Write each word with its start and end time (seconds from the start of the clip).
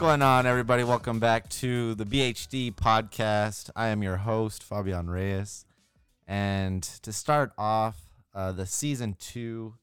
Going 0.00 0.22
on, 0.22 0.46
everybody? 0.46 0.82
Welcome 0.82 1.20
back 1.20 1.50
to 1.50 1.94
the 1.94 2.06
BHD 2.06 2.74
podcast. 2.74 3.68
I 3.76 3.88
am 3.88 4.02
your 4.02 4.16
host, 4.16 4.62
Fabian 4.62 5.10
Reyes. 5.10 5.66
And 6.26 6.82
to 7.02 7.12
start 7.12 7.52
off 7.58 8.00
uh, 8.34 8.52
the 8.52 8.64
season 8.64 9.14
two, 9.20 9.74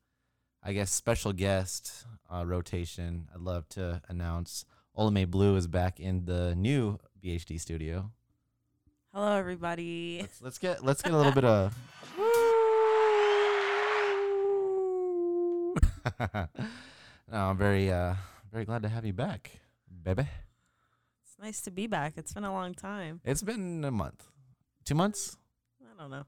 I 0.64 0.74
guess, 0.74 0.90
special 0.90 1.34
guest 1.34 2.08
uh, 2.34 2.44
rotation, 2.48 3.28
I'd 3.32 3.42
love 3.42 3.70
to 3.70 4.02
announce 4.10 4.66
Olame 4.98 5.30
Blue 5.30 5.56
is 5.56 5.68
back 5.68 6.00
in 6.00 6.26
the 6.26 6.56
new 6.56 6.98
BHD 7.24 7.60
studio. 7.60 8.10
Hello, 9.14 9.34
everybody. 9.36 10.22
Let's, 10.22 10.42
let's 10.42 10.58
get 10.58 10.84
let's 10.84 11.04
get 11.04 11.14
a 11.14 11.16
little 11.16 11.32
bit 11.32 11.46
of. 11.46 11.78
no, 17.32 17.38
I'm 17.38 17.58
very 17.58 17.92
uh 17.92 18.16
very 18.52 18.66
glad 18.66 18.82
to 18.82 18.90
have 18.90 19.06
you 19.06 19.14
back, 19.14 19.60
baby. 20.04 20.28
It's 21.24 21.36
nice 21.42 21.62
to 21.62 21.72
be 21.72 21.88
back. 21.88 22.14
It's 22.18 22.34
been 22.34 22.44
a 22.46 22.52
long 22.54 22.74
time. 22.74 23.22
It's 23.24 23.44
been 23.44 23.84
a 23.86 23.92
month, 23.92 24.28
two 24.86 24.96
months. 24.96 25.38
I 25.82 26.02
don't 26.02 26.12
know. 26.12 26.24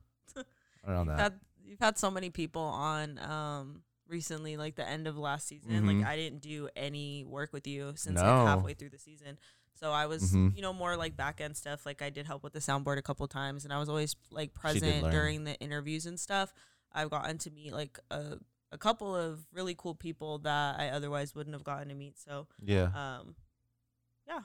Around 0.88 1.08
You've 1.08 1.17
that. 1.17 1.20
had, 1.22 1.39
you've 1.64 1.80
had 1.80 1.98
so 1.98 2.09
many 2.09 2.30
people 2.30 2.61
on 2.61 3.20
um 3.20 3.84
recently, 4.08 4.58
like 4.58 4.76
the 4.76 4.88
end 4.88 5.08
of 5.08 5.17
last 5.17 5.48
season. 5.48 5.72
Mhm. 5.72 6.00
Like 6.00 6.08
I 6.08 6.16
didn't 6.16 6.42
do 6.42 6.70
any 6.76 7.23
work 7.26 7.53
with 7.53 7.67
you 7.67 7.94
since 7.95 8.17
like 8.17 8.26
halfway 8.26 8.73
through 8.73 8.89
the 8.89 8.98
season. 8.98 9.38
So 9.76 9.92
I 9.92 10.08
was, 10.08 10.33
Mhm. 10.33 10.56
you 10.56 10.61
know, 10.61 10.73
more 10.73 10.98
like 10.98 11.16
back 11.16 11.39
end 11.39 11.56
stuff. 11.56 11.86
Like 11.86 12.02
I 12.02 12.09
did 12.09 12.26
help 12.26 12.44
with 12.44 12.54
the 12.54 12.59
soundboard 12.59 12.98
a 12.98 13.02
couple 13.02 13.28
times, 13.28 13.64
and 13.66 13.73
I 13.73 13.78
was 13.80 13.88
always 13.88 14.16
like 14.31 14.54
present 14.54 15.11
during 15.11 15.44
the 15.44 15.56
interviews 15.59 16.06
and 16.06 16.20
stuff. 16.20 16.54
I've 16.92 17.09
gotten 17.11 17.38
to 17.39 17.52
meet 17.52 17.72
like 17.73 18.00
a 18.09 18.39
a 18.72 18.78
couple 18.78 19.16
of 19.16 19.45
really 19.52 19.73
cool 19.76 19.95
people 19.95 20.39
that 20.39 20.80
I 20.80 20.89
otherwise 20.89 21.33
wouldn't 21.36 21.56
have 21.56 21.64
gotten 21.64 21.89
to 21.89 21.95
meet. 21.95 22.17
So 22.20 22.48
Yeah. 22.64 22.92
um, 23.20 23.36
yeah, 24.30 24.41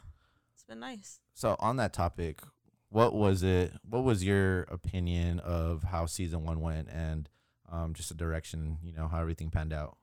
it's 0.55 0.65
been 0.65 0.81
nice. 0.81 1.21
So 1.35 1.55
on 1.61 1.77
that 1.77 1.93
topic, 1.93 2.41
what 2.89 3.15
was 3.15 3.43
it? 3.43 3.73
What 3.89 4.03
was 4.05 4.25
your 4.25 4.63
opinion 4.63 5.39
of 5.41 5.83
how 5.85 6.07
season 6.07 6.45
one 6.45 6.61
went, 6.61 6.89
and 6.89 7.29
um, 7.71 7.93
just 7.95 8.09
the 8.09 8.15
direction, 8.15 8.79
you 8.83 8.93
know, 8.93 9.07
how 9.09 9.21
everything 9.21 9.51
panned 9.51 9.73
out? 9.73 9.97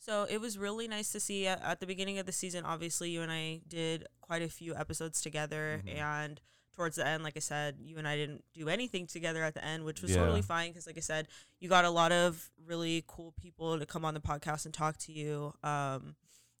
So 0.00 0.26
it 0.30 0.40
was 0.40 0.56
really 0.58 0.86
nice 0.88 1.10
to 1.12 1.20
see 1.20 1.46
at, 1.46 1.60
at 1.62 1.80
the 1.80 1.86
beginning 1.86 2.18
of 2.18 2.26
the 2.26 2.32
season. 2.32 2.64
Obviously, 2.64 3.10
you 3.10 3.22
and 3.22 3.32
I 3.32 3.60
did 3.66 4.06
quite 4.20 4.42
a 4.42 4.48
few 4.48 4.74
episodes 4.76 5.20
together, 5.20 5.82
Mhm. 5.84 5.94
and 5.96 6.40
towards 6.74 6.94
the 6.96 7.04
end, 7.06 7.24
like 7.24 7.36
I 7.36 7.40
said, 7.40 7.76
you 7.80 7.98
and 7.98 8.06
I 8.06 8.14
didn't 8.16 8.44
do 8.54 8.68
anything 8.68 9.08
together 9.08 9.42
at 9.42 9.54
the 9.54 9.64
end, 9.64 9.84
which 9.84 10.00
was 10.00 10.12
Yeah. 10.12 10.18
totally 10.18 10.42
fine 10.42 10.70
because, 10.70 10.86
like 10.86 10.96
I 10.96 11.00
said, 11.00 11.26
you 11.58 11.68
got 11.68 11.84
a 11.84 11.90
lot 11.90 12.12
of 12.12 12.50
really 12.64 13.02
cool 13.08 13.32
people 13.32 13.78
to 13.80 13.84
come 13.86 14.04
on 14.04 14.14
the 14.14 14.20
podcast 14.20 14.64
and 14.64 14.72
talk 14.72 14.96
to 14.98 15.12
you. 15.12 15.54
Um, 15.64 16.14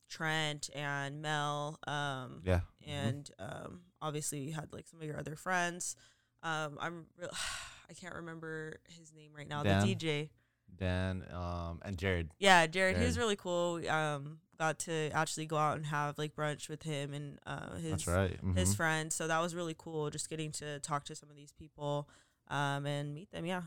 Trent 0.08 0.70
and 0.74 1.20
Mel, 1.22 1.78
um, 1.86 2.42
Yeah. 2.44 2.60
Mhm. 2.82 2.88
and 2.88 3.30
um, 3.38 3.80
obviously 4.00 4.40
you 4.40 4.52
had 4.54 4.72
like 4.72 4.86
some 4.88 5.00
of 5.00 5.06
your 5.06 5.18
other 5.18 5.36
friends. 5.36 5.96
Um, 6.42 6.78
I'm 6.80 7.06
real. 7.16 7.30
I 7.90 7.94
can't 7.94 8.14
remember 8.14 8.80
his 8.88 9.12
name 9.14 9.32
right 9.34 9.48
now. 9.48 9.62
Dan? 9.62 9.86
The 9.86 9.94
DJ. 9.94 10.30
Dan 10.76 11.24
um, 11.32 11.80
and 11.82 11.96
Jared. 11.96 12.30
Yeah, 12.38 12.66
Jared, 12.66 12.96
he 12.96 13.00
Jared. 13.00 13.08
was 13.08 13.18
really 13.18 13.36
cool. 13.36 13.86
Um, 13.88 14.40
got 14.58 14.78
to 14.80 15.10
actually 15.12 15.46
go 15.46 15.56
out 15.56 15.76
and 15.78 15.86
have 15.86 16.18
like 16.18 16.34
brunch 16.34 16.68
with 16.68 16.82
him 16.82 17.14
and 17.14 17.38
uh, 17.46 17.76
his 17.76 18.06
right. 18.06 18.38
his 18.54 18.72
Mhm. 18.74 18.76
friends. 18.76 19.14
So 19.14 19.26
that 19.26 19.40
was 19.40 19.54
really 19.54 19.74
cool. 19.78 20.10
Just 20.10 20.28
getting 20.28 20.52
to 20.52 20.78
talk 20.80 21.04
to 21.04 21.14
some 21.14 21.30
of 21.30 21.36
these 21.36 21.52
people, 21.52 22.08
um, 22.48 22.84
and 22.86 23.14
meet 23.14 23.30
them. 23.32 23.46
Yeah. 23.46 23.62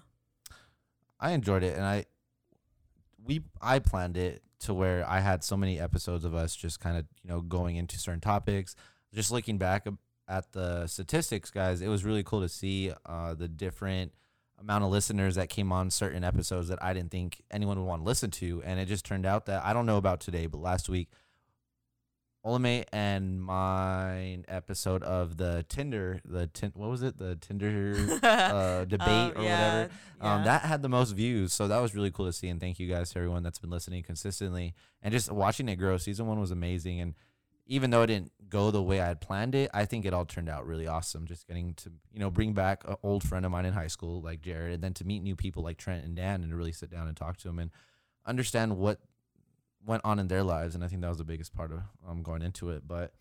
I 1.20 1.32
enjoyed 1.32 1.64
it, 1.64 1.76
and 1.76 1.84
I 1.86 2.06
we 3.24 3.42
I 3.60 3.80
planned 3.80 4.18
it 4.18 4.44
to 4.62 4.74
where 4.74 5.08
I 5.08 5.20
had 5.20 5.44
so 5.44 5.58
many 5.58 5.80
episodes 5.80 6.26
of 6.26 6.34
us 6.34 6.56
just 6.56 6.80
kind 6.80 6.98
of 6.98 7.06
you 7.24 7.30
know 7.30 7.42
going 7.42 7.76
into 7.76 7.98
certain 7.98 8.22
topics. 8.22 8.76
Just 9.14 9.32
looking 9.32 9.58
back 9.58 9.88
at 10.28 10.52
the 10.54 10.88
statistics, 10.88 11.52
guys, 11.52 11.82
it 11.82 11.90
was 11.90 12.06
really 12.06 12.24
cool 12.24 12.42
to 12.42 12.50
see 12.50 12.94
uh, 13.06 13.34
the 13.34 13.48
different 13.48 14.14
amount 14.60 14.84
of 14.84 14.92
listeners 14.92 15.36
that 15.36 15.50
came 15.50 15.72
on 15.72 15.90
certain 15.90 16.24
episodes 16.24 16.68
that 16.70 16.82
I 16.82 16.94
didn't 16.94 17.12
think 17.12 17.42
anyone 17.52 17.78
would 17.80 17.88
want 17.88 18.02
to 18.02 18.06
listen 18.06 18.32
to, 18.32 18.62
and 18.64 18.80
it 18.80 18.88
just 18.88 19.06
turned 19.06 19.26
out 19.26 19.48
that 19.48 19.66
I 19.66 19.74
don't 19.74 19.86
know 19.86 19.98
about 19.98 20.22
today, 20.22 20.48
but 20.48 20.60
last 20.60 20.90
week. 20.90 21.10
Olame 22.46 22.86
and 22.92 23.40
mine 23.42 24.46
episode 24.48 25.04
of 25.04 25.38
the 25.38 25.64
Tinder, 25.70 26.22
the 26.26 26.48
tin, 26.48 26.72
what 26.76 26.90
was 26.90 27.04
it? 27.04 27.18
The 27.18 27.36
Tinder 27.36 27.96
uh, 28.24 28.86
debate 28.86 29.08
Um, 29.10 29.34
or 29.36 29.44
yeah, 29.44 29.74
whatever. 29.74 29.94
Um, 30.22 30.40
yeah. 30.40 30.44
that 30.46 30.62
had 30.64 30.82
the 30.82 30.90
most 30.90 31.12
views, 31.12 31.54
so 31.54 31.68
that 31.68 31.80
was 31.80 31.94
really 31.94 32.10
cool 32.10 32.26
to 32.26 32.34
see. 32.34 32.48
And 32.48 32.60
thank 32.60 32.80
you 32.80 32.88
guys 32.88 33.12
to 33.12 33.20
everyone 33.20 33.44
that's 33.44 33.60
been 33.60 33.70
listening 33.70 34.02
consistently 34.02 34.74
and 35.04 35.12
just 35.12 35.32
watching 35.32 35.70
it 35.70 35.76
grow. 35.76 35.98
Season 35.98 36.26
one 36.26 36.40
was 36.40 36.50
amazing, 36.50 37.00
and 37.00 37.14
even 37.68 37.92
though 37.92 38.02
it 38.02 38.08
didn't 38.08 38.32
go 38.50 38.72
the 38.72 38.82
way 38.82 39.00
I 39.00 39.08
had 39.08 39.22
planned 39.22 39.54
it, 39.54 39.70
I 39.72 39.86
think 39.86 40.06
it 40.06 40.14
all 40.14 40.26
turned 40.26 40.50
out 40.50 40.66
really 40.66 40.88
awesome. 40.88 41.28
Just 41.28 41.48
getting 41.48 41.76
to 41.76 41.92
you 42.12 42.20
know 42.20 42.32
bring 42.32 42.54
back 42.54 42.84
an 42.88 42.96
old 43.04 43.24
friend 43.24 43.46
of 43.46 43.52
mine 43.52 43.66
in 43.66 43.74
high 43.74 43.86
school 43.88 44.20
like 44.20 44.42
Jared, 44.42 44.74
and 44.74 44.84
then 44.84 44.96
to 44.96 45.06
meet 45.06 45.22
new 45.22 45.36
people 45.36 45.62
like 45.62 45.78
Trent 45.78 46.04
and 46.04 46.16
Dan, 46.16 46.42
and 46.42 46.50
to 46.50 46.56
really 46.58 46.72
sit 46.72 46.90
down 46.90 47.08
and 47.08 47.16
talk 47.16 47.38
to 47.38 47.48
them 47.48 47.60
and 47.60 47.70
understand 48.26 48.78
what 48.78 49.00
went 49.86 50.02
on 50.06 50.20
in 50.20 50.28
their 50.28 50.44
lives. 50.44 50.76
And 50.76 50.84
I 50.84 50.88
think 50.88 51.02
that 51.02 51.10
was 51.10 51.18
the 51.18 51.24
biggest 51.24 51.54
part 51.54 51.72
of 51.72 51.80
um, 52.08 52.24
going 52.24 52.42
into 52.42 52.70
it. 52.70 52.88
But 52.88 53.14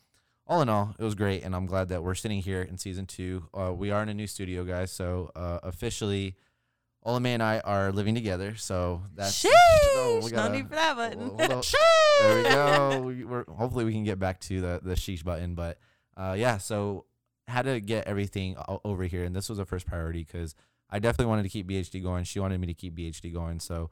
all 0.46 0.62
in 0.62 0.68
all, 0.68 0.94
it 0.98 1.04
was 1.04 1.14
great, 1.14 1.44
and 1.44 1.54
I'm 1.54 1.66
glad 1.66 1.90
that 1.90 2.02
we're 2.02 2.16
sitting 2.16 2.40
here 2.42 2.62
in 2.62 2.76
season 2.76 3.06
two. 3.06 3.44
Uh, 3.54 3.72
we 3.72 3.90
are 3.92 4.02
in 4.02 4.08
a 4.08 4.14
new 4.14 4.26
studio, 4.26 4.64
guys. 4.64 4.90
So 4.90 5.30
uh, 5.36 5.60
officially, 5.62 6.34
Olame 7.06 7.26
and 7.28 7.42
I 7.42 7.60
are 7.60 7.92
living 7.92 8.14
together. 8.16 8.56
So 8.56 9.02
that's 9.14 9.44
Sheesh! 9.44 9.48
oh, 9.52 10.20
we 10.24 10.30
no 10.30 10.36
gotta- 10.36 10.54
need 10.54 10.68
for 10.68 10.74
that 10.74 10.96
button. 10.96 11.30
on. 11.30 11.62
there 12.20 12.36
we 12.36 12.42
go. 12.42 13.00
We, 13.02 13.24
we're 13.24 13.44
hopefully 13.44 13.84
we 13.84 13.92
can 13.92 14.02
get 14.04 14.18
back 14.18 14.40
to 14.40 14.60
the 14.60 14.80
the 14.82 14.94
sheesh 14.94 15.22
button, 15.24 15.54
but 15.54 15.78
uh, 16.16 16.34
yeah. 16.36 16.58
So 16.58 17.06
had 17.46 17.62
to 17.66 17.80
get 17.80 18.06
everything 18.06 18.56
over 18.84 19.04
here, 19.04 19.24
and 19.24 19.34
this 19.34 19.48
was 19.48 19.58
a 19.58 19.64
first 19.64 19.86
priority 19.86 20.24
because 20.24 20.54
I 20.90 20.98
definitely 20.98 21.26
wanted 21.30 21.44
to 21.44 21.48
keep 21.48 21.68
BHD 21.68 22.02
going. 22.02 22.24
She 22.24 22.40
wanted 22.40 22.60
me 22.60 22.66
to 22.66 22.74
keep 22.74 22.96
BHD 22.96 23.32
going, 23.32 23.60
so 23.60 23.90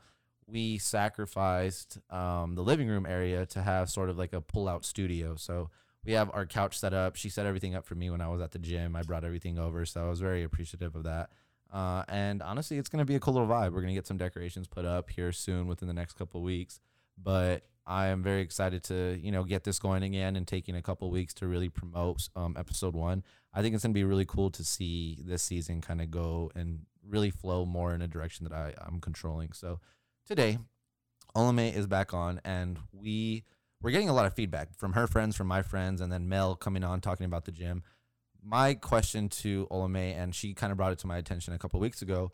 we 0.50 0.78
sacrificed 0.78 1.98
um, 2.10 2.54
the 2.54 2.62
living 2.62 2.88
room 2.88 3.06
area 3.06 3.44
to 3.46 3.62
have 3.62 3.90
sort 3.90 4.08
of 4.08 4.16
like 4.16 4.32
a 4.32 4.40
pull 4.40 4.68
out 4.68 4.84
studio. 4.84 5.36
So 5.36 5.70
we 6.04 6.12
have 6.12 6.30
our 6.32 6.46
couch 6.46 6.78
set 6.78 6.94
up. 6.94 7.16
She 7.16 7.28
set 7.28 7.44
everything 7.44 7.74
up 7.74 7.84
for 7.84 7.94
me 7.94 8.08
when 8.08 8.20
I 8.20 8.28
was 8.28 8.40
at 8.40 8.52
the 8.52 8.58
gym. 8.58 8.96
I 8.96 9.02
brought 9.02 9.24
everything 9.24 9.58
over, 9.58 9.84
so 9.84 10.06
I 10.06 10.08
was 10.08 10.20
very 10.20 10.42
appreciative 10.42 10.96
of 10.96 11.04
that. 11.04 11.30
Uh, 11.70 12.02
and 12.08 12.42
honestly, 12.42 12.78
it's 12.78 12.88
gonna 12.88 13.04
be 13.04 13.14
a 13.14 13.20
cool 13.20 13.34
little 13.34 13.48
vibe. 13.48 13.72
We're 13.72 13.82
gonna 13.82 13.94
get 13.94 14.06
some 14.06 14.16
decorations 14.16 14.66
put 14.66 14.86
up 14.86 15.10
here 15.10 15.32
soon 15.32 15.66
within 15.66 15.86
the 15.86 15.94
next 15.94 16.14
couple 16.14 16.40
weeks. 16.42 16.80
But 17.22 17.64
I 17.86 18.06
am 18.06 18.22
very 18.22 18.40
excited 18.40 18.82
to 18.84 19.18
you 19.20 19.30
know 19.30 19.44
get 19.44 19.64
this 19.64 19.78
going 19.78 20.02
again 20.02 20.36
and 20.36 20.46
taking 20.46 20.76
a 20.76 20.82
couple 20.82 21.10
weeks 21.10 21.34
to 21.34 21.46
really 21.46 21.68
promote 21.68 22.28
um, 22.34 22.56
episode 22.58 22.94
one. 22.94 23.22
I 23.52 23.60
think 23.60 23.74
it's 23.74 23.84
gonna 23.84 23.92
be 23.92 24.04
really 24.04 24.24
cool 24.24 24.50
to 24.50 24.64
see 24.64 25.18
this 25.26 25.42
season 25.42 25.82
kind 25.82 26.00
of 26.00 26.10
go 26.10 26.50
and 26.54 26.86
really 27.06 27.30
flow 27.30 27.66
more 27.66 27.94
in 27.94 28.00
a 28.00 28.08
direction 28.08 28.44
that 28.44 28.54
I, 28.54 28.72
I'm 28.80 29.00
controlling. 29.00 29.52
So 29.52 29.80
today, 30.28 30.58
Olame 31.34 31.74
is 31.74 31.86
back 31.86 32.12
on, 32.12 32.38
and 32.44 32.78
we 32.92 33.44
we're 33.80 33.90
getting 33.90 34.10
a 34.10 34.12
lot 34.12 34.26
of 34.26 34.34
feedback 34.34 34.74
from 34.76 34.92
her 34.92 35.06
friends, 35.06 35.34
from 35.34 35.46
my 35.46 35.62
friends, 35.62 36.02
and 36.02 36.12
then 36.12 36.28
Mel 36.28 36.54
coming 36.54 36.84
on 36.84 37.00
talking 37.00 37.24
about 37.24 37.46
the 37.46 37.52
gym. 37.52 37.82
My 38.44 38.74
question 38.74 39.30
to 39.30 39.66
Olame, 39.70 40.14
and 40.16 40.34
she 40.34 40.52
kind 40.52 40.70
of 40.70 40.76
brought 40.76 40.92
it 40.92 40.98
to 40.98 41.06
my 41.06 41.16
attention 41.16 41.54
a 41.54 41.58
couple 41.58 41.80
weeks 41.80 42.02
ago. 42.02 42.30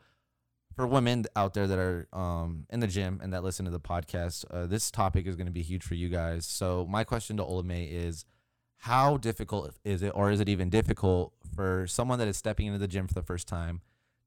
For 0.74 0.88
women 0.88 1.24
out 1.36 1.54
there 1.54 1.68
that 1.68 1.78
are 1.78 2.08
um, 2.12 2.66
in 2.68 2.80
the 2.80 2.88
gym 2.88 3.20
and 3.22 3.32
that 3.32 3.44
listen 3.44 3.64
to 3.64 3.70
the 3.70 3.78
podcast, 3.78 4.44
uh, 4.50 4.66
this 4.66 4.90
topic 4.90 5.28
is 5.28 5.36
going 5.36 5.46
to 5.46 5.52
be 5.52 5.62
huge 5.62 5.84
for 5.84 5.94
you 5.94 6.08
guys. 6.08 6.46
So 6.46 6.84
my 6.90 7.04
question 7.04 7.36
to 7.36 7.44
Olame 7.44 7.88
is, 7.92 8.24
how 8.78 9.18
difficult 9.18 9.72
is 9.84 10.02
it, 10.02 10.10
or 10.16 10.32
is 10.32 10.40
it 10.40 10.48
even 10.48 10.70
difficult 10.70 11.32
for 11.54 11.86
someone 11.86 12.18
that 12.18 12.26
is 12.26 12.36
stepping 12.36 12.66
into 12.66 12.80
the 12.80 12.88
gym 12.88 13.06
for 13.06 13.14
the 13.14 13.22
first 13.22 13.46
time 13.46 13.82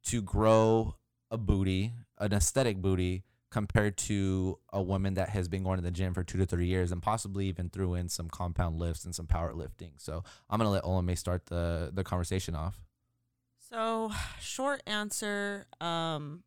to 0.06 0.22
grow 0.22 0.96
a 1.30 1.38
booty, 1.38 1.92
an 2.18 2.32
aesthetic 2.32 2.78
booty, 2.78 3.24
compared 3.50 3.98
to 3.98 4.60
a 4.74 4.82
woman 4.82 5.14
that 5.14 5.30
has 5.30 5.48
been 5.48 5.64
going 5.64 5.78
to 5.78 5.84
the 5.84 5.92
gym 5.92 6.14
for 6.14 6.24
two 6.24 6.38
to 6.38 6.46
three 6.46 6.66
years 6.68 6.92
and 6.92 7.02
possibly 7.02 7.46
even 7.48 7.70
threw 7.70 7.94
in 7.94 8.10
some 8.10 8.28
compound 8.30 8.78
lifts 8.78 9.06
and 9.06 9.16
some 9.16 9.26
power 9.28 9.54
lifting. 9.54 9.92
So 9.98 10.24
I'm 10.50 10.58
gonna 10.60 10.70
let 10.70 10.84
Olame 10.84 11.18
start 11.18 11.46
the 11.46 11.90
the 11.94 12.04
conversation 12.04 12.56
off. 12.56 12.82
So, 13.70 14.12
short 14.40 14.82
answer, 14.88 15.66
um, 15.82 16.44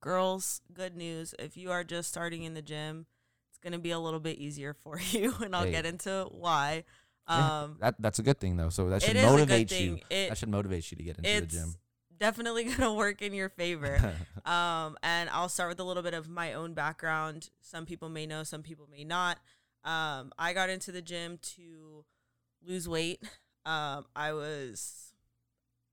girls, 0.00 0.60
good 0.72 0.96
news. 0.96 1.34
If 1.38 1.56
you 1.56 1.70
are 1.70 1.84
just 1.84 2.08
starting 2.08 2.42
in 2.42 2.54
the 2.54 2.62
gym, 2.62 3.06
it's 3.50 3.58
gonna 3.58 3.78
be 3.78 3.90
a 3.90 3.98
little 3.98 4.20
bit 4.20 4.38
easier 4.38 4.74
for 4.74 4.98
you, 5.10 5.34
and 5.40 5.54
I'll 5.54 5.64
Hey. 5.64 5.72
get 5.72 5.86
into 5.86 6.26
why. 6.30 6.84
Yeah, 7.28 7.62
Um, 7.62 7.76
that 7.80 7.96
that's 7.98 8.18
a 8.18 8.22
good 8.22 8.38
thing 8.40 8.56
though. 8.56 8.70
So 8.70 8.88
that 8.88 9.02
should 9.02 9.16
motivate 9.16 9.70
you. 9.78 9.98
It, 10.10 10.30
that 10.30 10.38
should 10.38 10.48
motivate 10.48 10.90
you 10.90 10.96
to 10.96 11.02
get 11.02 11.18
into 11.18 11.28
the 11.40 11.46
gym. 11.46 11.74
Definitely 12.18 12.64
gonna 12.72 12.92
work 12.94 13.22
in 13.22 13.32
your 13.34 13.48
favor. 13.48 14.14
um, 14.44 14.96
and 15.02 15.30
I'll 15.30 15.48
start 15.48 15.70
with 15.70 15.80
a 15.80 15.84
little 15.84 16.02
bit 16.02 16.14
of 16.14 16.28
my 16.28 16.52
own 16.52 16.74
background. 16.74 17.50
Some 17.60 17.86
people 17.86 18.08
may 18.08 18.26
know, 18.26 18.42
some 18.42 18.62
people 18.62 18.88
may 18.90 19.04
not. 19.04 19.38
Um, 19.84 20.32
I 20.38 20.52
got 20.52 20.70
into 20.70 20.92
the 20.92 21.02
gym 21.02 21.38
to 21.56 22.04
lose 22.66 22.88
weight. 22.88 23.22
Um, 23.64 24.06
I 24.16 24.32
was 24.32 25.12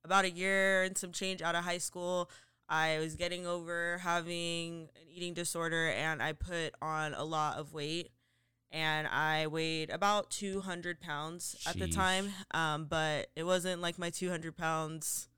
about 0.04 0.25
a 0.25 0.30
year 0.31 0.83
and 0.83 0.98
some 0.98 1.12
change 1.12 1.42
out 1.42 1.56
of 1.56 1.63
high 1.63 1.77
school. 1.77 2.30
I 2.68 2.98
was 3.00 3.16
getting 3.16 3.45
over 3.45 4.00
having 4.00 4.89
an 4.95 5.07
eating 5.13 5.33
disorder 5.33 5.89
and 5.89 6.22
I 6.22 6.33
put 6.33 6.74
on 6.81 7.13
a 7.13 7.24
lot 7.24 7.57
of 7.57 7.74
weight. 7.74 8.12
and 8.72 9.07
I 9.07 9.48
weighed 9.48 9.89
about 9.89 10.30
200 10.31 11.00
pounds 11.00 11.56
at 11.68 11.77
the 11.77 11.88
time. 11.88 12.31
Um, 12.51 12.86
but 12.86 13.27
it 13.36 13.44
wasn't 13.44 13.81
like 13.81 13.98
my 14.00 14.10
200 14.10 14.57
pounds, 14.57 15.30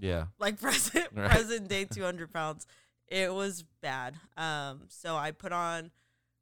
Yeah. 0.00 0.26
like 0.38 0.60
present 0.60 1.08
Right. 1.14 1.30
present 1.30 1.68
day 1.68 1.84
200 1.84 2.32
pounds. 2.32 2.66
It 3.08 3.32
was 3.32 3.64
bad. 3.80 4.16
Um, 4.36 4.82
so 4.88 5.16
I 5.16 5.30
put 5.30 5.52
on 5.52 5.90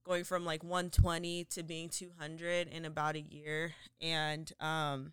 going 0.04 0.24
from 0.24 0.44
like 0.44 0.62
120 0.64 1.44
to 1.44 1.62
being 1.62 1.88
200 1.88 2.68
in 2.68 2.84
about 2.84 3.16
a 3.16 3.20
year, 3.20 3.72
and 4.00 4.50
um, 4.60 5.12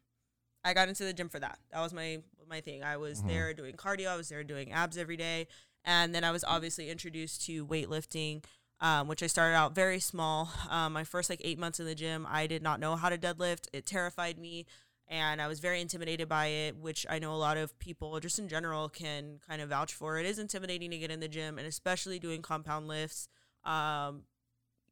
I 0.63 0.73
got 0.73 0.87
into 0.89 1.03
the 1.03 1.13
gym 1.13 1.29
for 1.29 1.39
that. 1.39 1.59
That 1.71 1.81
was 1.81 1.93
my 1.93 2.21
my 2.47 2.61
thing. 2.61 2.83
I 2.83 2.97
was 2.97 3.21
Mhm. 3.21 3.27
there 3.27 3.53
doing 3.53 3.75
cardio. 3.75 4.07
I 4.09 4.15
was 4.15 4.29
there 4.29 4.43
doing 4.43 4.71
abs 4.71 4.97
every 4.97 5.17
day, 5.17 5.47
and 5.85 6.13
then 6.13 6.23
I 6.23 6.31
was 6.31 6.43
obviously 6.43 6.89
introduced 6.89 7.45
to 7.45 7.65
weightlifting, 7.65 8.43
um, 8.81 9.07
which 9.07 9.23
I 9.23 9.27
started 9.27 9.55
out 9.55 9.73
very 9.75 9.99
small. 9.99 10.51
Um, 10.69 10.93
my 10.93 11.03
first 11.03 11.29
like 11.29 11.41
eight 11.43 11.57
months 11.59 11.79
in 11.79 11.85
the 11.85 11.95
gym, 11.95 12.27
I 12.29 12.47
did 12.47 12.61
not 12.61 12.79
know 12.79 12.95
how 12.95 13.09
to 13.09 13.17
deadlift. 13.17 13.67
It 13.73 13.85
terrified 13.85 14.37
me, 14.37 14.65
and 15.07 15.41
I 15.41 15.47
was 15.47 15.59
very 15.59 15.81
intimidated 15.81 16.27
by 16.29 16.47
it, 16.47 16.75
which 16.77 17.05
I 17.09 17.19
know 17.19 17.33
a 17.33 17.37
lot 17.37 17.57
of 17.57 17.77
people 17.79 18.19
just 18.19 18.39
in 18.39 18.47
general 18.47 18.89
can 18.89 19.39
kind 19.47 19.61
of 19.61 19.69
vouch 19.69 19.93
for. 19.93 20.17
It 20.17 20.25
is 20.25 20.39
intimidating 20.39 20.91
to 20.91 20.97
get 20.97 21.11
in 21.11 21.19
the 21.19 21.27
gym, 21.27 21.57
and 21.57 21.67
especially 21.67 22.19
doing 22.19 22.41
compound 22.41 22.87
lifts. 22.87 23.27
Um, 23.63 24.23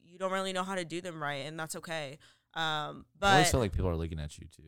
you 0.04 0.18
don't 0.18 0.32
really 0.32 0.52
know 0.52 0.62
how 0.64 0.74
to 0.74 0.84
do 0.84 1.00
them 1.00 1.22
right, 1.22 1.46
and 1.46 1.58
that's 1.58 1.76
okay. 1.76 2.18
Um, 2.54 3.06
I 3.22 3.32
always 3.32 3.50
feel 3.50 3.60
like 3.60 3.72
people 3.72 3.88
are 3.88 3.96
looking 3.96 4.20
at 4.20 4.38
you 4.38 4.46
too. 4.54 4.62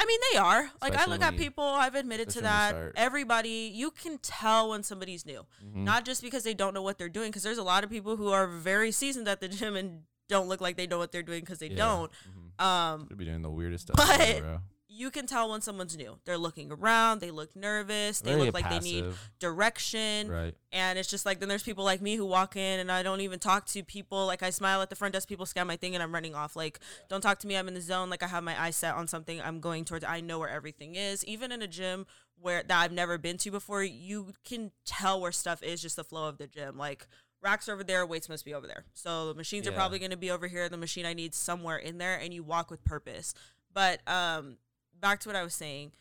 I 0.00 0.04
mean, 0.06 0.20
they 0.32 0.38
are. 0.38 0.70
Like, 0.80 0.96
I 0.96 1.06
look 1.06 1.22
at 1.22 1.36
people, 1.36 1.64
I've 1.64 1.96
admitted 1.96 2.28
to 2.30 2.38
especially 2.38 2.82
that. 2.84 2.92
Everybody, 2.96 3.70
you 3.74 3.90
can 3.90 4.18
tell 4.18 4.70
when 4.70 4.84
somebody's 4.84 5.26
new. 5.26 5.44
Mhm. 5.62 5.74
Not 5.82 6.04
just 6.04 6.22
because 6.22 6.44
they 6.44 6.54
don't 6.54 6.72
know 6.72 6.82
what 6.82 6.98
they're 6.98 7.08
doing, 7.08 7.30
because 7.30 7.42
there's 7.42 7.58
a 7.58 7.64
lot 7.64 7.82
of 7.82 7.90
people 7.90 8.16
who 8.16 8.28
are 8.28 8.46
very 8.46 8.92
seasoned 8.92 9.26
at 9.26 9.40
the 9.40 9.48
gym 9.48 9.74
and 9.76 10.02
don't 10.28 10.48
look 10.48 10.60
like 10.60 10.76
they 10.76 10.86
know 10.86 10.98
what 10.98 11.10
they're 11.10 11.22
doing 11.24 11.40
because 11.40 11.58
they 11.58 11.66
Yeah. 11.68 11.76
don't. 11.76 12.12
Mhm. 12.58 12.64
Um, 12.64 13.06
Could 13.08 13.18
be 13.18 13.24
doing 13.24 13.42
the 13.42 13.50
weirdest 13.50 13.88
stuff. 13.88 13.96
but- 13.96 14.20
ever, 14.20 14.40
bro. 14.40 14.60
You 14.98 15.10
can 15.10 15.26
tell 15.26 15.50
when 15.50 15.60
someone's 15.60 15.96
new. 15.96 16.18
They're 16.24 16.36
looking 16.36 16.72
around, 16.72 17.20
they 17.20 17.30
look 17.30 17.54
nervous, 17.54 18.20
they 18.20 18.34
look 18.34 18.52
like 18.52 18.68
they 18.68 18.80
need 18.80 19.04
direction. 19.38 20.28
Right. 20.28 20.54
And 20.72 20.98
it's 20.98 21.08
just 21.08 21.24
like, 21.24 21.38
then 21.38 21.48
there's 21.48 21.62
people 21.62 21.84
like 21.84 22.02
me 22.02 22.16
who 22.16 22.26
walk 22.26 22.56
in 22.56 22.80
and 22.80 22.90
I 22.90 23.04
don't 23.04 23.20
even 23.20 23.38
talk 23.38 23.66
to 23.66 23.84
people. 23.84 24.26
Like, 24.26 24.42
I 24.42 24.50
smile 24.50 24.82
at 24.82 24.90
the 24.90 24.96
front 24.96 25.14
desk, 25.14 25.28
people 25.28 25.46
scan 25.46 25.68
my 25.68 25.76
thing 25.76 25.94
and 25.94 26.02
I'm 26.02 26.12
running 26.12 26.34
off. 26.34 26.56
Like, 26.56 26.80
don't 27.08 27.20
talk 27.20 27.38
to 27.40 27.46
me. 27.46 27.56
I'm 27.56 27.68
in 27.68 27.74
the 27.74 27.80
zone. 27.80 28.10
Like, 28.10 28.24
I 28.24 28.26
have 28.26 28.42
my 28.42 28.60
eyes 28.60 28.76
set 28.76 28.96
on 28.96 29.06
something. 29.06 29.40
I'm 29.40 29.60
going 29.60 29.84
towards, 29.84 30.04
I 30.04 30.20
know 30.20 30.40
where 30.40 30.48
everything 30.48 30.96
is. 30.96 31.24
Even 31.24 31.52
in 31.52 31.62
a 31.62 31.68
gym 31.68 32.04
where 32.40 32.64
that 32.64 32.82
I've 32.82 32.92
never 32.92 33.18
been 33.18 33.36
to 33.38 33.50
before, 33.52 33.84
you 33.84 34.32
can 34.44 34.72
tell 34.84 35.20
where 35.20 35.32
stuff 35.32 35.62
is 35.62 35.80
just 35.80 35.96
the 35.96 36.04
flow 36.04 36.28
of 36.28 36.38
the 36.38 36.48
gym. 36.48 36.76
Like, 36.76 37.06
racks 37.40 37.68
over 37.68 37.84
there, 37.84 38.04
weights 38.04 38.28
must 38.28 38.44
be 38.44 38.52
over 38.52 38.66
there. 38.66 38.84
So 38.94 39.28
the 39.28 39.34
machines 39.34 39.68
are 39.68 39.72
probably 39.72 40.00
going 40.00 40.10
to 40.10 40.16
be 40.16 40.32
over 40.32 40.48
here. 40.48 40.68
The 40.68 40.76
machine 40.76 41.06
I 41.06 41.14
need 41.14 41.34
somewhere 41.34 41.76
in 41.76 41.98
there, 41.98 42.16
and 42.16 42.34
you 42.34 42.42
walk 42.42 42.68
with 42.68 42.84
purpose. 42.84 43.32
But 43.72 44.00
um, 44.08 44.56
back 45.00 45.20
to 45.20 45.28
what 45.28 45.36
I 45.36 45.42
was 45.42 45.54
saying. 45.54 45.92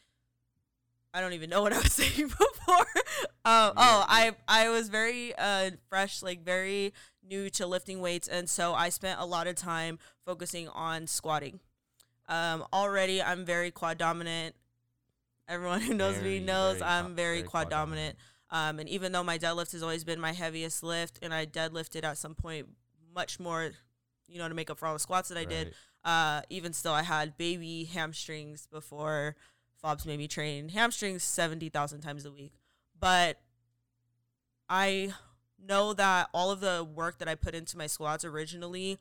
I 1.14 1.22
don't 1.22 1.34
even 1.34 1.50
know 1.50 1.62
what 1.62 1.74
I 1.74 1.78
was 1.78 1.94
saying 1.94 2.28
before. 2.28 2.86
Um, 3.46 3.74
oh, 3.76 4.06
I 4.08 4.36
I 4.48 4.70
was 4.70 4.90
very 4.90 5.34
uh, 5.38 5.72
fresh, 5.90 6.22
like 6.22 6.44
very 6.44 6.94
new 7.28 7.50
to 7.52 7.66
lifting 7.66 8.02
weights, 8.02 8.28
and 8.28 8.50
so 8.50 8.74
I 8.74 8.90
spent 8.90 9.20
a 9.20 9.26
lot 9.26 9.48
of 9.48 9.56
time 9.56 10.00
focusing 10.26 10.68
on 10.70 11.08
squatting. 11.08 11.60
Um, 12.30 12.66
already, 12.74 13.22
I'm 13.22 13.46
very 13.46 13.72
quad 13.72 13.98
dominant. 13.98 14.56
Everyone 15.48 15.80
who 15.82 15.94
knows 15.94 16.18
Very, 16.18 16.40
me 16.40 16.46
knows 16.46 16.80
very 16.80 16.90
I'm 16.92 17.16
very, 17.16 17.38
very 17.38 17.42
quad 17.44 17.68
quad 17.68 17.70
dominant. 17.70 18.18
Um, 18.50 18.80
and 18.80 18.90
even 18.90 19.12
though 19.12 19.24
my 19.24 19.38
deadlift 19.38 19.72
has 19.74 19.82
always 19.82 20.04
been 20.04 20.20
my 20.20 20.34
heaviest 20.34 20.84
lift, 20.84 21.20
and 21.22 21.34
I 21.34 21.46
deadlifted 21.46 22.04
at 22.04 22.18
some 22.18 22.36
point 22.36 22.68
much 23.14 23.40
more, 23.40 23.72
you 24.28 24.40
know, 24.40 24.48
to 24.48 24.54
make 24.54 24.70
up 24.70 24.78
for 24.78 24.88
all 24.88 24.94
the 24.94 25.00
squats 25.00 25.30
that 25.30 25.38
I 25.38 25.46
did, 25.46 25.68
Right. 25.68 25.74
Uh, 26.08 26.42
even 26.50 26.72
still, 26.74 26.94
I 26.94 27.04
had 27.04 27.38
baby 27.38 27.84
hamstrings 27.84 28.66
before 28.72 29.36
Fobs 29.84 30.06
made 30.06 30.18
me 30.18 30.28
train 30.28 30.70
hamstrings 30.70 31.22
70,000 31.24 32.02
times 32.02 32.26
a 32.26 32.32
week. 32.32 32.54
But 33.00 33.40
I 34.70 35.14
know 35.64 35.94
that 35.94 36.30
all 36.34 36.52
of 36.52 36.60
the 36.60 36.84
work 36.96 37.20
that 37.20 37.28
I 37.28 37.36
put 37.36 37.56
into 37.56 37.78
my 37.78 37.88
squats 37.88 38.26
originally 38.26 39.00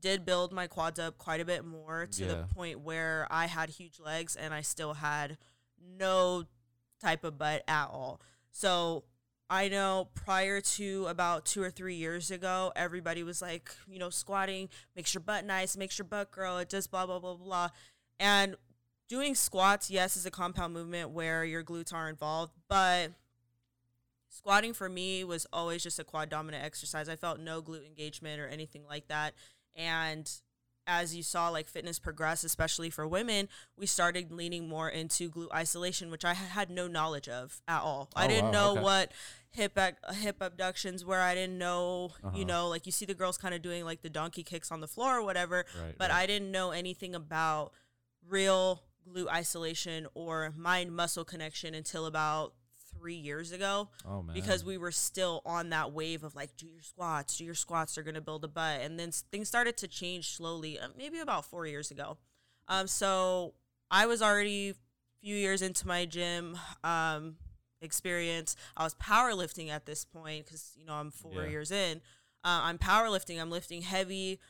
did 0.00 0.24
build 0.24 0.52
my 0.52 0.66
quads 0.66 0.98
up 0.98 1.18
quite 1.18 1.40
a 1.40 1.44
bit 1.44 1.64
more 1.64 2.06
to 2.06 2.22
Yeah. 2.24 2.28
the 2.28 2.54
point 2.54 2.80
where 2.80 3.26
I 3.30 3.46
had 3.46 3.70
huge 3.70 3.98
legs 3.98 4.36
and 4.36 4.54
I 4.54 4.60
still 4.62 4.94
had 4.94 5.38
no 5.80 6.44
type 7.00 7.24
of 7.24 7.38
butt 7.38 7.62
at 7.68 7.86
all. 7.88 8.20
So 8.50 9.04
I 9.50 9.68
know 9.68 10.08
prior 10.14 10.60
to 10.60 11.06
about 11.06 11.46
two 11.46 11.62
or 11.62 11.70
three 11.70 11.94
years 11.94 12.30
ago, 12.30 12.72
everybody 12.76 13.22
was 13.22 13.40
like, 13.40 13.70
you 13.88 13.98
know, 13.98 14.10
squatting 14.10 14.68
makes 14.94 15.14
your 15.14 15.22
butt 15.22 15.44
nice, 15.44 15.76
makes 15.76 15.98
your 15.98 16.04
butt 16.04 16.30
grow, 16.30 16.58
it 16.58 16.68
does 16.68 16.86
blah, 16.86 17.06
blah, 17.06 17.18
blah, 17.18 17.34
blah. 17.34 17.68
And 18.20 18.56
doing 19.08 19.34
squats, 19.34 19.90
yes, 19.90 20.16
is 20.16 20.26
a 20.26 20.30
compound 20.30 20.74
movement 20.74 21.10
where 21.10 21.44
your 21.44 21.64
glutes 21.64 21.94
are 21.94 22.10
involved, 22.10 22.52
but 22.68 23.12
squatting 24.28 24.74
for 24.74 24.88
me 24.88 25.24
was 25.24 25.46
always 25.52 25.82
just 25.82 25.98
a 25.98 26.04
quad 26.04 26.28
dominant 26.28 26.62
exercise. 26.62 27.08
I 27.08 27.16
felt 27.16 27.40
no 27.40 27.62
glute 27.62 27.86
engagement 27.86 28.40
or 28.40 28.46
anything 28.48 28.84
like 28.86 29.08
that. 29.08 29.32
And 29.74 30.30
as 30.88 31.14
you 31.14 31.22
saw 31.22 31.48
like 31.50 31.68
fitness 31.68 31.98
progress 31.98 32.42
especially 32.42 32.88
for 32.90 33.06
women 33.06 33.46
we 33.76 33.86
started 33.86 34.32
leaning 34.32 34.66
more 34.68 34.88
into 34.88 35.30
glute 35.30 35.52
isolation 35.54 36.10
which 36.10 36.24
i 36.24 36.32
had 36.34 36.70
no 36.70 36.88
knowledge 36.88 37.28
of 37.28 37.60
at 37.68 37.82
all 37.82 38.08
i 38.16 38.24
Oh, 38.24 38.28
didn't 38.28 38.44
wow, 38.46 38.50
know 38.52 38.72
okay. 38.72 38.80
what 38.82 39.12
hip 39.50 39.78
ac- 39.78 40.16
hip 40.22 40.36
abductions 40.40 41.04
were 41.04 41.20
i 41.20 41.34
didn't 41.34 41.58
know 41.58 42.12
Uh-huh. 42.24 42.36
you 42.36 42.44
know 42.44 42.68
like 42.68 42.86
you 42.86 42.92
see 42.92 43.04
the 43.04 43.14
girls 43.14 43.36
kind 43.38 43.54
of 43.54 43.60
doing 43.62 43.84
like 43.84 44.00
the 44.02 44.10
donkey 44.10 44.42
kicks 44.42 44.72
on 44.72 44.80
the 44.80 44.88
floor 44.88 45.18
or 45.18 45.22
whatever 45.22 45.64
Right. 45.80 45.94
but 45.98 46.10
right. 46.10 46.22
I 46.22 46.26
didn't 46.26 46.50
know 46.50 46.70
anything 46.70 47.14
about 47.14 47.72
real 48.26 48.82
glute 49.08 49.28
isolation 49.28 50.06
or 50.14 50.52
mind 50.56 50.94
muscle 50.94 51.24
connection 51.24 51.74
until 51.74 52.06
about 52.06 52.52
three 52.98 53.14
years 53.14 53.52
ago 53.52 53.88
oh 54.06 54.24
because 54.34 54.64
we 54.64 54.76
were 54.78 54.90
still 54.90 55.40
on 55.46 55.70
that 55.70 55.92
wave 55.92 56.24
of 56.24 56.34
like 56.34 56.56
do 56.56 56.66
your 56.66 56.82
squats 56.82 57.36
do 57.38 57.44
your 57.44 57.54
squats 57.54 57.96
are 57.96 58.02
going 58.02 58.14
to 58.14 58.20
build 58.20 58.44
a 58.44 58.48
butt. 58.48 58.80
And 58.80 58.98
then 58.98 59.10
things 59.12 59.48
started 59.48 59.76
to 59.78 59.88
change 59.88 60.30
slowly 60.36 60.78
uh, 60.78 60.88
maybe 60.96 61.18
about 61.20 61.44
four 61.44 61.66
years 61.66 61.90
ago. 61.90 62.16
Um, 62.68 62.86
so 62.86 63.54
i 63.90 64.04
was 64.06 64.20
already 64.22 64.70
a 64.70 64.74
few 65.22 65.34
years 65.36 65.62
into 65.62 65.86
my 65.86 66.04
gym 66.04 66.58
um, 66.84 67.36
experience. 67.80 68.56
I 68.76 68.84
was 68.84 68.94
powerlifting 68.94 69.70
at 69.70 69.86
this 69.86 70.04
point 70.04 70.44
because 70.44 70.72
you 70.76 70.84
know 70.84 70.94
i'm 70.94 71.10
four 71.10 71.42
Yeah. 71.44 71.48
years 71.50 71.70
in. 71.70 71.98
Uh, 72.44 72.60
i'm 72.64 72.78
powerlifting. 72.78 73.40
I'm 73.40 73.50
lifting 73.50 73.82
heavy 73.82 74.40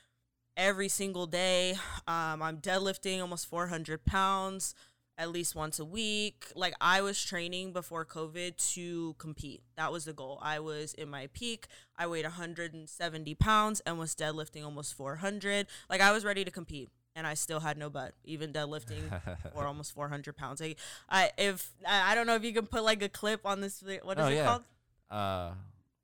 every 0.56 0.88
single 0.88 1.26
day. 1.26 1.72
Um, 2.06 2.42
i'm 2.42 2.58
deadlifting 2.58 3.20
almost 3.20 3.46
400 3.46 4.04
pounds 4.04 4.74
at 5.18 5.30
least 5.30 5.54
once 5.56 5.78
a 5.80 5.84
week. 5.84 6.46
Like 6.54 6.74
I 6.80 7.00
was 7.02 7.20
training 7.22 7.72
before 7.72 8.04
COVID 8.06 8.56
to 8.74 9.14
compete. 9.18 9.62
That 9.76 9.90
was 9.92 10.04
the 10.04 10.12
goal. 10.12 10.38
I 10.40 10.60
was 10.60 10.94
in 10.94 11.10
my 11.10 11.26
peak. 11.34 11.66
I 11.98 12.06
weighed 12.06 12.24
170 12.24 13.34
pounds 13.34 13.80
and 13.80 13.98
was 13.98 14.14
deadlifting 14.14 14.64
almost 14.64 14.94
400. 14.94 15.66
Like 15.90 16.00
I 16.00 16.12
was 16.12 16.24
ready 16.24 16.44
to 16.44 16.50
compete, 16.52 16.88
and 17.16 17.26
I 17.26 17.34
still 17.34 17.60
had 17.60 17.76
no 17.76 17.90
butt, 17.90 18.14
even 18.24 18.52
deadlifting 18.52 19.02
for 19.52 19.66
almost 19.66 19.92
400 19.92 20.36
pounds. 20.36 20.60
Like 20.60 20.78
I 21.10 21.32
if 21.36 21.72
I 21.86 22.12
I 22.12 22.14
don't 22.14 22.26
know 22.28 22.36
if 22.36 22.44
you 22.44 22.52
can 22.52 22.66
put 22.66 22.84
like 22.84 23.02
a 23.02 23.08
clip 23.08 23.40
on 23.44 23.60
this. 23.60 23.82
What 24.02 24.18
is 24.18 24.24
Oh, 24.24 24.28
it 24.28 24.34
yeah. 24.36 24.44
called? 24.46 24.62
uh, 25.10 25.48
The 25.48 25.54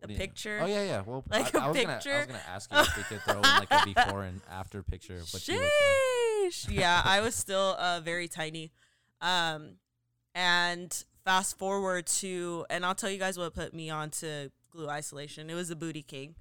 what 0.00 0.08
do 0.08 0.12
you- 0.14 0.18
picture? 0.18 0.58
Oh 0.60 0.66
yeah, 0.66 0.82
yeah. 0.84 1.02
Well, 1.06 1.22
Like 1.30 1.54
I, 1.54 1.58
a 1.58 1.62
I 1.62 1.68
was 1.68 1.76
Gonna, 1.76 1.92
I 1.92 1.96
was 2.18 2.26
gonna 2.26 2.40
ask 2.48 2.72
you 2.72 2.78
if 2.78 2.96
we 2.96 3.02
could 3.04 3.20
throw 3.22 3.36
in 3.36 3.42
like 3.42 3.70
a 3.70 3.84
before 3.94 4.24
and 4.24 4.40
after 4.50 4.82
picture 4.82 5.16
of 5.18 5.32
what 5.32 5.46
you 5.46 5.54
look 5.54 5.62
like. 5.62 5.70
Yeah, 6.68 7.00
I 7.02 7.20
was 7.22 7.34
still 7.34 7.74
uh, 7.78 8.00
very 8.04 8.28
tiny. 8.28 8.70
Um, 9.24 9.76
and 10.34 11.04
fast 11.24 11.56
forward 11.58 12.06
to, 12.06 12.66
and 12.68 12.84
I'll 12.84 12.94
tell 12.94 13.10
you 13.10 13.18
guys 13.18 13.38
what 13.38 13.54
put 13.54 13.72
me 13.74 13.88
on 13.90 14.10
to 14.10 14.50
glute 14.74 14.88
isolation. 14.88 15.48
It 15.48 15.54
was 15.54 15.68
the 15.68 15.76
Booty 15.76 16.02
King. 16.02 16.34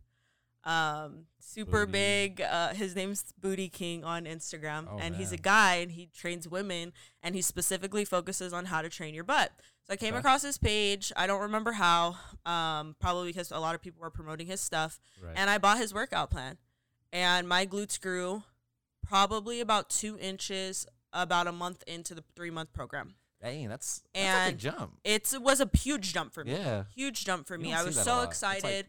Um, 0.66 1.26
super 1.40 1.86
Booty. 1.86 1.92
big. 1.92 2.42
Uh, 2.42 2.74
his 2.74 2.96
name's 2.96 3.34
Booty 3.40 3.70
King 3.70 4.04
on 4.04 4.26
Instagram, 4.26 4.88
Oh, 4.90 4.98
and 5.00 5.16
he's 5.16 5.32
a 5.32 5.38
guy, 5.38 5.76
and 5.76 5.92
he 5.92 6.08
trains 6.14 6.48
women, 6.48 6.94
and 7.22 7.36
he 7.36 7.42
specifically 7.42 8.06
focuses 8.06 8.54
on 8.54 8.66
how 8.66 8.82
to 8.82 8.90
train 8.90 9.14
your 9.14 9.24
butt. 9.26 9.52
So 9.86 9.94
I 9.94 9.98
came 9.98 10.14
Okay. 10.14 10.20
across 10.20 10.42
his 10.42 10.58
page. 10.58 11.12
I 11.18 11.28
don't 11.28 11.42
remember 11.42 11.74
how. 11.74 12.18
Um, 12.46 12.96
probably 13.00 13.30
because 13.30 13.52
a 13.52 13.60
lot 13.60 13.76
of 13.76 13.82
people 13.82 14.02
were 14.02 14.10
promoting 14.10 14.48
his 14.48 14.62
stuff 14.62 15.00
Right. 15.22 15.34
and 15.36 15.50
I 15.50 15.58
bought 15.58 15.78
his 15.80 15.94
workout 15.94 16.30
plan, 16.32 16.58
and 17.12 17.48
my 17.48 17.66
glutes 17.66 18.00
grew 18.00 18.44
probably 19.06 19.60
about 19.60 19.90
two 19.90 20.18
inches 20.20 20.88
about 21.14 21.48
a 21.48 21.52
month 21.52 21.84
into 21.88 22.14
the 22.16 22.24
three 22.36 22.50
month 22.50 22.74
program. 22.74 23.16
Dang, 23.42 23.68
that's 23.68 24.02
that's 24.14 24.26
And 24.26 24.50
a 24.50 24.52
big 24.52 24.60
jump. 24.60 25.00
It's, 25.04 25.34
it 25.34 25.42
was 25.42 25.60
a 25.60 25.70
huge 25.74 26.14
jump 26.14 26.34
for 26.34 26.44
me. 26.44 26.54
Yeah. 26.54 26.84
Huge 26.96 27.26
jump 27.26 27.46
for 27.48 27.58
me. 27.58 27.74
I 27.74 27.84
was 27.84 28.02
so. 28.02 28.18
Like 28.18 28.30
excited. 28.30 28.86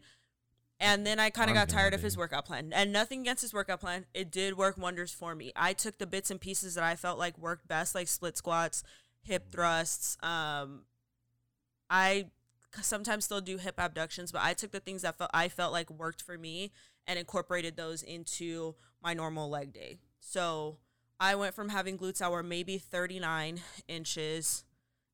and 0.79 1.05
then 1.05 1.19
I 1.19 1.29
kind 1.29 1.49
of 1.49 1.55
got 1.55 1.67
tired 1.67 1.93
of 1.93 2.01
his 2.01 2.17
workout 2.17 2.45
plan. 2.45 2.71
And 2.73 2.93
nothing 2.93 3.21
against 3.21 3.41
his 3.41 3.53
workout 3.53 3.81
plan. 3.81 4.05
It 4.13 4.31
did 4.31 4.57
work 4.57 4.77
wonders 4.77 5.11
for 5.11 5.35
me. 5.35 5.51
I 5.55 5.73
took 5.73 5.97
the 5.97 6.07
bits 6.07 6.31
and 6.31 6.39
pieces 6.39 6.75
that 6.75 6.83
I 6.83 6.95
felt 6.95 7.19
like 7.19 7.37
worked 7.37 7.67
best, 7.67 7.95
like 7.95 8.07
split 8.07 8.37
squats, 8.37 8.81
hip 9.23 9.51
thrusts. 9.51 10.17
Um, 10.23 10.83
I 11.89 12.27
sometimes 12.81 13.25
still 13.25 13.41
do 13.41 13.57
hip 13.57 13.75
abductions, 13.77 14.31
but 14.31 14.41
I 14.41 14.53
took 14.53 14.71
the 14.71 14.79
things 14.79 15.01
that 15.01 15.17
felt 15.17 15.31
I 15.33 15.49
felt 15.49 15.73
like 15.73 15.89
worked 15.89 16.21
for 16.21 16.37
me 16.37 16.71
and 17.07 17.19
incorporated 17.19 17.75
those 17.75 18.03
into 18.03 18.75
my 19.03 19.13
normal 19.13 19.49
leg 19.49 19.73
day. 19.73 19.99
So 20.19 20.77
I 21.19 21.35
went 21.35 21.55
from 21.55 21.69
having 21.69 21.97
glutes 21.97 22.17
that 22.17 22.31
were 22.31 22.43
maybe 22.43 22.77
39 22.77 23.61
inches, 23.87 24.63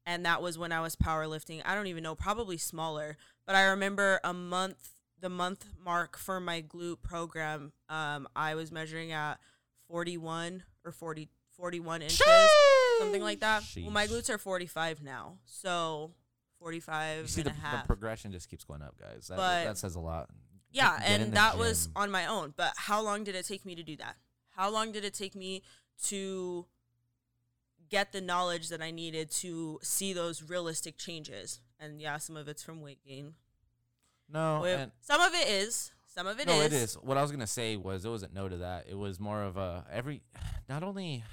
and 0.05 0.25
that 0.25 0.41
was 0.41 0.57
when 0.57 0.71
I 0.71 0.81
was 0.81 0.95
powerlifting. 0.95 1.61
I 1.65 1.75
don't 1.75 1.87
even 1.87 2.03
know, 2.03 2.15
probably 2.15 2.57
smaller. 2.57 3.17
But 3.45 3.55
I 3.55 3.63
remember 3.65 4.19
a 4.23 4.33
month, 4.33 4.89
the 5.19 5.29
month 5.29 5.65
mark 5.83 6.17
for 6.17 6.39
my 6.39 6.61
glute 6.61 7.01
program, 7.03 7.73
um, 7.89 8.27
I 8.35 8.55
was 8.55 8.71
measuring 8.71 9.11
at 9.11 9.35
41 9.87 10.63
or 10.85 10.91
40, 10.91 11.29
41 11.57 12.01
inches, 12.01 12.21
something 12.99 13.21
like 13.21 13.41
that. 13.41 13.63
Well, 13.77 13.91
my 13.91 14.07
glutes 14.07 14.29
are 14.29 14.37
45 14.37 15.03
now. 15.03 15.37
So 15.45 16.11
45 16.59 17.21
You 17.21 17.27
see 17.27 17.41
and 17.41 17.49
the, 17.49 17.53
the 17.53 17.83
progression 17.85 18.31
just 18.31 18.49
keeps 18.49 18.63
going 18.63 18.81
up, 18.81 18.95
guys. 18.99 19.27
That, 19.27 19.37
But- 19.37 19.63
that 19.65 19.77
says 19.77 19.95
a 19.95 19.99
lot. 19.99 20.29
Yeah, 20.73 20.97
and 21.03 21.33
that 21.33 21.57
was 21.57 21.89
on 21.97 22.11
my 22.11 22.27
own. 22.27 22.53
But 22.55 22.71
how 22.77 23.01
long 23.01 23.25
did 23.25 23.35
it 23.35 23.45
take 23.45 23.65
me 23.65 23.75
to 23.75 23.83
do 23.83 23.97
that? 23.97 24.15
How 24.51 24.69
long 24.69 24.93
did 24.93 25.03
it 25.03 25.13
take 25.13 25.35
me 25.35 25.63
to 26.05 26.65
get 27.89 28.11
the 28.11 28.21
knowledge 28.21 28.69
that 28.69 28.81
I 28.81 28.91
needed 28.91 29.31
to 29.31 29.79
see 29.83 30.13
those 30.13 30.43
realistic 30.43 30.97
changes? 30.97 31.59
And 31.79 31.99
yeah, 32.01 32.17
some 32.17 32.37
of 32.37 32.47
it's 32.47 32.63
from 32.63 32.81
weight 32.81 32.99
gain. 33.05 33.33
no, 34.31 34.87
some 35.01 35.21
of 35.21 35.33
it 35.33 35.47
is. 35.47 35.91
Some 36.13 36.27
of 36.27 36.37
it 36.39 36.47
is. 36.49 36.55
no, 36.57 36.61
it 36.61 36.73
is. 36.73 36.93
What 36.95 37.17
I 37.17 37.21
was 37.21 37.31
gonna 37.31 37.47
say 37.47 37.77
was 37.77 38.03
it 38.05 38.09
wasn't 38.09 38.33
no 38.33 38.49
to 38.49 38.57
that. 38.57 38.85
It 38.89 38.97
was 38.97 39.19
more 39.19 39.41
of 39.43 39.55
a 39.57 39.85
every. 39.91 40.21
Not 40.67 40.83
only, 40.83 41.23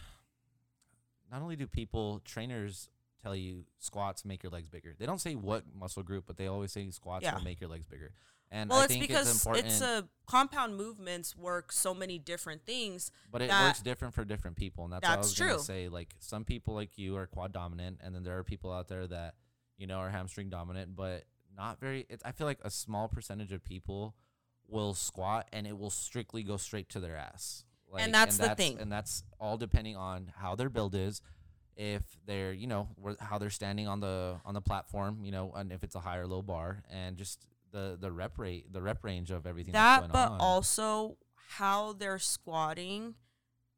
not 1.30 1.42
only 1.42 1.56
do 1.56 1.66
people 1.66 2.20
trainers 2.24 2.88
tell 3.22 3.34
you 3.34 3.64
squats 3.78 4.24
make 4.24 4.42
your 4.44 4.52
legs 4.52 4.68
bigger. 4.68 4.94
They 4.96 5.04
don't 5.06 5.20
say 5.20 5.34
what 5.34 5.64
muscle 5.74 6.04
group, 6.04 6.24
but 6.28 6.36
they 6.36 6.46
always 6.46 6.70
say 6.72 6.88
squats 6.90 7.24
Yeah. 7.24 7.34
will 7.34 7.42
make 7.42 7.60
your 7.60 7.68
legs 7.68 7.86
bigger. 7.86 8.12
And 8.50 8.70
Well, 8.70 8.80
I 8.80 8.84
it's 8.84 8.92
think 8.92 9.06
because 9.06 9.28
it's 9.28 9.44
important. 9.44 9.80
a 9.82 10.08
compound 10.26 10.76
movements 10.76 11.36
work 11.36 11.70
so 11.70 11.92
many 11.92 12.18
different 12.18 12.64
things. 12.64 13.10
But 13.30 13.42
it 13.42 13.50
works 13.50 13.80
different 13.80 14.14
for 14.14 14.24
different 14.24 14.56
people, 14.56 14.84
and 14.84 14.92
that's, 14.92 15.02
what 15.02 15.12
I 15.12 15.16
That's 15.16 15.28
was 15.28 15.38
gonna 15.38 15.52
true. 15.54 15.62
say. 15.62 15.88
Like 15.88 16.14
some 16.18 16.44
people 16.44 16.74
like 16.74 16.96
you 16.96 17.16
are 17.16 17.26
quad 17.26 17.52
dominant, 17.52 17.98
and 18.02 18.14
then 18.14 18.22
there 18.24 18.38
are 18.38 18.44
people 18.44 18.72
out 18.72 18.88
there 18.88 19.06
that 19.06 19.34
you 19.76 19.86
know 19.86 19.98
are 19.98 20.10
hamstring 20.10 20.48
dominant, 20.48 20.96
but 20.96 21.24
not 21.56 21.78
very. 21.80 22.06
It's, 22.08 22.22
I 22.24 22.32
feel 22.32 22.46
like 22.46 22.60
a 22.62 22.70
small 22.70 23.08
percentage 23.08 23.52
of 23.52 23.62
people 23.62 24.14
will 24.66 24.94
squat, 24.94 25.48
and 25.52 25.66
it 25.66 25.76
will 25.78 25.90
strictly 25.90 26.42
go 26.42 26.56
straight 26.56 26.88
to 26.90 27.00
their 27.00 27.16
ass. 27.16 27.64
Like, 27.90 28.10
that's 28.12 28.36
the 28.36 28.54
thing. 28.54 28.78
and 28.80 28.92
that's 28.92 29.22
all 29.40 29.56
depending 29.56 29.96
on 29.96 30.30
how 30.36 30.54
their 30.54 30.68
build 30.68 30.94
is. 30.94 31.22
If 31.74 32.02
they're, 32.26 32.52
you 32.52 32.66
know, 32.66 32.88
how 33.20 33.38
they're 33.38 33.50
standing 33.50 33.86
on 33.88 34.00
the 34.00 34.40
on 34.44 34.52
the 34.54 34.60
platform, 34.60 35.20
you 35.22 35.30
know, 35.32 35.52
and 35.54 35.70
if 35.72 35.82
it's 35.84 35.94
a 35.94 36.00
high 36.00 36.16
or 36.18 36.26
low 36.26 36.42
bar, 36.42 36.82
and 36.90 37.16
just 37.16 37.46
the 37.72 37.96
the 38.00 38.10
rep 38.10 38.38
rate, 38.38 38.72
the 38.72 38.82
rep 38.82 39.04
range 39.04 39.30
of 39.30 39.46
everything 39.46 39.72
that 39.72 40.10
but 40.12 40.30
on. 40.32 40.40
also 40.40 41.16
how 41.56 41.92
they're 41.94 42.18
squatting 42.18 43.14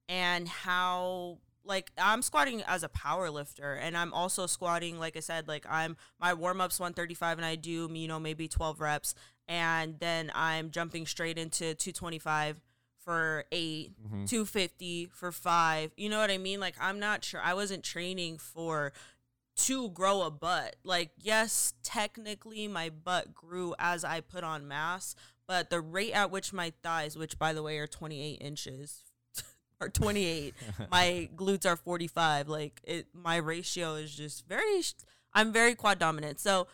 and 0.08 0.48
how 0.48 1.38
like 1.64 1.92
I'm 1.98 2.22
squatting 2.22 2.62
as 2.62 2.82
a 2.82 2.88
power 2.88 3.30
lifter 3.30 3.74
and 3.74 3.96
I'm 3.96 4.12
also 4.12 4.46
squatting 4.46 4.98
like 4.98 5.16
I 5.16 5.20
said 5.20 5.46
like 5.46 5.64
I'm 5.68 5.96
my 6.18 6.34
warm 6.34 6.60
up's 6.60 6.80
135 6.80 7.38
and 7.38 7.44
I 7.44 7.54
do 7.56 7.88
you 7.92 8.08
know 8.08 8.18
maybe 8.18 8.48
12 8.48 8.80
reps 8.80 9.14
and 9.46 9.98
then 10.00 10.32
I'm 10.34 10.70
jumping 10.70 11.06
straight 11.06 11.38
into 11.38 11.74
225 11.74 12.60
for 13.04 13.44
8 13.52 13.92
Mhm. 14.02 14.28
250 14.28 15.06
for 15.12 15.30
5 15.32 15.92
you 15.96 16.08
know 16.08 16.18
what 16.18 16.30
I 16.30 16.38
mean 16.38 16.60
like 16.60 16.74
I'm 16.80 16.98
not 16.98 17.24
sure 17.24 17.40
I 17.40 17.54
wasn't 17.54 17.84
training 17.84 18.38
for 18.38 18.92
to 19.66 19.90
grow 19.90 20.22
a 20.22 20.30
butt. 20.30 20.76
Like, 20.84 21.10
yes, 21.18 21.74
technically 21.82 22.68
my 22.68 22.88
butt 22.90 23.34
grew 23.34 23.74
as 23.78 24.04
I 24.04 24.20
put 24.20 24.44
on 24.44 24.68
mass, 24.68 25.14
but 25.46 25.70
the 25.70 25.80
rate 25.80 26.12
at 26.12 26.30
which 26.30 26.52
my 26.52 26.72
thighs, 26.82 27.16
which 27.16 27.38
by 27.38 27.52
the 27.52 27.62
way 27.62 27.78
are 27.78 27.86
28 27.86 28.40
inches, 28.40 29.04
are 29.80 29.88
28, 29.88 30.54
my 30.90 31.28
glutes 31.36 31.66
are 31.66 31.76
45. 31.76 32.48
Like, 32.48 32.80
it, 32.84 33.06
my 33.12 33.36
ratio 33.36 33.94
is 33.94 34.14
just 34.14 34.46
very, 34.46 34.82
I'm 35.32 35.52
very 35.52 35.74
quad 35.74 35.98
dominant. 35.98 36.40
So, 36.40 36.66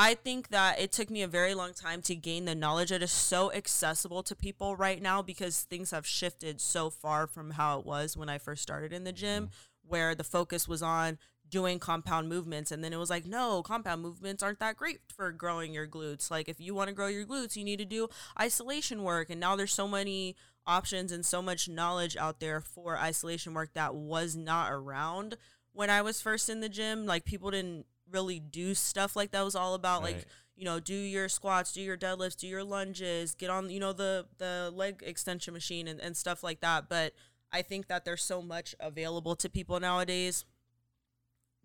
I 0.00 0.14
think 0.14 0.50
that 0.50 0.78
it 0.78 0.92
took 0.92 1.10
me 1.10 1.22
a 1.22 1.26
very 1.26 1.54
long 1.54 1.72
time 1.72 2.02
to 2.02 2.14
gain 2.14 2.44
the 2.44 2.54
knowledge 2.54 2.90
that 2.90 3.02
is 3.02 3.10
so 3.10 3.52
accessible 3.52 4.22
to 4.22 4.36
people 4.36 4.76
right 4.76 5.02
now 5.02 5.22
because 5.22 5.62
things 5.62 5.90
have 5.90 6.06
shifted 6.06 6.60
so 6.60 6.88
far 6.88 7.26
from 7.26 7.50
how 7.50 7.80
it 7.80 7.84
was 7.84 8.16
when 8.16 8.28
I 8.28 8.38
first 8.38 8.62
started 8.62 8.92
in 8.92 9.02
the 9.02 9.10
gym, 9.10 9.46
mm-hmm. 9.46 9.88
where 9.88 10.14
the 10.14 10.22
focus 10.22 10.68
was 10.68 10.82
on 10.82 11.18
doing 11.50 11.78
compound 11.78 12.28
movements. 12.28 12.70
And 12.70 12.82
then 12.82 12.92
it 12.92 12.98
was 12.98 13.10
like, 13.10 13.26
no, 13.26 13.62
compound 13.62 14.02
movements 14.02 14.42
aren't 14.42 14.60
that 14.60 14.76
great 14.76 15.00
for 15.14 15.32
growing 15.32 15.72
your 15.72 15.86
glutes. 15.86 16.30
Like, 16.30 16.48
if 16.48 16.60
you 16.60 16.74
want 16.74 16.88
to 16.88 16.94
grow 16.94 17.06
your 17.06 17.24
glutes, 17.24 17.56
you 17.56 17.64
need 17.64 17.78
to 17.78 17.84
do 17.84 18.08
isolation 18.40 19.02
work. 19.02 19.30
And 19.30 19.40
now 19.40 19.56
there's 19.56 19.72
so 19.72 19.88
many 19.88 20.36
options 20.66 21.12
and 21.12 21.24
so 21.24 21.40
much 21.40 21.68
knowledge 21.68 22.16
out 22.16 22.40
there 22.40 22.60
for 22.60 22.98
isolation 22.98 23.54
work 23.54 23.72
that 23.74 23.94
was 23.94 24.36
not 24.36 24.72
around 24.72 25.36
when 25.72 25.90
I 25.90 26.02
was 26.02 26.20
first 26.20 26.48
in 26.48 26.60
the 26.60 26.68
gym. 26.68 27.06
Like, 27.06 27.24
people 27.24 27.50
didn't 27.50 27.86
really 28.10 28.40
do 28.40 28.74
stuff 28.74 29.16
like 29.16 29.30
that. 29.32 29.40
It 29.40 29.44
was 29.44 29.54
all 29.56 29.74
about 29.74 30.02
like 30.02 30.26
you 30.58 30.64
know 30.64 30.80
do 30.80 30.94
your 30.94 31.28
squats 31.28 31.72
do 31.72 31.80
your 31.80 31.96
deadlifts 31.96 32.36
do 32.36 32.48
your 32.48 32.64
lunges 32.64 33.34
get 33.34 33.48
on 33.48 33.70
you 33.70 33.78
know 33.78 33.92
the 33.92 34.26
the 34.38 34.72
leg 34.74 35.02
extension 35.06 35.54
machine 35.54 35.86
and, 35.86 36.00
and 36.00 36.16
stuff 36.16 36.42
like 36.42 36.60
that 36.60 36.88
but 36.88 37.12
i 37.52 37.62
think 37.62 37.86
that 37.86 38.04
there's 38.04 38.22
so 38.22 38.42
much 38.42 38.74
available 38.80 39.36
to 39.36 39.48
people 39.48 39.78
nowadays 39.78 40.44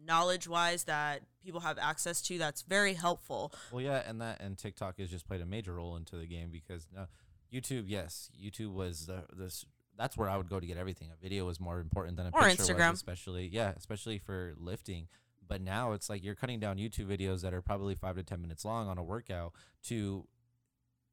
knowledge 0.05 0.47
wise 0.47 0.83
that 0.85 1.21
people 1.43 1.59
have 1.61 1.77
access 1.77 2.21
to 2.21 2.37
that's 2.37 2.61
very 2.61 2.93
helpful 2.93 3.53
Well, 3.71 3.81
yeah, 3.81 4.01
and 4.07 4.21
that 4.21 4.41
and 4.41 4.57
TikTok 4.57 4.97
has 4.99 5.09
just 5.09 5.27
played 5.27 5.41
a 5.41 5.45
major 5.45 5.73
role 5.73 5.95
into 5.95 6.15
the 6.17 6.25
game 6.25 6.49
because 6.51 6.87
uh, 6.97 7.05
YouTube, 7.53 7.85
yes, 7.87 8.29
YouTube 8.41 8.73
was 8.73 9.05
the 9.05 9.23
this. 9.35 9.65
That's 9.97 10.17
where 10.17 10.27
I 10.27 10.37
would 10.37 10.49
go 10.49 10.59
to 10.59 10.65
get 10.65 10.77
everything. 10.77 11.09
A 11.11 11.21
video 11.21 11.45
was 11.45 11.59
more 11.59 11.79
important 11.79 12.17
than 12.17 12.25
a 12.25 12.29
Or 12.33 12.41
picture 12.41 12.63
Instagram. 12.63 12.91
was, 12.91 12.99
especially 12.99 13.47
yeah, 13.47 13.73
especially 13.77 14.17
for 14.17 14.55
lifting. 14.57 15.07
But 15.47 15.61
now 15.61 15.91
it's 15.91 16.09
like 16.09 16.23
you're 16.23 16.33
cutting 16.35 16.59
down 16.59 16.77
YouTube 16.77 17.05
videos 17.05 17.41
that 17.41 17.53
are 17.53 17.61
probably 17.61 17.93
five 17.95 18.15
to 18.15 18.23
ten 18.23 18.41
minutes 18.41 18.65
long 18.65 18.87
on 18.87 18.97
a 18.97 19.03
workout 19.03 19.53
to 19.83 20.25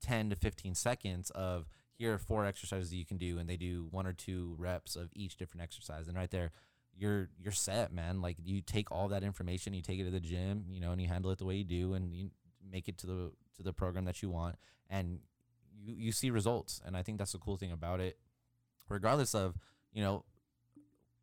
ten 0.01 0.31
to 0.31 0.37
fifteen 0.37 0.75
seconds 0.75 1.31
of 1.31 1.69
here 1.99 2.15
are 2.15 2.19
four 2.19 2.47
exercises 2.47 2.89
that 2.89 2.97
you 2.97 3.05
can 3.05 3.19
do, 3.19 3.39
and 3.39 3.47
they 3.51 3.59
do 3.59 3.87
one 3.91 4.07
or 4.07 4.15
two 4.15 4.55
reps 4.57 4.97
of 4.97 5.11
each 5.15 5.37
different 5.37 5.63
exercise, 5.63 6.09
and 6.09 6.17
right 6.17 6.31
there 6.31 6.53
you're 7.01 7.31
you're 7.39 7.53
set, 7.53 7.93
man. 7.93 8.21
Like 8.21 8.37
you 8.45 8.61
take 8.61 8.93
all 8.93 9.09
that 9.09 9.25
information, 9.25 9.73
you 9.73 9.83
take 9.83 9.99
it 9.99 10.05
to 10.05 10.11
the 10.11 10.21
gym, 10.21 10.67
you 10.69 10.81
know, 10.81 10.93
and 10.93 11.01
you 11.01 11.09
handle 11.09 11.31
it 11.31 11.39
the 11.39 11.47
way 11.47 11.57
you 11.57 11.65
do, 11.65 11.95
and 11.95 12.15
you 12.15 12.31
make 12.71 12.89
it 12.89 12.99
to 12.99 13.07
the 13.07 13.33
to 13.57 13.63
the 13.63 13.73
program 13.73 14.05
that 14.05 14.23
you 14.23 14.29
want, 14.29 14.57
and 14.91 15.21
you 15.83 15.95
you 15.97 16.13
see 16.13 16.31
results. 16.31 16.81
And 16.85 16.97
I 16.97 17.03
think 17.03 17.19
that's 17.19 17.33
the 17.33 17.39
cool 17.39 17.57
thing 17.57 17.73
about 17.73 18.01
it, 18.01 18.19
regardless 18.89 19.35
of 19.35 19.57
you 19.93 20.03
know 20.03 20.25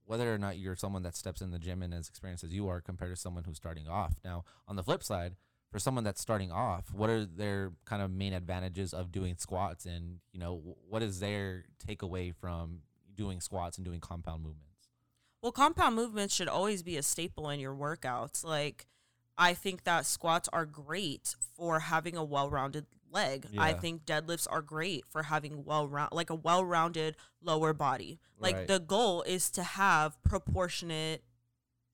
whether 0.05 0.33
or 0.33 0.37
not 0.37 0.57
you're 0.57 0.75
someone 0.75 1.03
that 1.03 1.15
steps 1.15 1.41
in 1.41 1.51
the 1.51 1.59
gym 1.59 1.83
and 1.83 1.93
as 1.93 2.07
experienced 2.07 2.43
as 2.43 2.53
you 2.53 2.67
are 2.67 2.81
compared 2.81 3.13
to 3.13 3.19
someone 3.19 3.43
who's 3.43 3.57
starting 3.57 3.87
off. 3.87 4.15
Now, 4.23 4.45
on 4.65 4.77
the 4.77 4.83
flip 4.83 5.03
side, 5.03 5.35
for 5.69 5.79
someone 5.79 6.05
that's 6.05 6.21
starting 6.21 6.49
off, 6.49 6.93
what 6.93 7.09
are 7.09 7.25
their 7.25 7.73
kind 7.85 8.01
of 8.01 8.09
main 8.09 8.31
advantages 8.33 8.93
of 8.93 9.11
doing 9.11 9.35
squats, 9.37 9.85
and 9.85 10.19
you 10.31 10.39
know 10.39 10.75
what 10.89 11.03
is 11.03 11.19
their 11.19 11.65
takeaway 11.85 12.33
from 12.33 12.79
doing 13.15 13.41
squats 13.41 13.77
and 13.77 13.85
doing 13.85 13.99
compound 13.99 14.41
movements? 14.41 14.76
Well, 15.41 15.51
compound 15.51 15.95
movements 15.95 16.33
should 16.33 16.47
always 16.47 16.83
be 16.83 16.97
a 16.97 17.03
staple 17.03 17.49
in 17.49 17.59
your 17.59 17.75
workouts. 17.75 18.43
Like, 18.43 18.87
I 19.37 19.53
think 19.53 19.83
that 19.83 20.05
squats 20.05 20.49
are 20.51 20.65
great 20.65 21.35
for 21.55 21.79
having 21.79 22.15
a 22.17 22.23
well-rounded 22.23 22.87
leg. 23.11 23.47
I 23.57 23.73
think 23.73 24.05
deadlifts 24.05 24.47
are 24.49 24.61
great 24.61 25.05
for 25.07 25.23
having 25.23 25.63
well 25.63 25.87
round 25.87 26.11
like 26.11 26.29
a 26.29 26.35
well-rounded 26.35 27.15
lower 27.41 27.73
body. 27.73 28.19
Like 28.39 28.55
Right. 28.55 28.67
the 28.67 28.79
goal 28.79 29.21
is 29.23 29.49
to 29.51 29.63
have 29.63 30.21
proportionate 30.23 31.23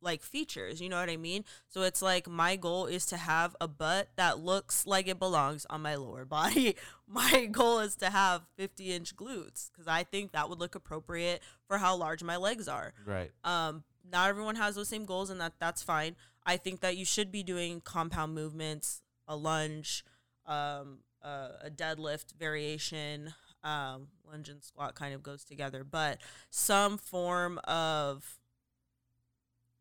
like 0.04 0.22
features, 0.22 0.82
you 0.82 0.90
know 0.90 1.00
what 1.00 1.10
I 1.10 1.18
mean? 1.18 1.46
So 1.70 1.82
it's 1.82 2.02
like 2.02 2.28
my 2.28 2.56
goal 2.56 2.86
is 2.86 3.06
to 3.08 3.18
have 3.18 3.56
a 3.62 3.68
butt 3.68 4.10
that 4.16 4.40
looks 4.40 4.86
like 4.86 5.08
it 5.08 5.20
belongs 5.20 5.66
on 5.70 5.82
my 5.82 5.96
lower 5.96 6.26
body. 6.40 6.76
My 7.08 7.46
goal 7.46 7.80
is 7.80 7.96
to 7.98 8.10
have 8.10 8.44
50 8.58 8.94
inch 8.94 9.16
glutes 9.16 9.72
because 9.72 9.88
I 9.88 10.04
think 10.04 10.32
that 10.32 10.50
would 10.50 10.60
look 10.60 10.76
appropriate 10.76 11.42
for 11.68 11.78
how 11.78 11.96
large 11.96 12.24
my 12.24 12.38
legs 12.38 12.68
are. 12.68 12.94
Right. 13.06 13.32
Um, 13.44 13.84
not 14.12 14.30
everyone 14.30 14.56
has 14.56 14.76
those 14.76 14.90
same 14.90 15.06
goals, 15.06 15.30
and 15.30 15.40
that 15.40 15.54
that's 15.60 15.82
fine. 15.82 16.16
I 16.46 16.58
think 16.58 16.82
that 16.82 16.98
you 16.98 17.06
should 17.06 17.32
be 17.32 17.44
doing 17.44 17.82
compound 17.82 18.36
movements, 18.36 19.02
a 19.28 19.36
lunge, 19.36 20.04
um, 20.46 21.00
uh, 21.24 21.50
a 21.64 21.70
deadlift 21.70 22.34
variation. 22.38 23.34
Um, 23.64 24.08
lunge 24.30 24.50
and 24.50 24.62
squat 24.62 24.94
kind 24.94 25.16
of 25.16 25.24
goes 25.24 25.46
together, 25.46 25.86
but 25.86 26.20
some 26.50 26.98
form 26.98 27.60
of 27.64 28.40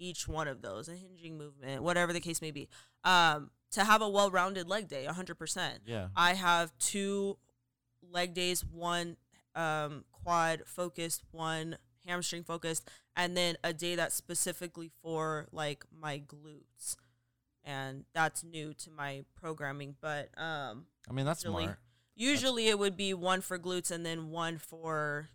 each 0.03 0.27
one 0.27 0.49
of 0.49 0.63
those, 0.63 0.89
a 0.89 0.95
hinging 0.95 1.39
movement, 1.39 1.83
whatever 1.83 2.13
the 2.13 2.21
case 2.21 2.43
may 2.43 2.51
be, 2.51 2.69
um, 3.05 3.51
to 3.71 3.85
have 3.85 4.03
a 4.03 4.09
well-rounded 4.09 4.69
leg 4.69 4.89
day, 4.89 5.05
hundred 5.05 5.37
percent. 5.37 5.81
Yeah. 5.87 6.09
I 6.17 6.35
have 6.35 6.73
two 6.79 7.39
leg 8.11 8.35
days, 8.35 8.65
one 8.65 9.17
um, 9.55 10.05
quad 10.13 10.63
focused, 10.67 11.23
one 11.31 11.77
hamstring 12.07 12.43
focused, 12.43 12.89
and 13.17 13.37
then 13.37 13.57
a 13.63 13.73
day 13.73 13.95
that's 13.95 14.15
specifically 14.15 14.91
for 15.03 15.47
like 15.53 15.85
my 15.97 16.19
glutes. 16.19 16.97
And 17.65 18.05
that's 18.13 18.43
new 18.43 18.75
to 18.75 18.91
my 18.91 19.25
programming, 19.41 19.95
but 20.01 20.31
um, 20.37 20.87
I 21.09 21.13
mean 21.13 21.25
that's 21.25 21.45
Really- 21.45 21.65
smart. 21.65 21.79
Usually 22.15 22.69
it 22.69 22.79
would 22.79 22.97
be 22.97 23.15
one 23.15 23.41
for 23.41 23.59
glutes 23.59 23.91
and 23.91 24.05
then 24.05 24.29
one 24.31 24.59
for 24.59 25.31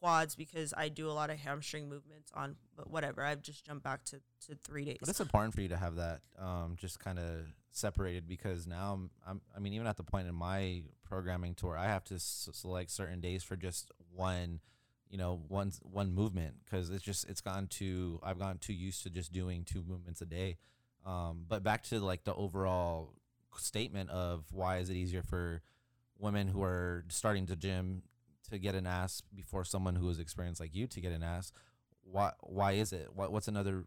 quads 0.00 0.34
because 0.34 0.72
I 0.76 0.88
do 0.88 1.08
a 1.08 1.12
lot 1.12 1.30
of 1.30 1.38
hamstring 1.38 1.88
movements 1.88 2.30
on 2.34 2.56
but 2.76 2.90
whatever. 2.90 3.22
I've 3.22 3.42
just 3.42 3.66
jumped 3.66 3.84
back 3.84 4.04
to, 4.06 4.20
to 4.48 4.54
three 4.64 4.84
days. 4.84 4.98
But 5.00 5.10
it's 5.10 5.20
important 5.20 5.54
for 5.54 5.60
you 5.60 5.68
to 5.68 5.76
have 5.76 5.96
that 5.96 6.20
um, 6.38 6.76
just 6.76 6.98
kind 6.98 7.18
of 7.18 7.46
separated 7.70 8.26
because 8.26 8.66
now 8.66 8.94
I'm, 8.94 9.10
I'm, 9.26 9.40
I 9.54 9.60
mean, 9.60 9.74
even 9.74 9.86
at 9.86 9.96
the 9.96 10.02
point 10.02 10.28
in 10.28 10.34
my 10.34 10.82
programming 11.04 11.54
tour, 11.54 11.76
I 11.76 11.86
have 11.86 12.04
to 12.04 12.14
s- 12.14 12.48
select 12.52 12.90
certain 12.90 13.20
days 13.20 13.42
for 13.42 13.56
just 13.56 13.90
one, 14.14 14.60
you 15.08 15.18
know, 15.18 15.40
one 15.48 15.72
one 15.82 16.12
movement 16.14 16.54
because 16.64 16.90
it's 16.90 17.04
just 17.04 17.28
it's 17.28 17.40
gone 17.40 17.66
too. 17.66 18.18
I've 18.22 18.38
gotten 18.38 18.58
too 18.58 18.72
used 18.72 19.02
to 19.02 19.10
just 19.10 19.32
doing 19.32 19.64
two 19.64 19.84
movements 19.86 20.20
a 20.22 20.26
day. 20.26 20.56
Um, 21.04 21.44
but 21.48 21.62
back 21.62 21.84
to 21.84 22.00
like 22.00 22.24
the 22.24 22.34
overall 22.34 23.14
statement 23.56 24.10
of 24.10 24.44
why 24.52 24.78
is 24.78 24.90
it 24.90 24.96
easier 24.96 25.22
for 25.22 25.62
women 26.18 26.48
who 26.48 26.62
are 26.62 27.04
starting 27.08 27.46
to 27.46 27.56
gym 27.56 28.02
to 28.50 28.58
get 28.58 28.74
an 28.74 28.86
ass 28.86 29.22
before 29.34 29.64
someone 29.64 29.96
who 29.96 30.08
is 30.10 30.18
experienced 30.18 30.60
like 30.60 30.74
you 30.74 30.86
to 30.86 31.00
get 31.00 31.12
an 31.12 31.22
ass 31.22 31.52
why 32.02 32.32
why 32.40 32.72
is 32.72 32.92
it 32.92 33.08
what, 33.14 33.32
what's 33.32 33.48
another 33.48 33.84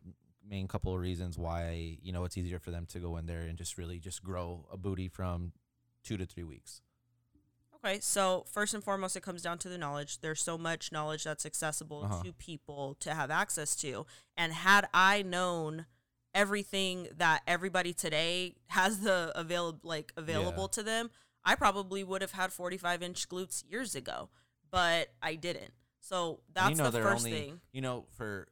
main 0.48 0.68
couple 0.68 0.94
of 0.94 1.00
reasons 1.00 1.38
why 1.38 1.98
you 2.02 2.12
know 2.12 2.24
it's 2.26 2.38
easier 2.38 2.60
for 2.60 2.72
them 2.72 2.86
to 2.86 3.00
go 3.00 3.18
in 3.18 3.26
there 3.26 3.42
and 3.42 3.58
just 3.58 3.78
really 3.78 4.00
just 4.00 4.24
grow 4.24 4.66
a 4.72 4.78
booty 4.78 5.08
from 5.08 5.52
two 6.04 6.18
to 6.18 6.26
three 6.26 6.44
weeks 6.44 6.82
Okay, 7.86 8.00
so 8.00 8.46
first 8.50 8.74
and 8.74 8.82
foremost, 8.82 9.18
it 9.18 9.24
comes 9.24 9.42
down 9.42 9.58
to 9.58 9.68
the 9.68 9.78
knowledge. 9.78 10.22
There's 10.22 10.42
so 10.42 10.58
much 10.58 10.94
knowledge 10.94 11.26
that's 11.26 11.46
accessible 11.46 12.04
Uh-huh. 12.06 12.24
to 12.24 12.32
people 12.32 12.96
to 13.02 13.14
have 13.14 13.30
access 13.30 13.76
to. 13.78 14.06
And 14.38 14.54
had 14.54 14.88
I 14.94 15.22
known 15.22 15.86
everything 16.34 17.10
that 17.18 17.42
everybody 17.46 17.92
today 17.94 18.56
has 18.68 19.02
the 19.02 19.34
available 19.36 19.82
like 19.84 20.14
available 20.16 20.70
to 20.70 20.82
them, 20.82 21.10
I 21.44 21.56
probably 21.56 22.06
would 22.06 22.22
have 22.22 22.32
had 22.32 22.54
45 22.54 23.04
inch 23.04 23.28
glutes 23.28 23.64
years 23.70 23.96
ago, 23.96 24.30
but 24.74 25.10
I 25.22 25.36
didn't. 25.36 25.72
So 26.02 26.40
that's 26.52 26.78
the 26.78 26.90
they're 26.90 27.04
first 27.04 27.26
only, 27.26 27.32
thing. 27.32 27.62
you 27.72 27.82
know 27.82 28.06
for 28.18 28.48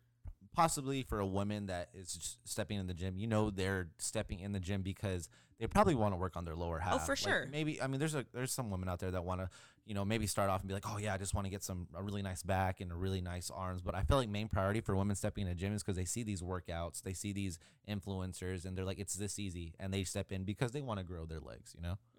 possibly 0.54 1.02
for 1.02 1.20
a 1.20 1.26
woman 1.26 1.66
that 1.66 1.90
is 1.94 2.38
stepping 2.44 2.78
in 2.78 2.86
the 2.86 2.94
gym 2.94 3.18
you 3.18 3.26
know 3.26 3.50
they're 3.50 3.88
stepping 4.00 4.40
in 4.42 4.52
the 4.52 4.60
gym 4.60 4.82
because 4.82 5.30
they 5.60 5.68
probably 5.68 5.96
want 5.96 6.14
to 6.14 6.18
work 6.18 6.36
on 6.36 6.44
their 6.44 6.56
lower 6.56 6.78
oh, 6.82 6.84
half 6.84 6.96
Oh, 6.96 6.98
for 7.00 7.12
Like, 7.14 7.18
sure. 7.20 7.48
maybe 7.50 7.82
i 7.82 7.88
mean 7.88 8.02
there's 8.02 8.16
a 8.16 8.26
there's 8.34 8.52
some 8.52 8.70
women 8.70 8.90
out 8.90 9.00
there 9.00 9.12
that 9.12 9.24
want 9.24 9.40
to 9.40 9.50
you 9.86 9.94
know 9.94 10.04
maybe 10.04 10.28
start 10.28 10.50
off 10.50 10.60
and 10.60 10.68
be 10.68 10.74
like 10.74 10.84
oh 10.90 10.98
yeah 10.98 11.14
i 11.14 11.18
just 11.18 11.34
want 11.34 11.46
to 11.46 11.52
get 11.52 11.64
some 11.64 11.88
a 11.96 12.04
really 12.04 12.22
nice 12.22 12.44
back 12.44 12.82
and 12.82 12.92
a 12.92 12.96
really 12.96 13.22
nice 13.22 13.50
arms 13.50 13.82
but 13.82 13.96
i 13.96 14.04
feel 14.04 14.18
like 14.18 14.28
main 14.28 14.50
priority 14.50 14.82
for 14.82 14.94
women 14.94 15.16
stepping 15.16 15.44
in 15.44 15.48
the 15.48 15.56
gym 15.56 15.74
is 15.74 15.82
because 15.84 15.96
they 15.96 16.04
see 16.04 16.22
these 16.22 16.42
workouts 16.42 17.02
they 17.02 17.14
see 17.14 17.32
these 17.32 17.58
influencers 17.90 18.66
and 18.66 18.78
they're 18.78 18.84
like 18.84 19.00
it's 19.00 19.14
this 19.14 19.40
easy 19.40 19.74
and 19.80 19.94
they 19.94 20.04
step 20.04 20.34
in 20.34 20.44
because 20.44 20.74
they 20.74 20.82
want 20.82 21.00
to 21.00 21.06
grow 21.06 21.26
their 21.26 21.40
legs 21.40 21.74
you 21.74 21.82
know 21.82 21.94
mm-hmm. 21.94 22.18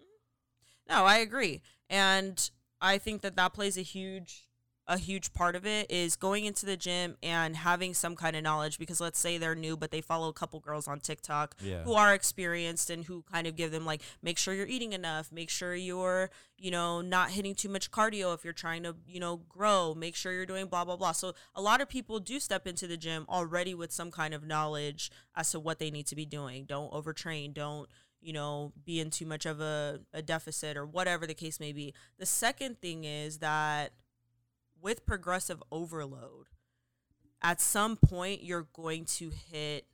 No, 0.89 1.05
I 1.05 1.19
agree. 1.19 1.61
And 1.89 2.49
I 2.83 2.99
think 2.99 3.21
that 3.21 3.35
that 3.37 3.53
plays 3.53 3.77
a 3.77 3.81
huge 3.81 4.47
a 4.85 4.97
huge 4.97 5.33
part 5.33 5.55
of 5.55 5.65
it 5.65 5.89
is 5.89 6.17
going 6.17 6.43
into 6.43 6.65
the 6.65 6.75
gym 6.75 7.15
and 7.23 7.55
having 7.55 7.93
some 7.93 8.17
kind 8.17 8.35
of 8.35 8.43
knowledge 8.43 8.77
because 8.77 8.99
let's 8.99 9.17
say 9.17 9.37
they're 9.37 9.55
new 9.55 9.77
but 9.77 9.91
they 9.91 10.01
follow 10.01 10.27
a 10.27 10.33
couple 10.33 10.59
girls 10.59 10.87
on 10.87 10.99
TikTok 10.99 11.55
yeah. 11.61 11.83
who 11.83 11.93
are 11.93 12.13
experienced 12.13 12.89
and 12.89 13.05
who 13.05 13.23
kind 13.31 13.47
of 13.47 13.55
give 13.55 13.71
them 13.71 13.85
like 13.85 14.01
make 14.21 14.37
sure 14.37 14.53
you're 14.53 14.67
eating 14.67 14.91
enough 14.91 15.31
make 15.31 15.49
sure 15.49 15.73
you're 15.73 16.29
you 16.57 16.69
know 16.69 17.01
not 17.01 17.31
hitting 17.31 17.55
too 17.55 17.69
much 17.69 17.91
cardio 17.91 18.33
if 18.33 18.43
you're 18.43 18.51
trying 18.51 18.83
to 18.83 18.95
you 19.07 19.19
know 19.19 19.37
grow 19.47 19.93
make 19.95 20.15
sure 20.15 20.33
you're 20.33 20.45
doing 20.45 20.65
blah 20.67 20.83
blah 20.83 20.97
blah. 20.97 21.11
So 21.11 21.33
a 21.55 21.61
lot 21.61 21.81
of 21.81 21.87
people 21.87 22.19
do 22.19 22.39
step 22.39 22.67
into 22.67 22.87
the 22.87 22.97
gym 22.97 23.25
already 23.29 23.73
with 23.73 23.91
some 23.91 24.11
kind 24.11 24.33
of 24.33 24.45
knowledge 24.45 25.11
as 25.35 25.51
to 25.51 25.59
what 25.59 25.79
they 25.79 25.91
need 25.91 26.07
to 26.07 26.15
be 26.15 26.25
doing. 26.25 26.65
Don't 26.65 26.91
overtrain 26.91 27.53
don't 27.53 27.89
you 28.23 28.33
know 28.33 28.71
be 28.85 28.99
in 28.99 29.09
too 29.09 29.25
much 29.25 29.45
of 29.45 29.59
a, 29.59 29.99
a 30.13 30.21
deficit 30.21 30.77
or 30.77 30.85
whatever 30.85 31.27
the 31.27 31.33
case 31.33 31.59
may 31.59 31.71
be 31.71 31.93
the 32.17 32.25
second 32.25 32.79
thing 32.81 33.03
is 33.03 33.39
that 33.39 33.91
with 34.81 35.05
progressive 35.05 35.61
overload 35.71 36.47
at 37.41 37.59
some 37.61 37.95
point 37.95 38.43
you're 38.43 38.67
going 38.73 39.05
to 39.05 39.31
hit 39.51 39.85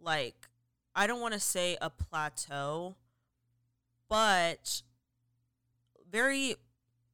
like 0.00 0.48
I 0.94 1.06
don't 1.06 1.20
want 1.20 1.34
to 1.34 1.40
say 1.40 1.76
a 1.80 1.90
plateau, 1.90 2.96
but 4.08 4.82
very 6.10 6.56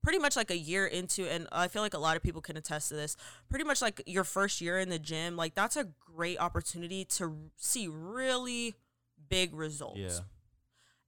pretty 0.03 0.18
much 0.18 0.37
like 0.37 0.51
a 0.51 0.57
year 0.57 0.87
into 0.87 1.31
and 1.31 1.46
I 1.53 1.68
feel 1.68 1.83
like 1.83 1.94
a 1.94 1.98
lot 1.98 2.16
of 2.16 2.22
people 2.22 2.40
can 2.40 2.57
attest 2.57 2.88
to 2.88 2.94
this. 2.94 3.16
Pretty 3.48 3.64
much 3.64 3.81
like 3.81 4.03
your 4.07 4.24
first 4.24 4.61
year 4.61 4.79
in 4.79 4.88
the 4.88 4.98
gym, 4.98 5.37
like 5.37 5.55
that's 5.55 5.77
a 5.77 5.88
great 6.14 6.40
opportunity 6.40 7.05
to 7.05 7.37
see 7.57 7.88
really 7.88 8.74
big 9.29 9.55
results. 9.55 9.99
yeah 9.99 10.21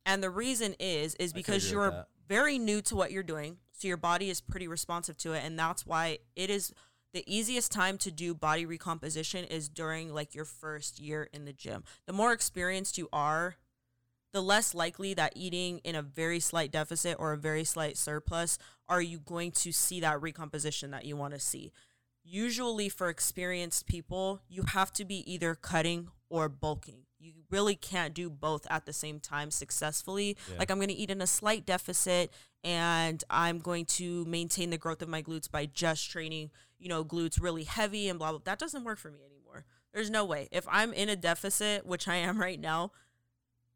And 0.06 0.22
the 0.22 0.30
reason 0.30 0.74
is 0.78 1.14
is 1.16 1.32
because 1.32 1.70
you're 1.70 2.06
very 2.28 2.58
new 2.58 2.80
to 2.82 2.94
what 2.94 3.10
you're 3.10 3.22
doing. 3.22 3.58
So 3.72 3.88
your 3.88 3.96
body 3.96 4.30
is 4.30 4.40
pretty 4.40 4.68
responsive 4.68 5.16
to 5.18 5.32
it 5.32 5.42
and 5.44 5.58
that's 5.58 5.86
why 5.86 6.18
it 6.36 6.50
is 6.50 6.72
the 7.12 7.24
easiest 7.26 7.72
time 7.72 7.98
to 7.98 8.10
do 8.10 8.34
body 8.34 8.64
recomposition 8.64 9.44
is 9.44 9.68
during 9.68 10.14
like 10.14 10.34
your 10.34 10.44
first 10.44 11.00
year 11.00 11.28
in 11.32 11.44
the 11.44 11.52
gym. 11.52 11.82
The 12.06 12.12
more 12.12 12.32
experienced 12.32 12.98
you 12.98 13.08
are, 13.12 13.56
the 14.32 14.40
less 14.40 14.74
likely 14.74 15.14
that 15.14 15.32
eating 15.34 15.78
in 15.78 15.96
a 15.96 16.02
very 16.02 16.38
slight 16.38 16.70
deficit 16.70 17.16
or 17.18 17.32
a 17.32 17.36
very 17.36 17.64
slight 17.64 17.96
surplus 17.96 18.58
are 18.88 19.02
you 19.02 19.18
going 19.18 19.50
to 19.52 19.72
see 19.72 20.00
that 20.00 20.22
recomposition 20.22 20.92
that 20.92 21.04
you 21.04 21.16
want 21.16 21.34
to 21.34 21.40
see. 21.40 21.72
Usually 22.22 22.88
for 22.88 23.08
experienced 23.08 23.86
people, 23.86 24.40
you 24.48 24.62
have 24.68 24.92
to 24.92 25.04
be 25.04 25.32
either 25.32 25.54
cutting 25.54 26.08
or 26.28 26.48
bulking. 26.48 27.06
You 27.20 27.32
really 27.50 27.76
can't 27.76 28.14
do 28.14 28.30
both 28.30 28.66
at 28.70 28.86
the 28.86 28.92
same 28.92 29.20
time 29.20 29.50
successfully. 29.50 30.36
Yeah. 30.50 30.58
Like 30.58 30.70
I'm 30.70 30.78
going 30.78 30.88
to 30.88 30.94
eat 30.94 31.10
in 31.10 31.20
a 31.20 31.26
slight 31.26 31.66
deficit 31.66 32.32
and 32.64 33.22
I'm 33.28 33.58
going 33.58 33.84
to 33.86 34.24
maintain 34.24 34.70
the 34.70 34.78
growth 34.78 35.02
of 35.02 35.08
my 35.08 35.22
glutes 35.22 35.50
by 35.50 35.66
just 35.66 36.10
training, 36.10 36.50
you 36.78 36.88
know, 36.88 37.04
glutes 37.04 37.40
really 37.40 37.64
heavy 37.64 38.08
and 38.08 38.18
blah 38.18 38.30
blah. 38.30 38.40
That 38.44 38.58
doesn't 38.58 38.84
work 38.84 38.98
for 38.98 39.10
me 39.10 39.20
anymore. 39.24 39.66
There's 39.92 40.10
no 40.10 40.24
way. 40.24 40.48
If 40.50 40.66
I'm 40.70 40.92
in 40.92 41.08
a 41.08 41.16
deficit, 41.16 41.84
which 41.84 42.08
I 42.08 42.16
am 42.16 42.40
right 42.40 42.60
now, 42.60 42.92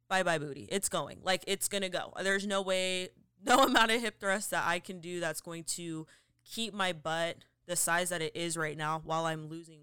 bye 0.09 0.23
bye 0.23 0.39
booty. 0.39 0.67
It's 0.71 0.89
going. 0.89 1.19
Like 1.23 1.45
it's 1.47 1.69
gonna 1.69 1.89
go. 1.89 2.13
There's 2.23 2.47
no 2.47 2.63
way, 2.63 3.11
no 3.45 3.59
amount 3.65 3.91
of 3.91 4.01
hip 4.01 4.21
thrust 4.21 4.51
that 4.51 4.65
I 4.67 4.79
can 4.79 5.01
do 5.01 5.21
that's 5.21 5.41
going 5.41 5.65
to 5.65 6.07
keep 6.45 6.73
my 6.73 6.93
butt 6.93 7.39
the 7.67 7.77
size 7.77 8.11
that 8.11 8.23
it 8.23 8.37
is 8.37 8.57
right 8.57 8.77
now 8.77 9.01
while 9.05 9.25
I'm 9.25 9.49
losing 9.49 9.81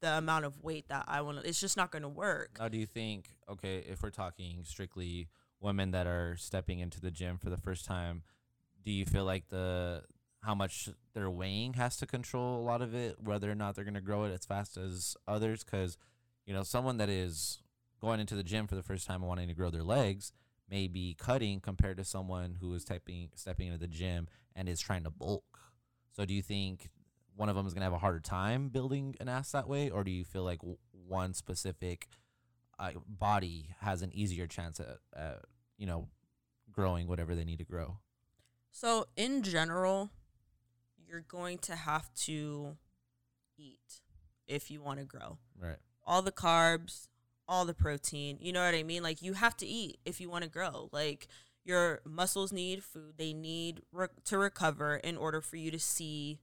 the 0.00 0.18
amount 0.18 0.44
of 0.44 0.62
weight 0.62 0.88
that 0.88 1.04
I 1.08 1.20
want 1.22 1.40
to. 1.40 1.48
It's 1.48 1.60
just 1.60 1.76
not 1.76 1.90
gonna 1.90 2.08
work. 2.08 2.58
Now, 2.58 2.68
do 2.68 2.78
you 2.78 2.86
think, 2.86 3.30
okay, 3.48 3.84
if 3.88 4.02
we're 4.02 4.10
talking 4.10 4.60
strictly 4.64 5.28
women 5.60 5.90
that 5.92 6.06
are 6.06 6.36
stepping 6.36 6.80
into 6.80 7.00
the 7.00 7.10
gym 7.10 7.38
for 7.38 7.50
the 7.50 7.56
first 7.56 7.84
time, 7.84 8.22
do 8.84 8.92
you 8.92 9.04
feel 9.04 9.24
like 9.24 9.48
the 9.48 10.02
how 10.42 10.54
much 10.54 10.88
they're 11.12 11.28
weighing 11.28 11.74
has 11.74 11.96
to 11.96 12.06
control 12.06 12.60
a 12.60 12.64
lot 12.64 12.80
of 12.80 12.94
it, 12.94 13.16
whether 13.20 13.50
or 13.50 13.54
not 13.54 13.74
they're 13.74 13.84
going 13.84 13.94
to 13.94 14.00
grow 14.00 14.24
it 14.24 14.32
as 14.32 14.46
fast 14.46 14.76
as 14.76 15.16
others? 15.26 15.64
Because, 15.64 15.98
you 16.46 16.54
know, 16.54 16.62
someone 16.62 16.98
that 16.98 17.08
is 17.08 17.58
going 18.00 18.20
into 18.20 18.36
the 18.36 18.44
gym 18.44 18.68
for 18.68 18.76
the 18.76 18.82
first 18.82 19.06
time 19.06 19.22
and 19.22 19.28
wanting 19.28 19.48
to 19.48 19.54
grow 19.54 19.70
their 19.70 19.82
legs 19.82 20.32
may 20.70 20.86
be 20.86 21.16
cutting 21.18 21.58
compared 21.58 21.96
to 21.96 22.04
someone 22.04 22.58
who 22.60 22.72
is 22.74 22.84
typing, 22.84 23.30
stepping 23.34 23.66
into 23.66 23.78
the 23.78 23.88
gym 23.88 24.28
and 24.54 24.68
is 24.68 24.80
trying 24.80 25.02
to 25.02 25.10
bulk. 25.10 25.58
So, 26.12 26.24
do 26.24 26.32
you 26.32 26.42
think 26.42 26.90
one 27.36 27.48
of 27.48 27.54
them 27.56 27.66
is 27.66 27.74
going 27.74 27.82
to 27.82 27.86
have 27.86 27.92
a 27.92 27.98
harder 27.98 28.20
time 28.20 28.68
building 28.68 29.14
an 29.20 29.28
ass 29.28 29.52
that 29.52 29.68
way, 29.68 29.90
or 29.90 30.02
do 30.04 30.10
you 30.10 30.24
feel 30.24 30.42
like 30.42 30.60
one 30.90 31.34
specific 31.34 32.08
uh, 32.78 32.90
body 33.06 33.68
has 33.80 34.02
an 34.02 34.10
easier 34.14 34.46
chance 34.46 34.80
at, 34.80 34.98
at 35.14 35.40
you 35.78 35.86
know 35.86 36.08
growing 36.72 37.06
whatever 37.06 37.34
they 37.34 37.44
need 37.44 37.58
to 37.58 37.64
grow? 37.64 37.98
So 38.70 39.06
in 39.16 39.42
general, 39.42 40.10
you're 41.06 41.20
going 41.20 41.58
to 41.58 41.76
have 41.76 42.12
to 42.24 42.76
eat 43.56 44.00
if 44.46 44.70
you 44.70 44.82
want 44.82 44.98
to 44.98 45.04
grow. 45.04 45.38
Right. 45.60 45.76
all 46.04 46.22
the 46.22 46.32
carbs, 46.32 47.08
all 47.48 47.64
the 47.64 47.74
protein. 47.74 48.38
You 48.40 48.52
know 48.52 48.64
what 48.64 48.74
I 48.74 48.82
mean? 48.82 49.02
Like 49.02 49.22
you 49.22 49.32
have 49.34 49.56
to 49.58 49.66
eat 49.66 49.98
if 50.04 50.20
you 50.20 50.28
want 50.30 50.44
to 50.44 50.50
grow. 50.50 50.88
Like 50.92 51.26
your 51.64 52.00
muscles 52.04 52.52
need 52.52 52.84
food. 52.84 53.14
They 53.16 53.32
need 53.32 53.82
re- 53.92 54.08
to 54.24 54.38
recover 54.38 54.96
in 54.96 55.16
order 55.16 55.40
for 55.40 55.56
you 55.56 55.70
to 55.70 55.78
see 55.78 56.40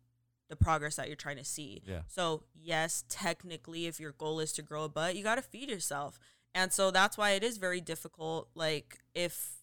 the 0.58 0.64
progress 0.64 0.96
that 0.98 1.08
you're 1.08 1.16
trying 1.16 1.38
to 1.38 1.44
see. 1.44 1.82
Yeah. 1.86 2.02
So, 2.08 2.44
yes, 2.54 3.04
technically 3.10 3.88
if 3.88 4.00
your 4.00 4.12
goal 4.12 4.40
is 4.40 4.54
to 4.54 4.62
grow 4.62 4.84
a 4.84 4.90
butt, 4.90 5.16
you 5.16 5.24
got 5.24 5.36
to 5.36 5.42
feed 5.42 5.70
yourself. 5.70 6.20
And 6.54 6.72
so 6.72 6.92
that's 6.92 7.18
why 7.18 7.32
it 7.32 7.44
is 7.44 7.58
very 7.58 7.82
difficult 7.82 8.50
like 8.54 9.00
if 9.16 9.54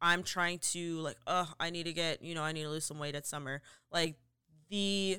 I'm 0.00 0.22
trying 0.22 0.58
to 0.72 0.98
like, 0.98 1.16
oh, 1.26 1.52
I 1.58 1.70
need 1.70 1.86
to 1.86 1.92
get, 1.92 2.22
you 2.22 2.34
know, 2.34 2.42
I 2.42 2.52
need 2.52 2.62
to 2.62 2.68
lose 2.68 2.84
some 2.84 2.98
weight 2.98 3.16
at 3.16 3.26
summer. 3.26 3.62
Like 3.90 4.14
the 4.70 5.18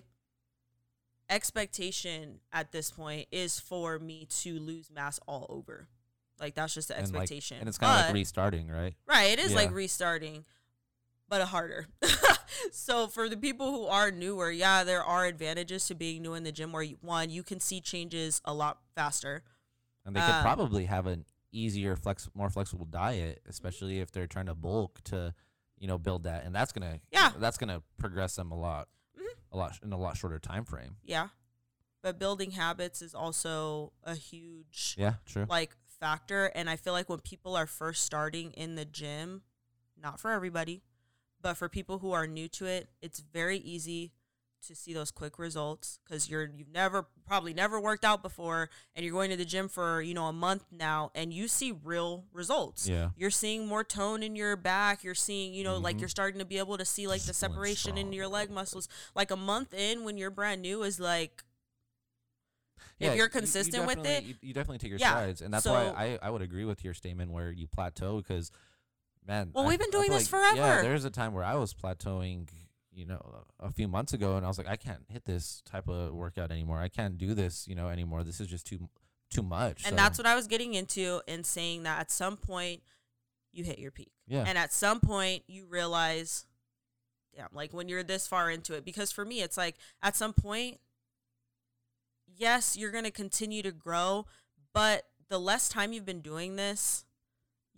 expectation 1.29 2.39
at 2.53 2.71
this 2.71 2.91
point 2.91 3.27
is 3.31 3.59
for 3.59 3.99
me 3.99 4.27
to 4.41 4.59
lose 4.59 4.89
mass 4.89 5.19
all 5.27 5.45
over. 5.49 5.87
Like 6.39 6.55
that's 6.55 6.73
just 6.73 6.87
the 6.87 6.97
And, 6.97 7.11
like- 7.11 7.23
expectation. 7.23 7.57
And 7.59 7.67
it's 7.67 7.77
kind 7.77 7.99
of 7.99 8.05
like 8.05 8.13
restarting, 8.13 8.69
right? 8.69 8.93
right, 9.07 9.31
it 9.31 9.39
is 9.39 9.53
like 9.53 9.71
restarting, 9.71 10.45
but 11.29 11.41
a 11.41 11.45
harder. 11.45 11.87
so 12.71 13.07
for 13.07 13.29
the 13.29 13.37
people 13.37 13.71
who 13.71 13.85
are 13.87 14.11
newer, 14.11 14.49
yeah, 14.51 14.83
there 14.83 15.03
are 15.03 15.25
advantages 15.25 15.85
to 15.87 15.95
being 15.95 16.21
new 16.21 16.33
in 16.33 16.43
the 16.43 16.51
gym 16.51 16.71
where 16.71 16.83
you, 16.83 16.97
one, 17.01 17.29
you 17.29 17.43
can 17.43 17.59
see 17.59 17.81
changes 17.81 18.41
a 18.45 18.53
lot 18.53 18.79
faster. 18.95 19.43
And 20.05 20.15
they 20.15 20.21
could 20.21 20.29
Um, 20.35 20.41
probably 20.43 20.85
have 20.85 21.05
an 21.05 21.25
easier, 21.51 21.95
flex, 21.95 22.29
more 22.33 22.49
flexible 22.49 22.85
diet, 22.85 23.41
especially 23.47 23.99
if 23.99 24.11
they're 24.11 24.27
trying 24.27 24.45
to 24.47 24.55
bulk 24.55 25.01
to 25.05 25.33
you 25.79 25.87
know, 25.87 25.99
build 25.99 26.23
that, 26.23 26.43
and 26.43 26.55
that's 26.55 26.71
gonna 26.71 26.99
Yeah. 27.11 27.31
that's 27.37 27.55
gonna 27.59 27.83
progress 27.99 28.35
them 28.35 28.51
a 28.51 28.57
lot, 28.57 28.87
Mhm. 29.15 29.27
a 29.51 29.57
lot 29.57 29.77
in 29.83 29.93
a 29.93 29.97
lot 29.97 30.17
shorter 30.17 30.39
time 30.39 30.65
frame. 30.65 30.97
Yeah. 31.03 31.27
But 32.01 32.17
building 32.17 32.49
habits 32.51 33.03
is 33.03 33.13
also 33.13 33.93
a 34.01 34.15
huge 34.15 34.95
Yeah, 34.97 35.17
true. 35.27 35.45
like 35.47 35.75
factor 35.99 36.47
and 36.55 36.67
I 36.67 36.77
feel 36.77 36.93
like 36.93 37.09
when 37.09 37.19
people 37.19 37.55
are 37.55 37.67
first 37.67 38.03
starting 38.03 38.53
in 38.53 38.73
the 38.73 38.85
gym, 38.85 39.43
not 39.95 40.19
for 40.19 40.31
everybody, 40.31 40.81
but 41.47 41.55
for 41.55 41.69
people 41.69 41.99
who 41.99 42.11
are 42.11 42.27
new 42.27 42.49
to 42.49 42.65
it, 42.65 42.89
it's 43.01 43.21
very 43.21 43.57
easy 43.59 44.11
to 44.67 44.75
see 44.75 44.91
those 44.93 45.11
quick 45.11 45.39
results 45.39 45.99
cuz 46.09 46.29
you're 46.29 46.49
you've 46.53 46.67
never 46.67 47.07
probably 47.25 47.53
never 47.53 47.79
worked 47.79 48.03
out 48.03 48.21
before 48.21 48.69
and 48.95 49.05
you're 49.05 49.13
going 49.13 49.29
to 49.29 49.37
the 49.37 49.45
gym 49.45 49.69
for, 49.69 50.01
you 50.01 50.13
know, 50.13 50.25
a 50.25 50.33
month 50.33 50.65
now 50.71 51.09
and 51.15 51.31
you 51.31 51.47
see 51.47 51.71
real 51.71 52.25
results. 52.33 52.85
Yeah. 52.85 53.11
You're 53.15 53.31
seeing 53.31 53.65
more 53.65 53.85
tone 53.85 54.23
in 54.23 54.35
your 54.35 54.57
back. 54.57 55.05
You're 55.05 55.15
seeing, 55.15 55.53
you 55.53 55.63
know, 55.63 55.77
like 55.77 55.95
Mhm. 55.95 55.99
you're 56.01 56.09
starting 56.09 56.39
to 56.39 56.45
be 56.45 56.57
able 56.57 56.77
to 56.77 56.83
see 56.83 57.07
like 57.07 57.21
the 57.21 57.33
separation 57.33 57.97
in 57.97 58.11
your 58.11 58.27
leg 58.27 58.49
muscles. 58.51 58.89
Like 59.15 59.31
a 59.31 59.37
month 59.37 59.73
in 59.73 60.03
when 60.03 60.17
you're 60.17 60.31
brand 60.31 60.61
new 60.61 60.83
is 60.83 60.99
like 60.99 61.45
Yeah, 62.99 63.09
if 63.11 63.15
you're 63.15 63.25
you- 63.27 63.29
you 63.35 63.39
consistent 63.39 63.85
with 63.87 64.05
it, 64.05 64.23
you, 64.23 64.35
you 64.41 64.53
definitely 64.53 64.79
take 64.79 64.89
your 64.89 64.99
Yeah, 64.99 65.11
strides, 65.11 65.41
and 65.43 65.53
that's 65.53 65.63
so- 65.63 65.71
why 65.73 65.85
I, 66.05 66.19
I 66.21 66.29
would 66.29 66.41
agree 66.41 66.65
with 66.65 66.83
your 66.83 66.95
statement 66.95 67.31
where 67.31 67.51
you 67.51 67.67
plateau 67.67 68.17
because, 68.17 68.51
man. 69.27 69.51
Well, 69.53 69.65
I- 69.65 69.67
we've 69.67 69.79
been 69.79 69.89
doing 69.91 70.09
this 70.09 70.31
like- 70.31 70.55
Yeah, 70.55 70.63
forever. 70.65 70.81
there's 70.83 71.05
a 71.05 71.09
time 71.09 71.33
where 71.33 71.43
I 71.43 71.55
was 71.55 71.73
plateauing, 71.73 72.49
you 72.93 73.05
know, 73.05 73.43
a 73.59 73.71
few 73.71 73.87
months 73.87 74.13
ago, 74.13 74.37
and 74.37 74.45
I 74.45 74.47
was 74.47 74.57
like, 74.57 74.67
I 74.67 74.75
can't 74.77 75.03
hit 75.09 75.25
this 75.25 75.61
type 75.65 75.87
of 75.87 76.13
workout 76.13 76.51
anymore. 76.51 76.79
I 76.79 76.89
can't 76.89 77.17
do 77.17 77.33
this, 77.33 77.67
you 77.67 77.75
know, 77.75 77.89
anymore. 77.89 78.23
This 78.23 78.39
is 78.39 78.47
just 78.47 78.65
too 78.65 78.89
too 79.29 79.43
much. 79.43 79.83
And 79.83 79.89
so, 79.91 79.95
that's 79.97 80.17
what 80.17 80.25
I 80.25 80.35
was 80.35 80.47
getting 80.47 80.73
into 80.73 81.21
in 81.27 81.43
saying 81.43 81.83
that 81.83 81.99
at 81.99 82.09
some 82.11 82.37
point 82.37 82.81
you 83.51 83.65
hit 83.65 83.77
your 83.77 83.91
peak. 83.91 84.11
yeah, 84.25 84.45
And 84.47 84.57
at 84.57 84.71
some 84.71 85.01
point 85.01 85.43
you 85.47 85.65
realize, 85.67 86.45
damn, 87.35 87.49
like 87.51 87.73
when 87.73 87.89
you're 87.89 88.03
this 88.03 88.25
far 88.25 88.49
into 88.49 88.73
it. 88.75 88.85
Because 88.85 89.11
for 89.11 89.25
me, 89.25 89.41
it's 89.41 89.57
like 89.57 89.75
at 90.01 90.15
some 90.15 90.31
point, 90.33 90.79
yes, 92.25 92.77
you're 92.77 92.91
going 92.91 93.03
to 93.03 93.11
continue 93.11 93.61
to 93.63 93.71
grow, 93.71 94.25
but 94.73 95.07
the 95.29 95.39
less 95.39 95.67
time 95.69 95.91
you've 95.91 96.05
been 96.05 96.21
doing 96.21 96.55
this, 96.55 97.03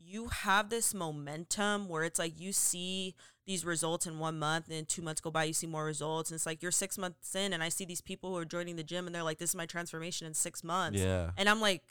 you 0.10 0.28
have 0.28 0.69
this 0.69 0.93
momentum 0.93 1.88
where 1.88 2.04
it's 2.04 2.17
like 2.19 2.39
you 2.39 2.52
see 2.52 3.13
these 3.45 3.63
results 3.65 4.06
in 4.08 4.19
one 4.19 4.38
month 4.39 4.65
and 4.72 4.88
two 4.88 5.02
months 5.02 5.22
go 5.22 5.30
by 5.32 5.43
you 5.43 5.54
see 5.54 5.67
more 5.67 5.86
results 5.86 6.30
and 6.32 6.36
it's 6.36 6.45
like 6.45 6.62
you're 6.62 6.72
six 6.72 6.98
months 6.98 7.36
in 7.36 7.54
and 7.54 7.62
i 7.63 7.69
see 7.69 7.86
these 7.86 8.02
people 8.02 8.30
who 8.32 8.38
are 8.38 8.45
joining 8.45 8.76
the 8.76 8.84
gym 8.84 9.06
and 9.06 9.13
they're 9.15 9.24
like 9.24 9.38
this 9.38 9.52
is 9.52 9.56
my 9.56 9.65
transformation 9.65 10.28
in 10.28 10.34
six 10.34 10.63
months 10.63 11.00
yeah. 11.00 11.32
and 11.38 11.48
i'm 11.50 11.62
like 11.62 11.84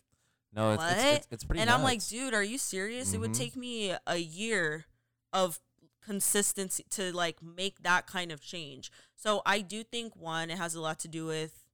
No, 0.54 0.72
it's 0.72 0.82
it's, 0.82 1.02
it's, 1.16 1.26
it's 1.30 1.44
pretty. 1.44 1.60
and 1.60 1.68
I'm 1.70 1.82
like, 1.82 2.00
dude, 2.06 2.32
are 2.34 2.42
you 2.42 2.56
serious? 2.58 3.12
It 3.12 3.18
would 3.20 3.32
Mhm. 3.32 3.38
take 3.38 3.54
me 3.56 3.94
a 4.06 4.16
year 4.16 4.86
of 5.32 5.60
consistency 6.00 6.84
to 6.90 7.12
like 7.12 7.42
make 7.42 7.82
that 7.82 8.06
kind 8.06 8.32
of 8.32 8.40
change. 8.40 8.90
So 9.14 9.42
I 9.44 9.60
do 9.60 9.84
think 9.84 10.16
one, 10.16 10.48
it 10.50 10.56
has 10.56 10.74
a 10.74 10.80
lot 10.80 10.98
to 11.00 11.08
do 11.08 11.26
with 11.26 11.64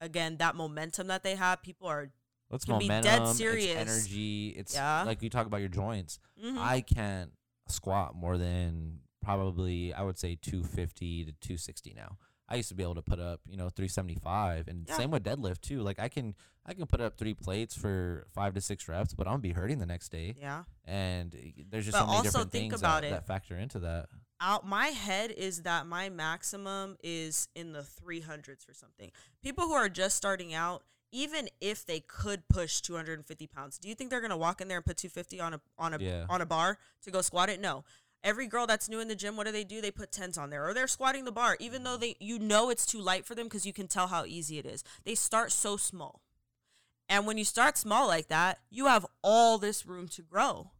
again 0.00 0.38
that 0.38 0.56
momentum 0.56 1.06
that 1.06 1.22
they 1.22 1.36
have. 1.36 1.62
People 1.62 1.86
are 1.86 2.10
It's 2.50 2.64
can 2.64 2.78
be 2.78 2.88
dead 2.88 3.04
momentum, 3.04 3.28
it's 3.30 3.38
serious. 3.38 3.76
energy. 3.76 4.48
It's 4.56 4.74
Yeah. 4.74 5.02
like 5.04 5.22
you 5.22 5.30
talk 5.30 5.46
about 5.46 5.58
your 5.60 5.68
joints. 5.68 6.18
mhm. 6.42 6.58
I 6.58 6.80
can't 6.80 7.32
squat 7.68 8.14
more 8.16 8.36
than 8.38 9.00
probably 9.22 9.92
I 9.94 10.02
would 10.02 10.18
say 10.18 10.34
250 10.40 11.24
to 11.26 11.32
260 11.32 11.94
now. 11.94 12.16
I 12.48 12.56
used 12.56 12.68
to 12.70 12.74
be 12.74 12.82
able 12.82 12.96
to 12.96 13.02
put 13.02 13.20
up, 13.20 13.40
you 13.48 13.56
know, 13.56 13.68
375 13.68 14.66
and 14.66 14.88
Yeah. 14.88 14.96
same 14.96 15.10
with 15.12 15.22
deadlift 15.22 15.60
too. 15.60 15.82
Like 15.82 15.98
I 16.00 16.08
can 16.08 16.34
I 16.66 16.74
can 16.74 16.86
put 16.86 17.00
up 17.00 17.16
3 17.16 17.34
plates 17.34 17.74
for 17.74 18.26
5 18.34 18.54
to 18.54 18.60
6 18.60 18.86
reps, 18.88 19.14
but 19.14 19.26
I'm 19.26 19.32
gonna 19.34 19.42
be 19.42 19.52
hurting 19.52 19.78
the 19.78 19.86
next 19.86 20.08
day. 20.10 20.34
yeah. 20.38 20.64
And 20.84 21.34
uh, 21.34 21.38
there's 21.68 21.84
just 21.86 21.92
But 21.94 22.00
so 22.00 22.06
many 22.06 22.16
also 22.18 22.28
different 22.30 22.52
think 22.52 22.72
things 22.72 22.80
about 22.80 23.02
that, 23.02 23.06
it. 23.08 23.10
that 23.10 23.26
factor 23.26 23.56
into 23.56 23.78
that. 23.80 24.08
Out 24.40 24.66
my 24.66 24.88
head 24.88 25.30
is 25.32 25.62
that 25.62 25.86
my 25.86 26.08
maximum 26.08 26.96
is 27.02 27.48
in 27.54 27.72
the 27.72 27.82
300s 27.82 28.68
or 28.68 28.74
something. 28.74 29.10
People 29.42 29.64
who 29.66 29.74
are 29.74 29.88
just 29.88 30.16
starting 30.16 30.52
out, 30.54 30.82
even 31.12 31.48
if 31.60 31.84
they 31.84 32.00
could 32.00 32.48
push 32.48 32.80
250 32.80 33.46
pounds, 33.46 33.78
do 33.78 33.88
you 33.88 33.94
think 33.94 34.10
they're 34.10 34.20
gonna 34.20 34.36
walk 34.36 34.60
in 34.60 34.68
there 34.68 34.78
and 34.78 34.86
put 34.86 34.96
250 34.96 35.40
on 35.40 35.54
a 35.54 35.60
on 35.78 35.94
a 35.94 35.98
Yeah. 35.98 36.26
on 36.28 36.40
a 36.40 36.46
bar 36.46 36.78
to 37.02 37.10
go 37.10 37.22
squat 37.22 37.48
it? 37.48 37.60
No. 37.60 37.84
Every 38.22 38.46
girl 38.46 38.66
that's 38.66 38.88
new 38.88 39.00
in 39.00 39.08
the 39.08 39.14
gym, 39.14 39.36
what 39.36 39.46
do 39.46 39.52
they 39.52 39.64
do? 39.64 39.80
They 39.80 39.90
put 39.90 40.12
tens 40.12 40.36
on 40.36 40.50
there, 40.50 40.68
or 40.68 40.74
they're 40.74 40.86
squatting 40.86 41.24
the 41.24 41.32
bar, 41.32 41.56
even 41.58 41.84
though 41.84 41.96
mm. 41.96 42.00
they 42.00 42.16
you 42.20 42.38
know 42.38 42.68
it's 42.68 42.84
too 42.84 43.00
light 43.00 43.24
for 43.24 43.34
them 43.34 43.46
because 43.46 43.64
you 43.64 43.72
can 43.72 43.88
tell 43.88 44.08
how 44.08 44.24
easy 44.24 44.58
it 44.58 44.66
is. 44.66 44.84
They 45.04 45.14
start 45.14 45.52
so 45.52 45.76
small, 45.76 46.20
and 47.08 47.26
when 47.26 47.38
you 47.38 47.44
start 47.44 47.78
small 47.78 48.06
like 48.06 48.28
that, 48.28 48.58
you 48.68 48.86
have 48.86 49.06
all 49.22 49.58
this 49.58 49.86
room 49.86 50.06
to 50.08 50.22
grow. 50.22 50.70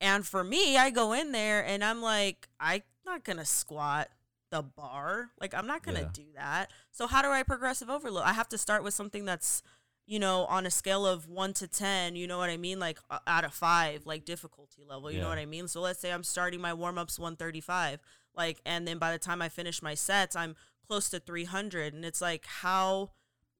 And 0.00 0.26
for 0.26 0.42
me, 0.42 0.76
I 0.76 0.90
go 0.90 1.12
in 1.12 1.30
there 1.30 1.64
and 1.64 1.84
I'm 1.84 2.02
like, 2.02 2.48
I'm 2.58 2.82
not 3.06 3.24
gonna 3.24 3.44
squat 3.44 4.08
the 4.52 4.62
bar. 4.62 5.30
Like 5.40 5.54
I'm 5.54 5.66
not 5.66 5.82
gonna 5.82 6.02
Yeah. 6.02 6.10
do 6.12 6.26
that. 6.36 6.70
So 6.92 7.06
how 7.08 7.22
do 7.22 7.28
I 7.30 7.42
progressive 7.42 7.90
overload? 7.90 8.24
I 8.24 8.34
have 8.34 8.48
to 8.50 8.58
start 8.58 8.84
with 8.84 8.94
something 8.94 9.24
that's, 9.24 9.62
you 10.06 10.18
know, 10.18 10.44
on 10.44 10.66
a 10.66 10.70
scale 10.70 11.06
of 11.06 11.26
one 11.26 11.52
to 11.54 11.66
ten. 11.66 12.14
You 12.14 12.26
know 12.28 12.38
what 12.38 12.50
I 12.50 12.56
mean? 12.58 12.78
Like 12.78 12.98
uh, 13.10 13.18
out 13.26 13.44
of 13.44 13.54
five, 13.54 14.06
like 14.06 14.24
difficulty 14.24 14.84
level. 14.88 15.10
You 15.10 15.20
know 15.20 15.28
what 15.28 15.38
I 15.38 15.46
mean? 15.46 15.66
So 15.68 15.80
let's 15.80 15.98
say 16.00 16.12
I'm 16.12 16.22
starting 16.22 16.60
my 16.60 16.74
warm 16.74 16.98
ups 16.98 17.18
135, 17.18 18.00
like, 18.36 18.60
and 18.66 18.86
then 18.86 18.98
by 18.98 19.10
the 19.10 19.18
time 19.18 19.40
I 19.42 19.48
finish 19.48 19.82
my 19.82 19.94
sets, 19.94 20.36
I'm 20.36 20.54
close 20.86 21.08
to 21.10 21.18
300, 21.18 21.94
and 21.94 22.04
it's 22.04 22.20
like 22.20 22.44
how 22.46 23.10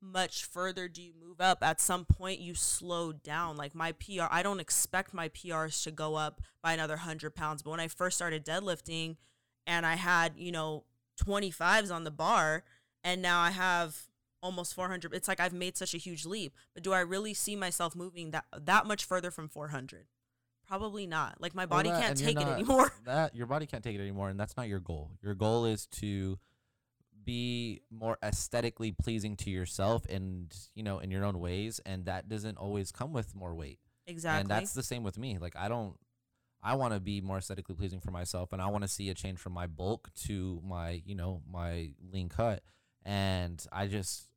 much 0.05 0.45
further 0.45 0.89
do 0.89 1.01
you 1.01 1.13
move 1.19 1.41
up 1.41 1.63
at 1.63 1.81
some 1.81 2.05
point 2.05 2.41
you 2.41 2.57
slow 2.57 3.13
down 3.13 3.57
like 3.57 3.73
my 3.73 3.93
pr 3.93 4.23
i 4.33 4.43
don't 4.43 4.59
expect 4.59 5.15
my 5.15 5.29
prs 5.29 5.85
to 5.85 5.93
go 5.93 6.17
up 6.17 6.41
by 6.61 6.73
another 6.73 6.95
100 6.97 7.37
pounds 7.37 7.63
but 7.63 7.71
when 7.71 7.79
i 7.79 7.87
first 7.87 8.17
started 8.17 8.45
deadlifting 8.45 9.15
and 9.66 9.85
i 9.87 9.94
had 9.94 10.33
you 10.37 10.53
know 10.53 10.85
25s 11.25 11.94
on 11.94 12.05
the 12.05 12.11
bar 12.11 12.64
and 13.05 13.20
now 13.22 13.40
i 13.40 13.51
have 13.51 14.09
almost 14.42 14.75
400 14.75 15.14
it's 15.14 15.29
like 15.29 15.38
i've 15.40 15.53
made 15.53 15.77
such 15.77 15.94
a 15.94 15.98
huge 15.98 16.25
leap 16.27 16.53
but 16.75 16.83
do 16.83 16.92
i 16.92 17.01
really 17.01 17.33
see 17.35 17.55
myself 17.55 17.94
moving 17.94 18.31
that 18.33 18.44
that 18.61 18.87
much 18.87 19.05
further 19.05 19.31
from 19.31 19.48
400 19.48 20.07
probably 20.66 21.07
not 21.07 21.40
like 21.40 21.55
my 21.55 21.62
Well, 21.64 21.79
body 21.79 21.90
that- 21.90 22.03
can't 22.03 22.18
take 22.18 22.40
it 22.40 22.46
anymore 22.46 22.92
That 23.05 23.35
your 23.37 23.46
body 23.46 23.66
can't 23.66 23.85
take 23.85 23.94
it 23.96 24.01
anymore, 24.01 24.31
and 24.31 24.38
that's 24.40 24.57
not 24.57 24.68
your 24.68 24.79
goal. 24.81 25.11
Your 25.22 25.35
goal 25.35 25.64
is 25.66 25.87
to 25.98 26.38
be 27.25 27.83
more 27.90 28.16
aesthetically 28.22 28.92
pleasing 28.92 29.37
to 29.38 29.51
yourself, 29.51 30.05
and 30.09 30.53
you 30.75 30.83
know, 30.83 30.98
in 31.01 31.11
your 31.11 31.25
own 31.25 31.38
ways, 31.40 31.81
and 31.85 32.07
that 32.07 32.29
doesn't 32.29 32.57
always 32.59 32.90
come 32.92 33.12
with 33.12 33.35
more 33.35 33.55
weight. 33.55 33.79
exactly 34.07 34.40
And 34.40 34.48
that's 34.48 34.72
the 34.72 34.83
same 34.83 35.03
with 35.03 35.18
me. 35.18 35.38
Like 35.38 35.55
I 35.57 35.68
don't. 35.68 35.96
I 36.62 36.75
want 36.75 36.94
to 36.94 37.01
be 37.01 37.20
more 37.20 37.38
aesthetically 37.38 37.75
pleasing 37.75 38.01
for 38.01 38.12
myself, 38.12 38.53
and 38.53 38.62
I 38.62 38.68
want 38.68 38.83
to 38.83 38.88
see 38.88 39.11
a 39.11 39.14
change 39.14 39.38
from 39.38 39.53
my 39.53 39.66
bulk 39.66 40.11
to 40.27 40.62
my, 40.64 41.03
you 41.05 41.14
know, 41.14 41.42
my 41.51 41.90
lean 42.12 42.29
cut. 42.29 42.62
And 43.05 43.64
I 43.72 43.88
just, 43.88 44.29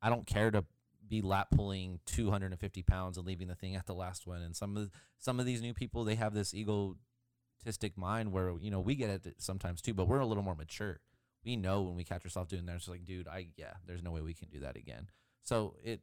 I 0.00 0.08
don't 0.08 0.26
care 0.26 0.50
to 0.50 0.64
be 1.08 1.20
lap 1.20 1.48
pulling 1.54 2.00
250 2.06 2.82
pounds 2.82 3.16
and 3.18 3.26
leaving 3.26 3.48
the 3.48 3.54
thing 3.54 3.76
at 3.76 3.86
the 3.86 3.94
last 3.94 4.26
one. 4.26 4.42
And 4.42 4.56
some 4.56 4.76
of 4.76 4.90
some 5.18 5.38
of 5.38 5.46
these 5.46 5.60
new 5.60 5.74
people, 5.74 6.04
they 6.04 6.14
have 6.14 6.34
this 6.34 6.54
egotistic 6.54 7.96
mind 7.96 8.32
where 8.32 8.52
you 8.58 8.70
know 8.70 8.80
we 8.80 8.94
get 8.94 9.10
it 9.10 9.34
sometimes 9.38 9.82
too, 9.82 9.94
but 9.94 10.08
we're 10.08 10.20
a 10.20 10.26
little 10.26 10.42
more 10.42 10.56
mature. 10.56 11.00
We 11.44 11.56
know 11.56 11.82
when 11.82 11.94
we 11.94 12.04
catch 12.04 12.24
ourselves 12.24 12.50
doing 12.50 12.66
that, 12.66 12.76
it's 12.76 12.84
just 12.84 12.90
like, 12.90 13.04
dude, 13.04 13.28
I 13.28 13.48
yeah, 13.56 13.74
there's 13.86 14.02
no 14.02 14.10
way 14.10 14.22
we 14.22 14.34
can 14.34 14.48
do 14.48 14.60
that 14.60 14.76
again. 14.76 15.08
So 15.42 15.76
it, 15.84 16.00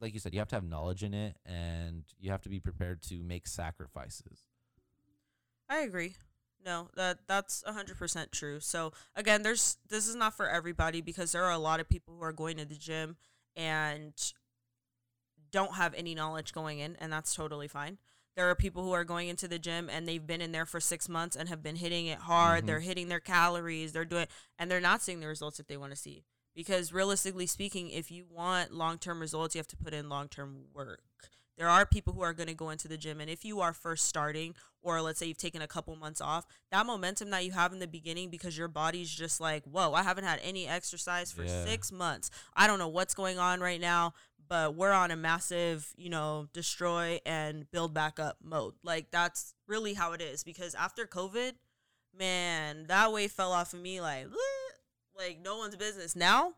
like 0.00 0.14
you 0.14 0.20
said, 0.20 0.32
you 0.34 0.40
have 0.40 0.48
to 0.48 0.56
have 0.56 0.64
knowledge 0.64 1.02
in 1.02 1.14
it, 1.14 1.36
and 1.46 2.04
you 2.18 2.30
have 2.30 2.42
to 2.42 2.48
be 2.48 2.60
prepared 2.60 3.02
to 3.04 3.22
make 3.22 3.46
sacrifices. 3.46 4.40
I 5.68 5.78
agree. 5.80 6.14
No, 6.64 6.88
that 6.96 7.26
that's 7.26 7.62
hundred 7.66 7.98
percent 7.98 8.32
true. 8.32 8.60
So 8.60 8.92
again, 9.14 9.42
there's 9.42 9.76
this 9.88 10.08
is 10.08 10.14
not 10.14 10.34
for 10.34 10.48
everybody 10.48 11.00
because 11.00 11.32
there 11.32 11.44
are 11.44 11.52
a 11.52 11.58
lot 11.58 11.80
of 11.80 11.88
people 11.88 12.14
who 12.14 12.22
are 12.22 12.32
going 12.32 12.56
to 12.56 12.64
the 12.64 12.76
gym 12.76 13.16
and 13.54 14.14
don't 15.50 15.74
have 15.74 15.94
any 15.94 16.14
knowledge 16.14 16.52
going 16.52 16.78
in, 16.78 16.96
and 16.96 17.12
that's 17.12 17.34
totally 17.34 17.68
fine. 17.68 17.98
There 18.34 18.50
are 18.50 18.54
people 18.56 18.82
who 18.82 18.92
are 18.92 19.04
going 19.04 19.28
into 19.28 19.46
the 19.46 19.60
gym 19.60 19.88
and 19.88 20.08
they've 20.08 20.26
been 20.26 20.40
in 20.40 20.50
there 20.50 20.66
for 20.66 20.80
six 20.80 21.08
months 21.08 21.36
and 21.36 21.48
have 21.48 21.62
been 21.62 21.76
hitting 21.76 22.06
it 22.06 22.18
hard. 22.18 22.64
Mhm. 22.64 22.66
They're 22.66 22.80
hitting 22.80 23.08
their 23.08 23.20
calories. 23.20 23.92
They're 23.92 24.04
doing, 24.04 24.26
and 24.58 24.68
they're 24.68 24.80
not 24.80 25.02
seeing 25.02 25.20
the 25.20 25.28
results 25.28 25.58
that 25.58 25.68
they 25.68 25.76
want 25.76 25.92
to 25.92 25.96
see. 25.96 26.24
Because 26.54 26.92
realistically 26.92 27.46
speaking, 27.46 27.90
if 27.90 28.10
you 28.10 28.24
want 28.30 28.72
long 28.72 28.98
term 28.98 29.20
results, 29.20 29.54
you 29.54 29.58
have 29.58 29.66
to 29.68 29.76
put 29.76 29.92
in 29.94 30.08
long 30.08 30.28
term 30.28 30.66
work. 30.72 31.00
There 31.56 31.68
are 31.68 31.86
people 31.86 32.12
who 32.14 32.22
are 32.22 32.32
going 32.32 32.48
to 32.48 32.54
go 32.54 32.70
into 32.70 32.88
the 32.88 32.96
gym, 32.98 33.20
and 33.20 33.30
if 33.30 33.44
you 33.44 33.60
are 33.60 33.72
first 33.72 34.06
starting, 34.06 34.56
or 34.82 35.00
let's 35.00 35.20
say 35.20 35.26
you've 35.26 35.36
taken 35.38 35.62
a 35.62 35.68
couple 35.68 35.94
months 35.94 36.20
off, 36.20 36.44
that 36.72 36.84
momentum 36.84 37.30
that 37.30 37.44
you 37.44 37.52
have 37.52 37.72
in 37.72 37.78
the 37.78 37.86
beginning 37.86 38.28
because 38.28 38.58
your 38.58 38.66
body's 38.66 39.08
just 39.08 39.40
like, 39.40 39.62
whoa, 39.64 39.92
I 39.92 40.02
haven't 40.02 40.24
had 40.24 40.40
any 40.42 40.66
exercise 40.66 41.30
for 41.30 41.44
Yeah. 41.44 41.64
six 41.64 41.92
months. 41.92 42.28
I 42.56 42.66
don't 42.66 42.80
know 42.80 42.88
what's 42.88 43.14
going 43.14 43.38
on 43.38 43.60
right 43.60 43.80
now, 43.80 44.14
but 44.48 44.74
we're 44.74 44.90
on 44.92 45.12
a 45.12 45.16
massive, 45.16 45.92
you 45.96 46.10
know, 46.10 46.48
destroy 46.52 47.20
and 47.24 47.70
build 47.70 47.94
back 47.94 48.18
up 48.18 48.38
mode. 48.42 48.74
Like 48.82 49.12
that's 49.12 49.54
really 49.68 49.94
how 49.94 50.10
it 50.12 50.20
is 50.20 50.42
because 50.42 50.74
after 50.74 51.06
COVID, 51.06 51.52
man, 52.16 52.86
that 52.88 53.12
weight 53.12 53.30
fell 53.30 53.52
off 53.52 53.72
of 53.72 53.80
me 53.80 54.00
like, 54.00 54.26
like 55.16 55.38
no 55.42 55.58
one's 55.58 55.76
business. 55.76 56.16
Now, 56.16 56.54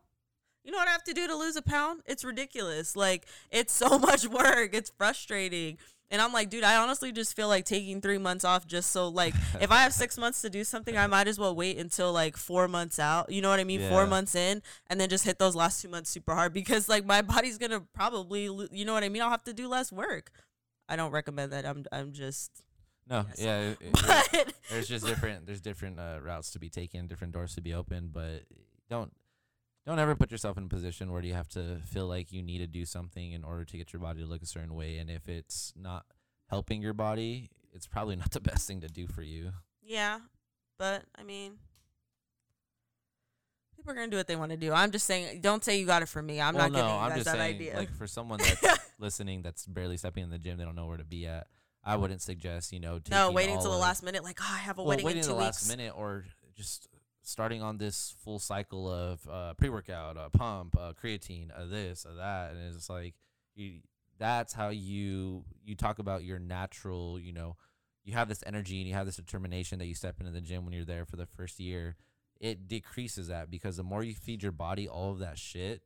you 0.63 0.71
know 0.71 0.77
what 0.77 0.87
I 0.87 0.91
have 0.91 1.03
to 1.05 1.13
do 1.13 1.27
to 1.27 1.35
lose 1.35 1.55
a 1.55 1.61
pound? 1.61 2.01
It's 2.05 2.23
ridiculous. 2.23 2.95
Like 2.95 3.25
it's 3.51 3.73
so 3.73 3.97
much 3.99 4.27
work. 4.27 4.73
It's 4.73 4.91
frustrating. 4.97 5.77
And 6.09 6.21
I'm 6.21 6.31
like, 6.31 6.49
dude, 6.49 6.63
I 6.63 6.77
honestly 6.77 7.11
just 7.11 7.35
feel 7.35 7.49
like 7.49 7.65
taking 7.65 7.99
three 7.99 8.17
months 8.17 8.45
off 8.45 8.65
just 8.65 8.91
so 8.91 9.09
like 9.09 9.33
if 9.61 9.71
I 9.71 9.81
have 9.83 9.93
six 9.93 10.17
months 10.17 10.41
to 10.41 10.49
do 10.49 10.63
something, 10.63 10.97
I 10.97 11.07
might 11.07 11.27
as 11.27 11.39
well 11.39 11.55
wait 11.55 11.77
until 11.77 12.13
like 12.13 12.37
four 12.37 12.67
months 12.67 12.99
out. 12.99 13.31
You 13.31 13.41
know 13.41 13.49
what 13.49 13.59
I 13.59 13.63
mean? 13.63 13.81
Yeah. 13.81 13.89
Four 13.89 14.07
months 14.07 14.35
in, 14.35 14.61
and 14.87 14.99
then 14.99 15.09
just 15.09 15.25
hit 15.25 15.39
those 15.39 15.55
last 15.55 15.81
two 15.81 15.89
months 15.89 16.09
super 16.09 16.33
hard 16.33 16.53
because 16.53 16.87
like 16.87 17.05
my 17.05 17.21
body's 17.33 17.57
gonna 17.57 17.81
probably, 17.93 18.49
you 18.71 18.85
know 18.85 18.93
what 18.93 19.03
I 19.03 19.09
mean? 19.09 19.21
I'll 19.21 19.29
have 19.29 19.43
to 19.45 19.53
do 19.53 19.67
less 19.67 19.91
work. 19.91 20.31
I 20.89 20.95
don't 20.95 21.11
recommend 21.11 21.51
that. 21.51 21.65
I'm 21.65 21.85
I'm 21.91 22.13
just, 22.13 22.63
No, 23.09 23.25
Yes. 23.29 23.39
yeah. 23.39 23.59
it- 23.61 23.77
it- 23.81 23.93
but 24.35 24.53
there's 24.69 24.87
just 24.87 25.05
different 25.05 25.45
there's 25.45 25.61
different 25.61 25.99
uh, 25.99 26.19
routes 26.21 26.51
to 26.51 26.59
be 26.59 26.69
taken, 26.69 27.07
different 27.07 27.33
doors 27.33 27.55
to 27.55 27.61
be 27.61 27.73
opened, 27.73 28.11
but 28.13 28.43
don't 28.89 29.11
don't 29.85 29.99
ever 29.99 30.15
put 30.15 30.31
yourself 30.31 30.57
in 30.57 30.65
a 30.65 30.67
position 30.67 31.11
where 31.11 31.23
you 31.23 31.33
have 31.33 31.47
to 31.49 31.79
feel 31.85 32.07
like 32.07 32.33
you 32.33 32.41
need 32.43 32.57
to 32.57 32.67
do 32.67 32.83
something 32.85 33.31
in 33.31 33.43
order 33.45 33.63
to 33.63 33.77
get 33.77 33.93
your 33.93 34.01
body 34.01 34.19
to 34.21 34.25
look 34.27 34.41
a 34.41 34.45
certain 34.45 34.73
way 34.73 34.97
and 34.97 35.09
if 35.09 35.29
it's 35.29 35.71
not 35.77 36.05
helping 36.49 36.81
your 36.81 36.93
body, 36.93 37.49
it's 37.73 37.87
probably 37.87 38.15
not 38.17 38.31
the 38.31 38.39
best 38.51 38.67
thing 38.67 38.81
to 38.81 38.87
do 38.89 39.07
for 39.07 39.21
you. 39.21 39.51
yeah, 39.81 40.19
but 40.77 41.03
I 41.17 41.23
mean. 41.23 41.53
People 43.75 43.91
are 43.91 43.95
gonna 43.95 44.07
do 44.09 44.17
what 44.17 44.27
they 44.27 44.35
want 44.35 44.51
to 44.51 44.57
do. 44.57 44.73
I'm 44.73 44.91
just 44.91 45.05
saying, 45.05 45.41
don't 45.41 45.63
say 45.63 45.79
you 45.79 45.85
got 45.85 46.01
it 46.01 46.09
from 46.09 46.25
me. 46.25 46.41
I'm 46.41 46.55
well, 46.55 46.63
not 46.69 46.71
no, 46.71 46.79
giving 46.79 46.93
you 46.93 46.97
I'm 46.99 47.09
guys 47.09 47.17
just 47.19 47.25
that 47.27 47.37
saying 47.37 47.55
idea. 47.55 47.77
like 47.77 47.91
for 47.93 48.07
someone 48.07 48.39
that's 48.61 48.79
listening 48.99 49.43
that's 49.43 49.65
barely 49.65 49.97
stepping 49.97 50.23
in 50.23 50.29
the 50.29 50.39
gym, 50.39 50.57
they 50.57 50.63
don't 50.63 50.75
know 50.75 50.87
where 50.87 50.97
to 50.97 51.03
be 51.05 51.27
at. 51.27 51.47
I 51.87 51.95
wouldn't 51.95 52.21
suggest, 52.21 52.71
you 52.73 52.79
know, 52.79 52.99
no, 53.09 53.31
waiting 53.31 53.55
till 53.55 53.69
the 53.71 53.75
of- 53.75 53.79
last 53.81 54.03
minute, 54.03 54.23
like, 54.23 54.39
oh, 54.41 54.47
I 54.49 54.57
have 54.57 54.77
a 54.77 54.81
well, 54.81 54.89
wedding 54.89 55.05
waiting 55.05 55.19
in 55.21 55.25
two 55.27 55.33
the 55.33 55.39
last 55.39 55.61
weeks. 55.63 55.69
minute 55.77 55.93
or 55.95 56.25
just 56.55 56.87
starting 57.23 57.61
on 57.61 57.77
this 57.77 58.15
full 58.23 58.39
cycle 58.39 58.89
of 58.91 59.27
uh, 59.29 59.53
pre-workout, 59.55 60.17
uh, 60.17 60.29
pump, 60.29 60.75
uh, 60.77 60.93
creatine, 60.93 61.49
uh, 61.57 61.65
this, 61.65 62.05
uh, 62.05 62.13
that, 62.15 62.51
and 62.51 62.75
it's 62.75 62.89
like 62.89 63.15
you. 63.55 63.79
That's 64.19 64.53
how 64.53 64.69
you 64.69 65.43
you 65.63 65.75
talk 65.75 65.99
about 65.99 66.23
your 66.23 66.39
natural. 66.39 67.19
You 67.19 67.33
know, 67.33 67.55
you 68.03 68.13
have 68.13 68.27
this 68.27 68.43
energy 68.47 68.79
and 68.79 68.87
you 68.87 68.95
have 68.95 69.05
this 69.05 69.17
determination 69.17 69.77
that 69.79 69.85
you 69.85 69.93
step 69.93 70.15
into 70.19 70.31
the 70.31 70.41
gym 70.41 70.65
when 70.65 70.73
you're 70.73 70.85
there 70.85 71.05
for 71.05 71.17
the 71.17 71.27
first 71.27 71.59
year. 71.59 71.95
It 72.39 72.67
decreases 72.67 73.27
that 73.27 73.51
because 73.51 73.77
the 73.77 73.83
more 73.83 74.03
you 74.03 74.15
feed 74.15 74.41
your 74.41 74.51
body 74.51 74.87
all 74.87 75.11
of 75.11 75.19
that 75.19 75.37
shit, 75.37 75.83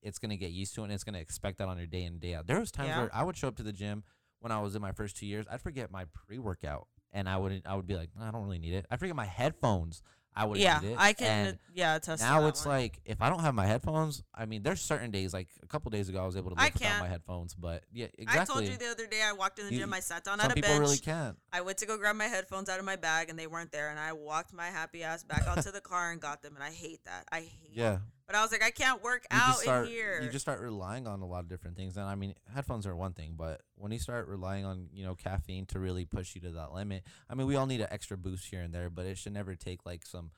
it's 0.00 0.18
gonna 0.18 0.36
get 0.38 0.50
used 0.50 0.74
to 0.76 0.80
it 0.80 0.84
and 0.84 0.92
it's 0.94 1.04
gonna 1.04 1.18
expect 1.18 1.58
that 1.58 1.68
on 1.68 1.76
your 1.76 1.86
day 1.86 2.02
in 2.04 2.14
and 2.14 2.20
day 2.20 2.34
out. 2.34 2.46
There 2.46 2.58
was 2.60 2.70
times 2.70 2.88
Yeah. 2.88 3.00
where 3.00 3.14
I 3.14 3.22
would 3.22 3.36
show 3.36 3.48
up 3.48 3.56
to 3.56 3.62
the 3.62 3.72
gym 3.72 4.02
when 4.44 4.52
I 4.52 4.60
was 4.60 4.76
in 4.76 4.82
my 4.82 4.92
first 4.92 5.16
two 5.16 5.26
years. 5.26 5.46
I'd 5.50 5.62
forget 5.62 5.90
my 5.90 6.04
pre 6.26 6.38
workout 6.38 6.86
and 7.12 7.28
I 7.28 7.38
wouldn't. 7.38 7.66
I 7.66 7.74
would 7.74 7.86
be 7.86 7.96
like, 7.96 8.10
I 8.20 8.30
don't 8.30 8.44
really 8.44 8.58
need 8.58 8.74
it. 8.74 8.84
I 8.90 8.96
forget 8.98 9.16
my 9.16 9.24
headphones. 9.24 10.02
I 10.36 10.44
would 10.44 10.58
Yeah, 10.58 10.80
need 10.80 10.88
it. 10.90 10.96
I 10.98 11.12
can. 11.12 11.46
And 11.46 11.58
yeah, 11.74 11.94
attest 11.94 12.20
to 12.20 12.28
now 12.28 12.48
it's 12.48 12.66
one. 12.66 12.74
like 12.76 12.98
if 13.04 13.22
I 13.22 13.30
don't 13.30 13.38
have 13.40 13.54
my 13.54 13.66
headphones, 13.66 14.22
I 14.34 14.46
mean, 14.46 14.64
there's 14.64 14.80
certain 14.80 15.12
days 15.12 15.32
like 15.32 15.46
a 15.62 15.66
couple 15.68 15.90
days 15.92 16.08
ago 16.08 16.20
I 16.20 16.26
was 16.26 16.36
able 16.36 16.50
to 16.50 16.56
I 16.60 16.66
without 16.66 16.80
can't. 16.82 17.00
my 17.04 17.08
headphones, 17.08 17.54
but 17.54 17.84
yeah, 17.92 18.08
exactly. 18.18 18.40
I 18.40 18.44
told 18.44 18.68
you 18.68 18.76
the 18.76 18.90
other 18.90 19.06
day 19.06 19.22
I 19.22 19.32
walked 19.32 19.60
in 19.60 19.66
the 19.66 19.72
You- 19.72 19.78
gym, 19.80 19.94
I 19.94 20.00
sat 20.00 20.24
down 20.24 20.40
Some 20.40 20.46
at 20.46 20.52
a 20.52 20.54
people 20.56 20.70
bench. 20.70 20.80
really 20.80 20.98
can't. 20.98 21.38
I 21.52 21.60
went 21.60 21.78
to 21.78 21.86
go 21.86 21.96
grab 21.96 22.16
my 22.16 22.24
headphones 22.26 22.68
out 22.68 22.80
of 22.80 22.84
my 22.84 22.96
bag 22.96 23.30
and 23.30 23.38
they 23.38 23.46
weren't 23.46 23.70
there 23.70 23.90
and 23.90 23.98
I 23.98 24.12
walked 24.12 24.52
my 24.52 24.66
happy 24.66 25.04
ass 25.04 25.22
back 25.22 25.46
out 25.46 25.62
to 25.62 25.70
the 25.70 25.80
car 25.80 26.10
and 26.10 26.20
got 26.20 26.42
them 26.42 26.56
and 26.56 26.64
I 26.64 26.70
hate 26.72 27.04
that. 27.04 27.26
I 27.30 27.40
hate 27.42 27.70
Yeah, 27.72 27.98
But 28.26 28.36
I 28.36 28.42
was 28.42 28.52
like, 28.52 28.62
I 28.62 28.70
can't 28.70 29.02
work 29.02 29.26
you 29.30 29.38
out 29.38 29.58
start 29.58 29.86
in 29.86 29.92
here. 29.92 30.20
you 30.22 30.30
just 30.30 30.44
start 30.44 30.60
relying 30.60 31.06
on 31.06 31.20
a 31.20 31.26
lot 31.26 31.40
of 31.40 31.48
different 31.48 31.76
things. 31.76 31.96
And 31.96 32.06
I 32.06 32.14
mean, 32.14 32.34
headphones 32.52 32.86
are 32.86 32.96
one 32.96 33.12
thing, 33.12 33.34
but 33.36 33.60
when 33.76 33.92
you 33.92 33.98
start 33.98 34.28
relying 34.28 34.64
on 34.64 34.88
you 34.92 35.04
know 35.04 35.14
caffeine 35.14 35.66
to 35.66 35.78
really 35.78 36.04
push 36.04 36.34
you 36.34 36.40
to 36.42 36.50
that 36.52 36.72
limit, 36.72 37.02
I 37.28 37.34
mean, 37.34 37.46
we 37.46 37.56
all 37.56 37.66
need 37.66 37.82
an 37.82 37.88
extra 37.90 38.16
boost 38.16 38.46
here 38.46 38.62
and 38.62 38.72
there, 38.72 38.88
but 38.88 39.04
it 39.04 39.18
should 39.18 39.34
never 39.34 39.54
take 39.54 39.84
like 39.84 40.06
some 40.06 40.30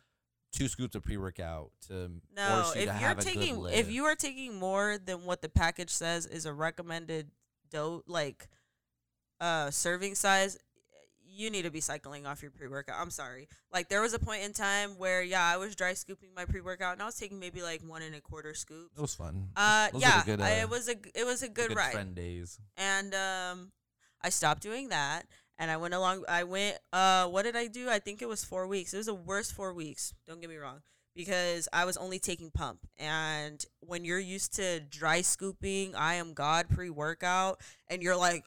two 0.53 0.69
scoops 0.69 0.95
of 0.95 1.03
pre 1.03 1.17
workout 1.17 1.71
to 1.89 2.11
no, 2.37 2.63
force 2.63 2.75
you 2.77 2.83
if 2.83 2.89
to 2.89 2.95
you're 2.95 2.95
have 2.95 3.19
a 3.19 3.23
good 3.23 3.35
taking 3.35 3.67
if 3.67 3.91
you 3.91 4.05
are 4.05 4.15
taking 4.15 4.55
more 4.55 4.99
than 4.99 5.25
what 5.25 5.43
the 5.43 5.49
package 5.49 5.91
says 5.91 6.27
is 6.27 6.47
a 6.47 6.53
recommended 6.53 7.31
dose 7.71 8.03
like 8.07 8.49
uh 9.41 9.71
serving 9.71 10.15
size 10.15 10.57
you 11.37 11.51
need 11.51 11.63
to 11.63 11.71
be 11.71 11.81
cycling 11.81 12.27
off 12.27 12.43
your 12.43 12.51
pre-workout. 12.51 12.97
I'm 13.01 13.11
sorry. 13.11 13.49
Like 13.73 13.89
there 13.89 14.01
was 14.01 14.15
a 14.15 14.19
point 14.19 14.43
in 14.43 14.53
time 14.53 14.99
where 14.99 15.23
yeah, 15.23 15.45
I 15.45 15.57
was 15.59 15.77
dry 15.77 15.95
scooping 15.95 16.31
my 16.35 16.45
pre-workout 16.45 16.95
and 16.95 17.03
I 17.03 17.07
was 17.07 17.17
taking 17.17 17.39
maybe 17.39 17.63
like 17.63 17.83
one 17.83 18.03
and 18.03 18.15
a 18.15 18.21
quarter 18.21 18.55
scoops. 18.55 18.97
it 18.97 19.01
was 19.01 19.15
fun. 19.15 19.49
Uh, 19.57 19.89
Those 19.93 20.03
yeah, 20.03 20.23
good, 20.25 20.41
I- 20.41 20.61
uh, 20.61 20.63
it 20.63 20.71
was 20.71 20.89
a 20.89 20.95
it 21.15 21.25
was 21.27 21.43
a 21.43 21.47
The 21.47 21.53
good, 21.53 21.77
ride, 21.77 21.93
friend 21.93 22.15
days. 22.15 22.59
and 22.77 23.15
um, 23.15 23.73
I 24.23 24.31
stopped 24.31 24.63
doing 24.63 24.89
that, 24.89 25.27
and 25.59 25.71
I 25.71 25.77
went 25.77 25.95
along. 25.95 26.25
I 26.29 26.45
went. 26.45 26.79
Uh, 26.93 27.27
what 27.29 27.43
did 27.43 27.55
I 27.57 27.67
do? 27.67 27.89
I 27.91 27.99
think 27.99 28.23
it 28.23 28.29
was 28.29 28.43
four 28.45 28.67
weeks. 28.67 28.93
It 28.95 28.97
was 28.97 29.07
the 29.07 29.15
worst 29.15 29.53
four 29.53 29.73
weeks. 29.75 30.15
Don't 30.27 30.41
get 30.41 30.49
me 30.51 30.57
wrong, 30.57 30.81
because 31.15 31.69
I 31.73 31.85
was 31.85 31.97
only 31.99 32.19
taking 32.19 32.51
pump, 32.51 32.81
and 32.99 33.63
when 33.81 34.05
you're 34.05 34.19
used 34.19 34.55
to 34.57 34.81
dry 34.81 35.21
scooping, 35.21 35.95
I 35.95 36.15
am 36.15 36.33
God 36.35 36.69
pre 36.71 36.91
workout, 36.91 37.61
and 37.89 38.03
you're 38.03 38.17
like, 38.17 38.45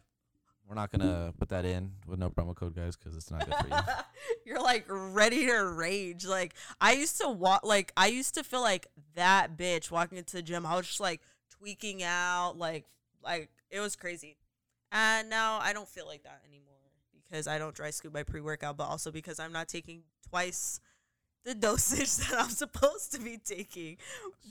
We're 0.69 0.75
not 0.75 0.91
gonna 0.91 1.33
put 1.35 1.49
that 1.49 1.65
in 1.65 1.93
with 2.05 2.19
no 2.19 2.29
promo 2.29 2.55
code, 2.55 2.75
guys, 2.75 2.95
because 2.95 3.17
it's 3.17 3.31
not 3.31 3.43
good 3.43 3.55
for 3.55 3.67
you. 3.67 3.93
you're 4.45 4.61
like 4.61 4.85
ready 4.87 5.47
to 5.47 5.65
rage. 5.65 6.27
Like 6.27 6.53
I 6.79 6.93
used 6.93 7.19
to 7.21 7.27
walk, 7.27 7.61
like 7.63 7.91
I 7.97 8.05
used 8.05 8.35
to 8.35 8.43
feel 8.43 8.61
like 8.61 8.85
that 9.15 9.57
bitch 9.57 9.89
walking 9.89 10.19
into 10.19 10.35
the 10.35 10.43
gym. 10.43 10.67
I 10.67 10.75
was 10.75 10.85
just 10.85 10.99
like 10.99 11.21
tweaking 11.57 12.03
out, 12.03 12.53
like 12.59 12.85
like 13.23 13.49
it 13.71 13.79
was 13.79 13.95
crazy. 13.95 14.37
And 14.91 15.27
now 15.27 15.57
I 15.59 15.73
don't 15.73 15.87
feel 15.87 16.05
like 16.05 16.21
that 16.21 16.41
anymore 16.47 16.75
because 17.27 17.47
I 17.47 17.57
don't 17.57 17.73
dry 17.73 17.89
scoop 17.89 18.13
my 18.13 18.21
pre 18.21 18.39
workout, 18.39 18.77
but 18.77 18.85
also 18.85 19.09
because 19.09 19.39
I'm 19.39 19.51
not 19.51 19.67
taking 19.69 20.03
twice 20.29 20.79
the 21.45 21.55
dosage 21.55 22.15
that 22.17 22.39
I'm 22.39 22.49
supposed 22.51 23.11
to 23.13 23.19
be 23.19 23.39
taking. 23.43 23.97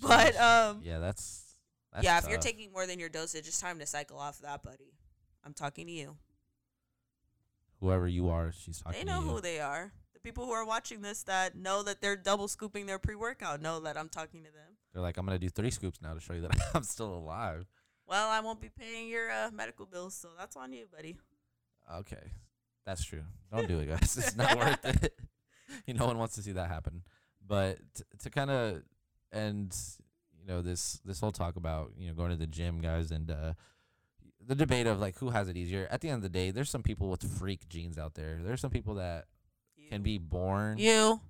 But 0.02 0.34
um, 0.36 0.80
yeah, 0.82 0.98
that's, 0.98 1.54
that's 1.92 2.04
yeah, 2.04 2.18
if 2.18 2.28
you're 2.28 2.38
taking 2.38 2.72
more 2.72 2.86
than 2.88 2.98
your 2.98 3.08
dosage, 3.08 3.46
it's 3.46 3.60
time 3.60 3.78
to 3.78 3.86
cycle 3.86 4.18
off 4.18 4.40
that, 4.40 4.64
buddy. 4.64 4.94
I'm 5.48 5.54
talking 5.54 5.86
to 5.86 5.92
you. 5.92 6.16
whoever 7.80 8.06
you 8.06 8.28
are, 8.28 8.52
she's 8.52 8.80
talking 8.80 8.92
to 8.92 8.98
you. 8.98 9.04
They 9.06 9.10
know 9.10 9.22
who 9.22 9.40
they 9.40 9.60
are. 9.60 9.92
The 10.12 10.20
people 10.20 10.44
who 10.44 10.52
are 10.52 10.66
watching 10.66 11.00
this 11.00 11.22
that 11.22 11.56
know 11.56 11.82
that 11.84 12.02
they're 12.02 12.16
double 12.16 12.48
scooping 12.48 12.84
their 12.84 12.98
pre 12.98 13.14
workout 13.14 13.62
know 13.62 13.80
that 13.80 13.96
I'm 13.96 14.10
talking 14.10 14.44
to 14.44 14.52
them. 14.52 14.76
They're 14.92 15.00
like, 15.00 15.16
I'm 15.16 15.24
gonna 15.24 15.38
do 15.38 15.48
three 15.48 15.70
scoops 15.70 16.02
now 16.02 16.12
to 16.12 16.20
show 16.20 16.34
you 16.34 16.42
that 16.42 16.50
I'm 16.74 16.82
still 16.82 17.14
alive. 17.14 17.64
Well, 18.06 18.28
I 18.28 18.40
won't 18.40 18.60
be 18.60 18.68
paying 18.68 19.08
your 19.08 19.30
uh, 19.30 19.50
medical 19.52 19.86
bills, 19.86 20.14
so 20.14 20.28
that's 20.38 20.54
on 20.56 20.72
you, 20.74 20.84
buddy. 20.94 21.16
Okay, 21.94 22.32
that's 22.84 23.02
true. 23.04 23.22
Don't 23.50 23.68
do 23.68 23.78
it, 23.78 23.86
guys. 23.86 24.18
It's 24.18 24.36
not 24.36 24.56
worth 24.58 24.84
it. 24.84 25.14
You 25.86 25.94
know, 25.94 26.00
no 26.00 26.06
one 26.06 26.18
wants 26.18 26.34
to 26.36 26.42
see 26.42 26.52
that 26.52 26.68
happen. 26.68 27.02
But 27.46 27.78
t- 27.94 28.02
to 28.20 28.30
kind 28.30 28.50
of 28.50 28.82
end, 29.32 29.76
you 30.40 30.46
know, 30.46 30.62
this 30.62 30.98
this 31.04 31.20
whole 31.20 31.30
talk 31.30 31.56
about 31.56 31.92
you 31.98 32.08
know 32.08 32.14
going 32.14 32.30
to 32.30 32.36
the 32.36 32.46
gym, 32.46 32.80
guys, 32.80 33.10
and 33.10 33.30
uh, 33.30 33.52
the 34.48 34.54
debate 34.54 34.86
of 34.86 34.98
like 34.98 35.18
who 35.18 35.30
has 35.30 35.48
it 35.48 35.56
easier. 35.56 35.86
At 35.90 36.00
the 36.00 36.08
end 36.08 36.16
of 36.16 36.22
the 36.22 36.28
day, 36.30 36.50
there's 36.50 36.70
some 36.70 36.82
people 36.82 37.10
with 37.10 37.22
freak 37.38 37.68
genes 37.68 37.98
out 37.98 38.14
there. 38.14 38.40
There's 38.42 38.60
some 38.60 38.70
people 38.70 38.94
that 38.94 39.26
can 39.90 40.02
be 40.02 40.18
born. 40.18 40.78
You. 40.78 41.20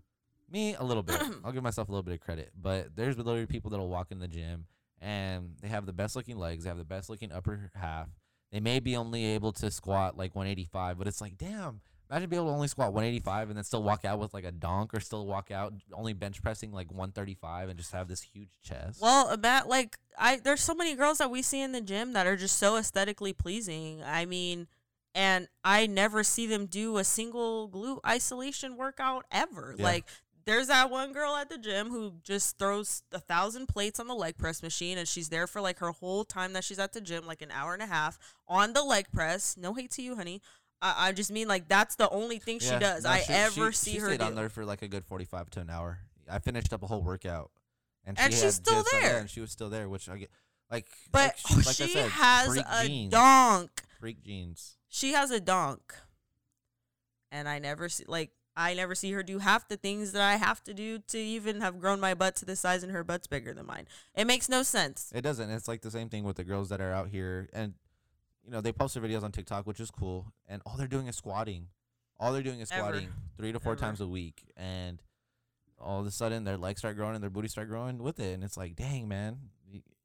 Me 0.51 0.75
a 0.77 0.85
little 0.85 1.03
bit. 1.03 1.21
I'll 1.45 1.53
give 1.53 1.63
myself 1.63 1.89
a 1.89 1.91
little 1.91 2.05
bit 2.05 2.15
of 2.15 2.21
credit, 2.21 2.53
but 2.59 2.97
there's 2.97 3.19
literally 3.19 3.47
people 3.47 3.71
that'll 3.71 3.89
walk 3.89 4.13
in 4.13 4.21
the 4.21 4.29
gym 4.29 4.67
and 5.01 5.57
they 5.61 5.69
have 5.69 5.85
the 5.85 5.93
best 5.93 6.17
looking 6.17 6.39
legs, 6.39 6.65
they 6.65 6.71
have 6.71 6.79
the 6.79 6.85
best 6.85 7.11
looking 7.11 7.33
upper 7.33 7.71
half. 7.75 8.09
They 8.53 8.61
may 8.61 8.81
be 8.81 8.97
only 8.97 9.25
able 9.27 9.53
to 9.53 9.71
squat 9.71 10.17
like 10.17 10.35
185, 10.35 10.97
but 10.97 11.07
it's 11.07 11.21
like, 11.21 11.37
damn, 11.37 11.81
imagine 12.11 12.29
being 12.29 12.41
able 12.41 12.51
to 12.51 12.55
only 12.55 12.69
squat 12.69 12.93
185 12.93 13.49
and 13.49 13.57
then 13.57 13.65
still 13.65 13.83
walk 13.83 14.05
out 14.05 14.19
with 14.19 14.33
like 14.33 14.45
a 14.45 14.53
donk 14.53 14.95
or 14.95 15.01
still 15.01 15.27
walk 15.27 15.51
out 15.51 15.75
only 15.93 16.13
bench 16.13 16.43
pressing 16.43 16.73
like 16.73 16.91
135 16.91 17.69
and 17.69 17.79
just 17.79 17.93
have 17.93 18.09
this 18.09 18.23
huge 18.23 18.51
chest. 18.63 19.01
Well, 19.01 19.29
about 19.29 19.69
like 19.69 19.99
I 20.19 20.37
there's 20.37 20.63
so 20.63 20.75
many 20.75 20.95
girls 20.95 21.19
that 21.19 21.31
we 21.31 21.43
see 21.43 21.61
in 21.61 21.73
the 21.73 21.81
gym 21.81 22.13
that 22.15 22.27
are 22.27 22.37
just 22.37 22.59
so 22.59 22.77
aesthetically 22.77 23.33
pleasing. 23.33 24.03
I 24.03 24.25
mean, 24.25 24.67
and 25.15 25.49
I 25.65 25.87
never 25.87 26.23
see 26.23 26.47
them 26.47 26.67
do 26.67 26.97
a 26.99 27.05
single 27.05 27.69
glute 27.69 28.01
isolation 28.07 28.77
workout 28.77 29.25
ever. 29.31 29.75
Yeah. 29.77 29.85
Like 29.85 30.05
there's 30.49 30.69
that 30.69 30.91
one 30.91 31.13
girl 31.13 31.37
at 31.37 31.51
the 31.51 31.59
gym 31.59 31.91
who 31.91 32.15
just 32.23 32.59
throws 32.59 33.03
a 33.13 33.19
thousand 33.19 33.67
plates 33.67 34.01
on 34.01 34.07
the 34.07 34.15
leg 34.15 34.39
press 34.39 34.63
machine 34.63 34.97
and 34.97 35.07
she's 35.07 35.29
there 35.29 35.47
for 35.47 35.61
like 35.61 35.79
her 35.81 35.91
whole 35.91 36.25
time 36.25 36.55
that 36.55 36.65
she's 36.65 36.79
at 36.79 36.95
the 36.95 37.03
gym, 37.03 37.27
like 37.27 37.43
an 37.43 37.51
hour 37.51 37.75
and 37.75 37.83
a 37.83 37.87
half 37.87 38.19
on 38.49 38.73
the 38.73 38.83
leg 38.83 39.09
press. 39.13 39.59
No 39.59 39.75
hate 39.75 39.91
to 39.91 40.03
you, 40.03 40.17
honey. 40.17 40.41
I, 40.81 41.09
I 41.09 41.13
just 41.13 41.31
mean 41.33 41.49
like 41.49 41.69
that's 41.69 41.97
the 41.97 42.09
only 42.11 42.39
thing 42.39 42.59
she 42.61 42.69
Yeah, 42.69 42.79
does. 42.79 43.05
no, 43.05 43.11
I 43.11 43.21
she- 43.21 43.33
ever 43.33 43.73
she- 43.73 43.77
see 43.77 43.93
she 43.93 43.99
her 43.99 44.07
stayed 44.09 44.21
do. 44.21 44.27
on 44.27 44.35
there 44.35 44.49
for 44.49 44.65
like 44.65 44.83
a 44.83 44.89
good 44.89 45.05
45 45.05 45.51
to 45.51 45.61
an 45.61 45.71
hour. 45.71 45.99
I 46.31 46.39
finished 46.39 46.73
up 46.73 46.83
a 46.83 46.87
whole 46.87 47.03
workout. 47.03 47.51
And, 48.05 48.19
And 48.19 48.33
she 48.33 48.41
she's 48.41 48.55
still 48.55 48.85
there. 48.93 49.19
and 49.19 49.29
she 49.29 49.41
was 49.41 49.51
still 49.51 49.69
there, 49.71 49.89
which 49.89 50.09
I 50.09 50.19
get 50.19 50.31
like 50.71 50.87
But 51.11 51.21
like 51.21 51.37
she, 51.39 51.55
like 51.57 51.67
I 51.69 51.73
she 51.73 51.89
said, 51.89 52.11
has 52.11 52.49
freak 52.49 52.65
a 52.71 52.87
genes. 52.87 53.11
donk. 53.13 53.71
freak 54.01 54.23
jeans. 54.23 54.77
she 54.89 55.13
has 55.13 55.31
a 55.31 55.41
donk 55.41 55.95
and 57.31 57.49
i 57.49 57.59
never 57.59 57.89
see 57.89 58.05
like 58.09 58.31
i 58.57 58.73
never 58.75 58.95
see 58.95 59.13
her 59.13 59.23
do 59.23 59.39
half 59.39 59.69
the 59.69 59.77
things 59.77 60.13
that 60.13 60.23
i 60.23 60.37
have 60.37 60.63
to 60.65 60.73
do 60.73 60.99
to 61.01 61.19
even 61.19 61.61
have 61.61 61.79
grown 61.81 62.01
my 62.01 62.15
butt 62.15 62.35
to 62.37 62.45
the 62.45 62.57
size 62.57 62.83
and 62.83 62.93
her 62.93 63.05
butt's 63.05 63.27
bigger 63.27 63.53
than 63.53 63.67
mine 63.67 63.87
it 64.15 64.27
makes 64.27 64.49
no 64.49 64.63
sense 64.63 65.13
It 65.15 65.23
doesn't. 65.23 65.51
It's 65.51 65.69
like 65.69 65.83
the 65.83 65.91
same 65.91 66.09
thing 66.09 66.25
with 66.25 66.37
the 66.37 66.45
girls 66.45 66.69
that 66.71 66.81
are 66.81 66.93
out 66.93 67.09
here, 67.09 67.49
and 67.53 67.75
you 68.49 68.55
know 68.55 68.61
they 68.63 68.73
post 68.73 68.95
their 68.95 69.03
videos 69.03 69.23
on 69.23 69.31
TikTok, 69.31 69.67
which 69.67 69.79
is 69.79 69.91
cool, 69.91 70.33
and 70.49 70.63
all 70.65 70.77
they're 70.79 70.87
doing 70.89 71.07
is 71.07 71.17
squatting. 71.17 71.67
All 72.19 72.33
they're 72.33 72.43
doing 72.43 72.61
is 72.61 72.73
Ever. 72.73 72.81
squatting 72.83 73.09
three 73.37 73.53
to 73.53 73.61
four 73.61 73.73
Ever. 73.73 73.81
times 73.81 74.01
a 74.01 74.07
week, 74.09 74.43
and 74.57 75.03
all 75.79 76.01
of 76.01 76.07
a 76.07 76.11
sudden 76.11 76.45
their 76.45 76.57
legs 76.57 76.81
start 76.81 76.97
growing 76.97 77.15
and 77.15 77.23
their 77.23 77.31
booty 77.31 77.49
start 77.49 77.69
growing 77.69 77.99
with 77.99 78.19
it, 78.19 78.33
and 78.33 78.43
it's 78.43 78.57
like, 78.57 78.75
dang 78.75 79.07
man, 79.07 79.37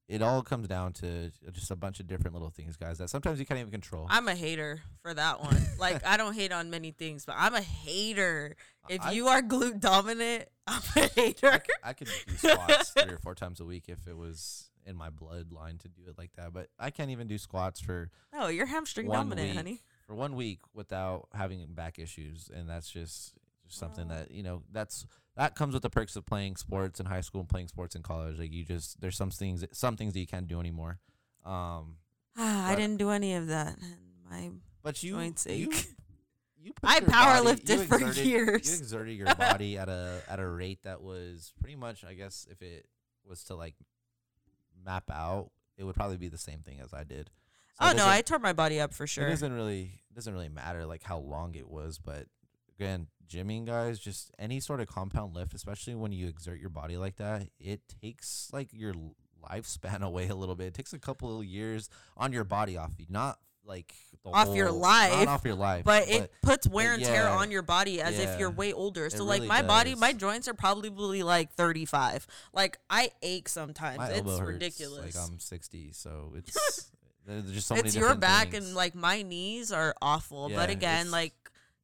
it 0.09 0.21
all 0.21 0.41
comes 0.43 0.67
down 0.67 0.91
to 0.91 1.31
just 1.53 1.71
a 1.71 1.75
bunch 1.77 2.01
of 2.01 2.07
different 2.07 2.33
little 2.33 2.49
things, 2.49 2.75
guys, 2.75 2.97
that 2.97 3.09
sometimes 3.09 3.39
you 3.39 3.45
can't 3.45 3.59
even 3.61 3.71
control. 3.71 4.05
I'm 4.09 4.27
a 4.27 4.35
hater 4.35 4.81
for 5.01 5.13
that 5.13 5.41
one. 5.41 5.57
like 5.79 6.05
I 6.05 6.17
don't 6.17 6.33
hate 6.33 6.51
on 6.51 6.69
many 6.69 6.91
things, 6.91 7.25
but 7.25 7.35
I'm 7.37 7.55
a 7.55 7.61
hater. 7.61 8.57
If 8.89 9.01
I- 9.01 9.11
you 9.13 9.29
are 9.29 9.41
glute 9.41 9.79
dominant, 9.79 10.49
I'm 10.67 10.81
a 10.97 11.07
hater. 11.07 11.61
I, 11.83 11.89
I 11.89 11.93
could 11.93 12.09
do 12.27 12.35
squats 12.35 12.89
three 12.91 13.13
or 13.13 13.17
four 13.17 13.35
times 13.43 13.61
a 13.61 13.65
week 13.65 13.85
if 13.87 14.05
it 14.05 14.17
was 14.17 14.69
in 14.85 14.95
my 14.95 15.09
bloodline 15.09 15.79
to 15.81 15.87
do 15.87 16.01
it 16.07 16.17
like 16.17 16.31
that. 16.37 16.53
But 16.53 16.69
I 16.79 16.89
can't 16.89 17.11
even 17.11 17.27
do 17.27 17.37
squats 17.37 17.79
for 17.79 18.09
No, 18.33 18.47
you're 18.47 18.65
hamstring 18.65 19.07
One 19.07 19.17
dominant, 19.19 19.47
week. 19.49 19.55
honey. 19.57 19.81
for 20.07 20.15
one 20.15 20.35
week 20.35 20.59
without 20.73 21.27
having 21.33 21.65
back 21.73 21.99
issues, 21.99 22.49
and 22.53 22.69
that's 22.69 22.89
just 22.89 23.33
just 23.65 23.77
something 23.79 24.05
Oh. 24.11 24.15
that 24.15 24.31
you 24.31 24.43
know 24.43 24.63
that's 24.71 25.05
that 25.35 25.55
comes 25.55 25.73
with 25.73 25.81
the 25.83 25.89
perks 25.89 26.15
of 26.15 26.25
playing 26.25 26.55
sports 26.57 26.99
in 26.99 27.05
high 27.05 27.21
school 27.21 27.39
and 27.41 27.49
playing 27.49 27.67
sports 27.69 27.95
in 27.95 28.03
college. 28.03 28.37
Like 28.37 28.51
you 28.51 28.63
just 28.65 28.99
there's 29.01 29.15
some 29.17 29.31
things 29.31 29.63
some 29.71 29.95
things 29.97 30.13
that 30.13 30.19
you 30.19 30.27
can't 30.27 30.47
do 30.47 30.59
anymore. 30.59 30.99
Um, 31.45 31.97
Ah, 32.37 32.67
I 32.71 32.75
didn't 32.75 32.97
do 32.97 33.09
any 33.11 33.35
of 33.35 33.47
that. 33.47 33.77
My 34.29 34.51
but 34.81 35.01
you 35.03 35.11
Joints 35.13 35.45
you, 35.45 35.69
ache. 35.71 35.85
you 36.61 36.73
put 36.73 36.83
I 36.89 36.97
your 36.99 37.09
power 37.09 37.33
body- 37.35 37.45
lifted 37.45 37.79
you 37.79 37.85
for 37.85 37.99
years. 37.99 38.67
You 38.69 38.77
exerted 38.79 39.17
your 39.17 39.33
body 39.35 39.77
at 39.77 39.87
a 39.87 40.21
at 40.27 40.39
a 40.39 40.47
rate 40.47 40.79
that 40.83 41.01
was 41.01 41.53
pretty 41.59 41.75
much, 41.77 42.03
I 42.03 42.13
guess, 42.15 42.45
if 42.51 42.61
it 42.61 42.85
was 43.25 43.43
to 43.45 43.55
like 43.55 43.75
map 44.85 45.09
out, 45.11 45.51
it 45.77 45.83
would 45.83 45.95
probably 45.95 46.17
be 46.17 46.27
the 46.29 46.37
same 46.37 46.59
thing 46.59 46.79
as 46.79 46.93
I 46.93 47.03
did. 47.03 47.29
So 47.81 47.89
oh 47.89 47.93
no, 47.93 48.07
I 48.07 48.21
tore 48.21 48.39
my 48.39 48.53
body 48.53 48.79
up 48.79 48.93
for 48.93 49.07
sure. 49.07 49.27
It 49.27 49.31
doesn't 49.31 49.53
really 49.53 50.01
it 50.09 50.15
doesn't 50.15 50.33
really 50.33 50.49
matter 50.49 50.85
like 50.85 51.03
how 51.03 51.17
long 51.17 51.55
it 51.55 51.67
was, 51.67 51.97
but 51.97 52.27
again, 52.79 53.07
gymming 53.27 53.65
guys, 53.65 53.99
just 53.99 54.31
any 54.37 54.59
sort 54.59 54.79
of 54.79 54.87
compound 54.87 55.33
lift, 55.33 55.53
especially 55.53 55.95
when 55.95 56.11
you 56.11 56.27
exert 56.27 56.59
your 56.59 56.69
body 56.69 56.97
like 56.97 57.15
that, 57.15 57.47
it 57.59 57.81
takes 58.01 58.49
like 58.53 58.69
your 58.71 58.93
lifespan 59.43 60.01
away 60.03 60.27
a 60.27 60.35
little 60.35 60.55
bit. 60.55 60.67
It 60.67 60.73
takes 60.73 60.93
a 60.93 60.99
couple 60.99 61.39
of 61.39 61.45
years 61.45 61.89
on 62.15 62.31
your 62.31 62.43
body 62.43 62.77
off 62.77 62.93
you, 62.97 63.05
not 63.09 63.39
like 63.65 63.93
the 64.23 64.29
Off 64.29 64.55
your 64.55 64.71
life, 64.71 65.27
off 65.27 65.43
your 65.43 65.55
life, 65.55 65.83
but 65.83 66.07
it 66.07 66.31
puts 66.41 66.67
wear 66.67 66.93
and 66.93 67.03
tear 67.03 67.27
on 67.27 67.51
your 67.51 67.61
body 67.61 68.01
as 68.01 68.17
if 68.17 68.39
you're 68.39 68.49
way 68.51 68.71
older. 68.73 69.09
So 69.09 69.23
like 69.23 69.39
really 69.39 69.47
my 69.49 69.61
body, 69.61 69.95
my 69.95 70.13
joints 70.13 70.47
are 70.47 70.53
probably 70.53 71.23
like 71.23 71.51
35. 71.53 72.25
Like 72.53 72.77
I 72.89 73.11
ache 73.21 73.49
sometimes. 73.49 73.97
my 73.97 74.09
it's 74.09 74.39
ridiculous. 74.39 75.15
Like 75.15 75.25
I'm 75.25 75.39
60, 75.39 75.91
so 75.93 76.33
it's 76.35 76.89
there's 77.25 77.51
just 77.51 77.67
so 77.67 77.75
many 77.75 77.87
it's 77.87 77.95
your 77.95 78.15
back 78.15 78.51
things. 78.51 78.65
and 78.65 78.75
like 78.75 78.95
my 78.95 79.21
knees 79.21 79.71
are 79.71 79.93
awful. 80.01 80.49
Yeah, 80.49 80.57
but 80.57 80.69
again, 80.69 81.11
like 81.11 81.33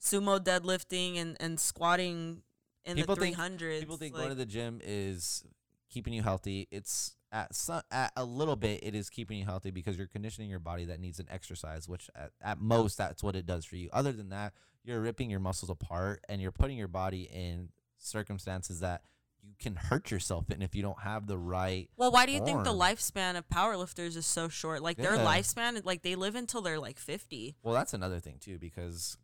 sumo 0.01 0.39
deadlifting 0.39 1.17
and 1.17 1.35
and 1.39 1.59
squatting 1.59 2.41
in 2.85 2.95
People 2.95 3.15
the 3.15 3.21
think- 3.21 3.37
300s. 3.37 3.79
people 3.79 3.97
think 3.97 4.13
like, 4.13 4.21
going 4.21 4.29
to 4.29 4.35
the 4.35 4.45
gym 4.45 4.79
is 4.83 5.43
keeping 5.89 6.13
you 6.13 6.23
healthy. 6.23 6.67
It's 6.71 7.15
at 7.31 7.53
some, 7.53 7.81
at 7.91 8.11
a 8.15 8.23
little 8.23 8.55
bit 8.55 8.83
it 8.83 8.95
is 8.95 9.09
keeping 9.09 9.37
you 9.37 9.45
healthy 9.45 9.71
because 9.71 9.97
you're 9.97 10.07
conditioning 10.07 10.49
your 10.49 10.59
body 10.59 10.85
that 10.85 10.99
needs 10.99 11.19
an 11.19 11.27
exercise, 11.29 11.87
which 11.87 12.09
at, 12.15 12.31
at 12.41 12.59
most 12.59 12.97
that's 12.97 13.23
what 13.23 13.35
it 13.35 13.45
does 13.45 13.65
for 13.65 13.75
you. 13.75 13.89
Other 13.93 14.11
than 14.11 14.29
that, 14.29 14.53
you're 14.83 15.01
ripping 15.01 15.29
your 15.29 15.39
muscles 15.39 15.69
apart 15.69 16.23
and 16.29 16.41
you're 16.41 16.51
putting 16.51 16.77
your 16.77 16.87
body 16.87 17.29
in 17.31 17.69
circumstances 17.97 18.79
that 18.79 19.01
you 19.41 19.53
can 19.59 19.75
hurt 19.75 20.11
yourself 20.11 20.49
in 20.51 20.61
if 20.61 20.75
you 20.75 20.81
don't 20.81 20.99
have 20.99 21.27
the 21.27 21.37
right. 21.37 21.89
well, 21.95 22.11
why 22.11 22.25
do 22.25 22.31
you 22.31 22.43
think 22.43 22.63
the 22.63 22.73
lifespan 22.73 23.37
of 23.37 23.47
powerlifters 23.47 24.17
is 24.17 24.25
so 24.25 24.49
short? 24.49 24.81
Like 24.81 24.97
their 24.97 25.17
lifespan, 25.17 25.83
like 25.85 26.01
they 26.01 26.15
live 26.15 26.35
until 26.35 26.61
they're 26.61 26.79
like 26.79 26.99
50. 26.99 27.55
Well, 27.63 27.73
that's 27.73 27.93
another 27.93 28.19
thing 28.19 28.37
too 28.39 28.57
because 28.57 29.17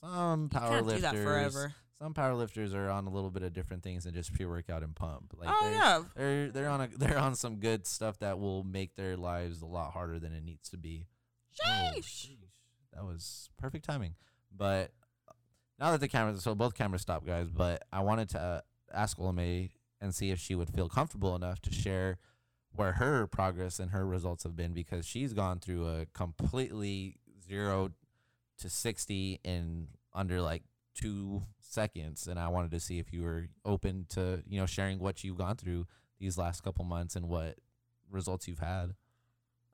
some 0.00 0.48
You 1.68 1.72
power 1.98 2.08
can't 2.08 2.12
do 2.12 2.12
lifters, 2.12 2.12
that 2.12 2.12
forever. 2.12 2.12
some 2.12 2.14
power 2.14 2.34
lifters 2.34 2.74
are 2.74 2.90
on 2.90 3.06
a 3.06 3.10
little 3.10 3.30
bit 3.30 3.42
of 3.42 3.52
different 3.52 3.82
things 3.82 4.04
than 4.04 4.14
just 4.14 4.32
pure 4.34 4.48
workout 4.48 4.82
and 4.82 4.94
pump. 4.94 5.34
Like 5.36 5.48
oh 5.50 5.64
they're- 5.64 5.72
yeah, 5.72 6.02
they're 6.16 6.50
they're 6.50 6.68
on 6.68 6.80
a 6.82 6.88
they're 6.98 7.18
on 7.18 7.34
some 7.34 7.56
good 7.56 7.86
stuff 7.86 8.18
that 8.20 8.38
will 8.38 8.64
make 8.64 8.94
their 8.96 9.16
lives 9.16 9.62
a 9.62 9.66
lot 9.66 9.92
harder 9.92 10.18
than 10.18 10.32
it 10.32 10.44
needs 10.44 10.68
to 10.70 10.76
be. 10.76 11.06
Oh, 11.64 11.68
Sheesh. 11.96 12.04
sheesh. 12.04 12.36
That 12.92 13.04
was 13.04 13.48
perfect 13.58 13.84
timing. 13.84 14.14
But 14.54 14.90
uh, 15.28 15.32
now 15.78 15.90
that 15.92 16.00
the 16.00 16.08
cameras, 16.08 16.42
so 16.42 16.54
both 16.54 16.74
cameras 16.74 17.02
stopped, 17.02 17.26
guys. 17.26 17.50
But 17.50 17.84
I 17.92 18.00
wanted 18.00 18.28
to 18.30 18.40
uh, 18.40 18.60
ask 18.94 19.18
Olame 19.18 19.70
and 20.00 20.14
see 20.14 20.30
if 20.30 20.38
she 20.38 20.54
would 20.54 20.68
feel 20.70 20.88
comfortable 20.88 21.34
enough 21.34 21.60
to 21.62 21.72
share 21.72 22.18
where 22.72 22.92
her 22.92 23.26
progress 23.26 23.78
and 23.78 23.90
her 23.90 24.06
results 24.06 24.42
have 24.44 24.54
been 24.54 24.72
because 24.74 25.06
she's 25.06 25.32
gone 25.32 25.58
through 25.60 25.86
a 25.88 26.06
completely 26.14 27.16
zero 27.46 27.90
to 28.58 28.68
sixty 28.70 29.40
in 29.44 29.88
under 30.14 30.40
like 30.42 30.62
two 30.96 31.42
seconds, 31.60 32.26
and 32.26 32.38
I 32.38 32.48
wanted 32.48 32.70
to 32.72 32.80
see 32.80 32.98
if 32.98 33.12
you 33.12 33.22
were 33.22 33.48
open 33.64 34.06
to 34.10 34.42
you 34.48 34.58
know 34.58 34.66
sharing 34.66 34.98
what 34.98 35.22
you've 35.22 35.38
gone 35.38 35.56
through 35.56 35.86
these 36.18 36.38
last 36.38 36.62
couple 36.62 36.84
months 36.84 37.14
and 37.16 37.28
what 37.28 37.56
results 38.10 38.48
you've 38.48 38.58
had. 38.58 38.94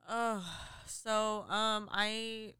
Oh, 0.07 0.45
so 0.85 1.45
um, 1.49 1.87
I 1.91 2.53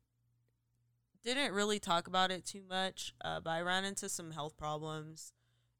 didn't 1.23 1.53
really 1.53 1.79
talk 1.79 2.07
about 2.07 2.31
it 2.31 2.45
too 2.45 2.63
much, 2.67 3.13
uh, 3.23 3.39
but 3.39 3.51
I 3.51 3.61
ran 3.61 3.85
into 3.85 4.07
some 4.09 4.31
health 4.31 4.55
problems 4.57 5.33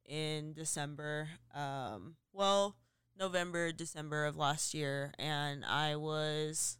in 0.05 0.53
December. 0.53 1.29
Um, 1.55 2.15
well, 2.33 2.75
November, 3.17 3.71
December 3.71 4.25
of 4.25 4.35
last 4.35 4.73
year, 4.73 5.13
and 5.17 5.63
I 5.63 5.95
was 5.95 6.77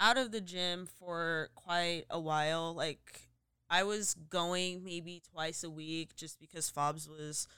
out 0.00 0.16
of 0.16 0.32
the 0.32 0.40
gym 0.40 0.88
for 0.98 1.50
quite 1.54 2.04
a 2.10 2.20
while. 2.20 2.74
Like 2.74 3.20
I 3.70 3.82
was 3.82 4.14
going 4.14 4.84
maybe 4.84 5.22
twice 5.32 5.64
a 5.64 5.70
week 5.70 6.14
just 6.16 6.38
because 6.38 6.70
Fobs 6.70 7.08
was 7.08 7.48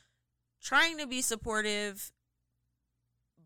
trying 0.63 0.99
to 0.99 1.07
be 1.07 1.21
supportive 1.21 2.13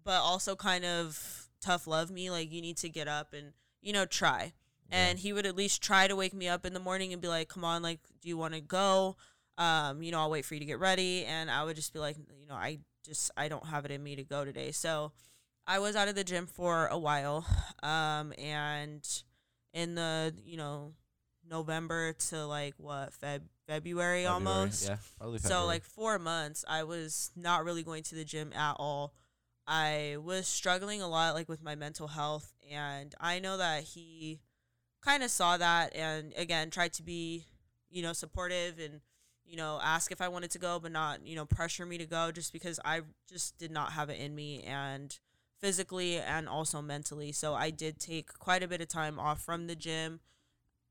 but 0.04 0.20
also 0.20 0.56
kind 0.56 0.84
of 0.84 1.48
tough 1.60 1.86
love 1.86 2.10
me 2.10 2.30
like 2.30 2.52
you 2.52 2.60
need 2.62 2.76
to 2.78 2.88
get 2.88 3.08
up 3.08 3.32
and 3.32 3.52
you 3.82 3.92
know 3.92 4.06
try. 4.06 4.52
And 4.92 5.20
he 5.20 5.32
would 5.32 5.46
at 5.46 5.54
least 5.54 5.82
try 5.82 6.08
to 6.08 6.16
wake 6.16 6.34
me 6.34 6.48
up 6.48 6.66
in 6.66 6.72
the 6.72 6.80
morning 6.80 7.12
and 7.12 7.22
be 7.22 7.28
like 7.28 7.48
come 7.48 7.64
on 7.64 7.82
like 7.82 8.00
do 8.20 8.28
you 8.28 8.36
want 8.36 8.54
to 8.54 8.60
go? 8.60 9.16
Um 9.58 10.02
you 10.02 10.10
know 10.10 10.20
i'll 10.20 10.30
wait 10.30 10.44
for 10.44 10.54
you 10.54 10.60
to 10.60 10.66
get 10.66 10.80
ready. 10.80 11.24
And 11.24 11.50
i 11.50 11.62
would 11.64 11.76
just 11.76 11.92
be 11.92 11.98
like 11.98 12.16
you 12.38 12.46
know 12.46 12.54
i 12.54 12.78
just 13.04 13.30
i 13.36 13.48
don't 13.48 13.66
have 13.66 13.84
it 13.84 13.90
in 13.90 14.02
me 14.02 14.16
to 14.16 14.24
go 14.24 14.44
today. 14.44 14.72
So 14.72 15.12
i 15.66 15.78
was 15.78 15.94
out 15.96 16.08
of 16.08 16.14
the 16.14 16.24
gym 16.24 16.46
for 16.46 16.86
a 16.86 16.98
while 16.98 17.46
um 17.82 18.32
and 18.38 19.06
in 19.72 19.94
the 19.94 20.34
you 20.44 20.56
know 20.56 20.94
november 21.50 22.12
to 22.12 22.46
like 22.46 22.74
what 22.78 23.10
Feb- 23.12 23.42
february, 23.66 24.24
February, 24.24 24.26
almost 24.26 24.88
yeah, 24.88 24.96
probably 25.18 25.38
so 25.38 25.66
like 25.66 25.84
four 25.84 26.18
months, 26.18 26.64
I 26.68 26.84
was 26.84 27.30
not 27.36 27.64
really 27.64 27.82
going 27.82 28.02
to 28.04 28.14
the 28.14 28.24
gym 28.24 28.52
at 28.52 28.76
all. 28.78 29.14
I 29.66 30.16
was 30.22 30.48
struggling 30.48 31.02
a 31.02 31.08
lot 31.08 31.34
like 31.34 31.48
with 31.48 31.62
my 31.62 31.74
mental 31.74 32.08
health 32.08 32.52
and 32.70 33.14
I 33.20 33.38
know 33.38 33.56
that 33.56 33.84
he 33.84 34.40
kind 35.02 35.22
of 35.22 35.30
saw 35.30 35.56
that 35.56 35.94
and 35.94 36.32
again 36.36 36.70
tried 36.70 36.92
to 36.94 37.02
be, 37.02 37.44
you 37.90 38.02
know, 38.02 38.12
supportive 38.12 38.78
and 38.78 39.00
you 39.44 39.56
know, 39.56 39.80
ask 39.82 40.12
if 40.12 40.20
I 40.20 40.28
wanted 40.28 40.52
to 40.52 40.58
go 40.58 40.78
but 40.78 40.92
not, 40.92 41.26
you 41.26 41.34
know, 41.34 41.44
pressure 41.44 41.84
me 41.84 41.98
to 41.98 42.06
go 42.06 42.30
just 42.30 42.52
because 42.52 42.78
I 42.84 43.02
just 43.28 43.58
did 43.58 43.72
not 43.72 43.92
have 43.92 44.08
it 44.08 44.20
in 44.20 44.34
me 44.34 44.62
and 44.62 45.18
physically 45.60 46.18
and 46.18 46.48
also 46.48 46.80
mentally. 46.80 47.32
So 47.32 47.54
I 47.54 47.70
did 47.70 47.98
take 47.98 48.32
quite 48.38 48.62
a 48.62 48.68
bit 48.68 48.80
of 48.80 48.88
time 48.88 49.18
off 49.18 49.42
from 49.42 49.66
the 49.66 49.76
gym. 49.76 50.20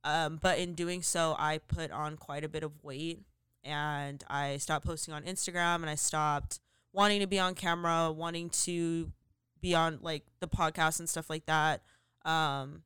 Um, 0.03 0.39
but 0.41 0.59
in 0.59 0.73
doing 0.73 1.01
so, 1.01 1.35
I 1.37 1.59
put 1.59 1.91
on 1.91 2.17
quite 2.17 2.43
a 2.43 2.49
bit 2.49 2.63
of 2.63 2.83
weight 2.83 3.21
and 3.63 4.23
I 4.29 4.57
stopped 4.57 4.85
posting 4.85 5.13
on 5.13 5.23
Instagram 5.23 5.75
and 5.77 5.89
I 5.89 5.95
stopped 5.95 6.59
wanting 6.93 7.19
to 7.19 7.27
be 7.27 7.39
on 7.39 7.55
camera, 7.55 8.11
wanting 8.11 8.49
to 8.49 9.11
be 9.61 9.75
on 9.75 9.99
like 10.01 10.23
the 10.39 10.47
podcast 10.47 10.99
and 10.99 11.09
stuff 11.09 11.29
like 11.29 11.45
that. 11.45 11.81
Um, 12.25 12.83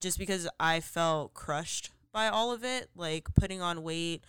just 0.00 0.18
because 0.18 0.48
I 0.58 0.80
felt 0.80 1.32
crushed 1.34 1.90
by 2.12 2.28
all 2.28 2.52
of 2.52 2.64
it, 2.64 2.90
like 2.94 3.34
putting 3.34 3.62
on 3.62 3.82
weight, 3.82 4.24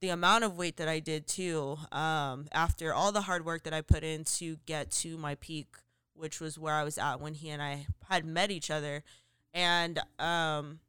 the 0.00 0.08
amount 0.08 0.44
of 0.44 0.56
weight 0.56 0.76
that 0.76 0.88
I 0.88 1.00
did 1.00 1.26
too, 1.26 1.76
um, 1.92 2.46
after 2.52 2.94
all 2.94 3.12
the 3.12 3.22
hard 3.22 3.44
work 3.44 3.64
that 3.64 3.74
I 3.74 3.80
put 3.80 4.04
in 4.04 4.24
to 4.36 4.56
get 4.66 4.90
to 4.92 5.18
my 5.18 5.34
peak, 5.34 5.76
which 6.14 6.40
was 6.40 6.58
where 6.58 6.74
I 6.74 6.84
was 6.84 6.96
at 6.96 7.20
when 7.20 7.34
he 7.34 7.50
and 7.50 7.62
I 7.62 7.86
had 8.08 8.24
met 8.24 8.50
each 8.50 8.70
other. 8.70 9.02
And 9.52 9.98
um, 10.18 10.80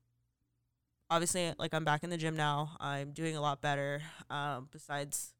obviously, 1.10 1.54
like 1.58 1.74
I'm 1.74 1.84
back 1.86 2.04
in 2.04 2.10
the 2.10 2.18
gym 2.18 2.36
now. 2.36 2.78
I'm 2.80 3.12
doing 3.12 3.36
a 3.36 3.42
lot 3.42 3.62
better. 3.62 4.02
Um, 4.30 4.68
besides 4.72 5.34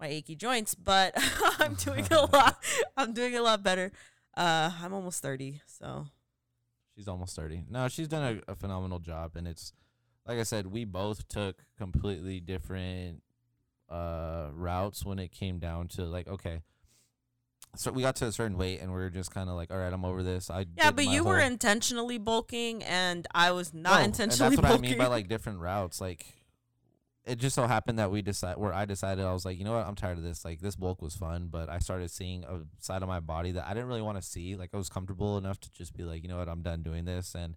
my 0.00 0.06
achy 0.06 0.36
joints, 0.36 0.74
but 0.74 1.12
I'm 1.58 1.74
doing 1.74 2.06
a 2.10 2.26
lot. 2.32 2.62
I'm 2.96 3.12
doing 3.12 3.36
a 3.36 3.42
lot 3.42 3.62
better. 3.62 3.92
Uh, 4.36 4.70
I'm 4.82 4.92
almost 4.94 5.22
thirty, 5.22 5.60
so 5.66 6.06
She's 6.98 7.06
almost 7.06 7.36
30. 7.36 7.62
No, 7.70 7.86
she's 7.86 8.08
done 8.08 8.42
a, 8.48 8.52
a 8.52 8.56
phenomenal 8.56 8.98
job. 8.98 9.36
And 9.36 9.46
it's, 9.46 9.72
like 10.26 10.40
I 10.40 10.42
said, 10.42 10.66
we 10.66 10.84
both 10.84 11.28
took 11.28 11.62
completely 11.76 12.40
different 12.40 13.22
uh, 13.88 14.48
routes 14.52 15.04
when 15.04 15.20
it 15.20 15.30
came 15.30 15.60
down 15.60 15.86
to, 15.90 16.06
like, 16.06 16.26
okay. 16.26 16.62
So 17.76 17.92
we 17.92 18.02
got 18.02 18.16
to 18.16 18.26
a 18.26 18.32
certain 18.32 18.56
weight 18.56 18.80
and 18.80 18.90
we 18.90 18.98
were 18.98 19.10
just 19.10 19.32
kind 19.32 19.48
of 19.48 19.54
like, 19.54 19.70
all 19.70 19.78
right, 19.78 19.92
I'm 19.92 20.04
over 20.04 20.22
this. 20.22 20.50
I 20.50 20.66
yeah. 20.76 20.90
But 20.90 21.06
you 21.06 21.24
were 21.24 21.38
intentionally 21.38 22.18
bulking, 22.18 22.82
and 22.82 23.26
I 23.34 23.52
was 23.52 23.72
No, 23.72 23.90
not 23.90 23.98
and 23.98 24.06
intentionally 24.06 24.56
That's 24.56 24.62
what 24.62 24.68
bulking. 24.68 24.86
I 24.86 24.88
mean 24.90 24.98
by 24.98 25.06
like 25.06 25.28
different 25.28 25.60
routes. 25.60 26.00
Like, 26.00 26.26
it 27.24 27.38
just 27.38 27.54
so 27.54 27.66
happened 27.66 27.98
that 27.98 28.10
we 28.10 28.22
decided 28.22 28.58
where 28.58 28.72
I 28.72 28.86
decided 28.86 29.24
I 29.24 29.32
was 29.32 29.44
like, 29.44 29.58
you 29.58 29.64
know 29.64 29.74
what, 29.74 29.86
I'm 29.86 29.94
tired 29.94 30.16
of 30.16 30.24
this. 30.24 30.44
Like 30.44 30.60
this 30.60 30.76
bulk 30.76 31.02
was 31.02 31.14
fun, 31.14 31.48
but 31.50 31.68
I 31.68 31.78
started 31.78 32.10
seeing 32.10 32.42
a 32.44 32.62
side 32.80 33.02
of 33.02 33.08
my 33.08 33.20
body 33.20 33.52
that 33.52 33.66
I 33.66 33.74
didn't 33.74 33.88
really 33.88 34.02
want 34.02 34.16
to 34.16 34.26
see. 34.26 34.56
Like 34.56 34.70
I 34.72 34.78
was 34.78 34.88
comfortable 34.88 35.36
enough 35.36 35.60
to 35.60 35.70
just 35.70 35.94
be 35.94 36.04
like, 36.04 36.22
you 36.22 36.28
know 36.28 36.38
what, 36.38 36.48
I'm 36.48 36.62
done 36.62 36.82
doing 36.82 37.04
this. 37.04 37.34
And 37.34 37.56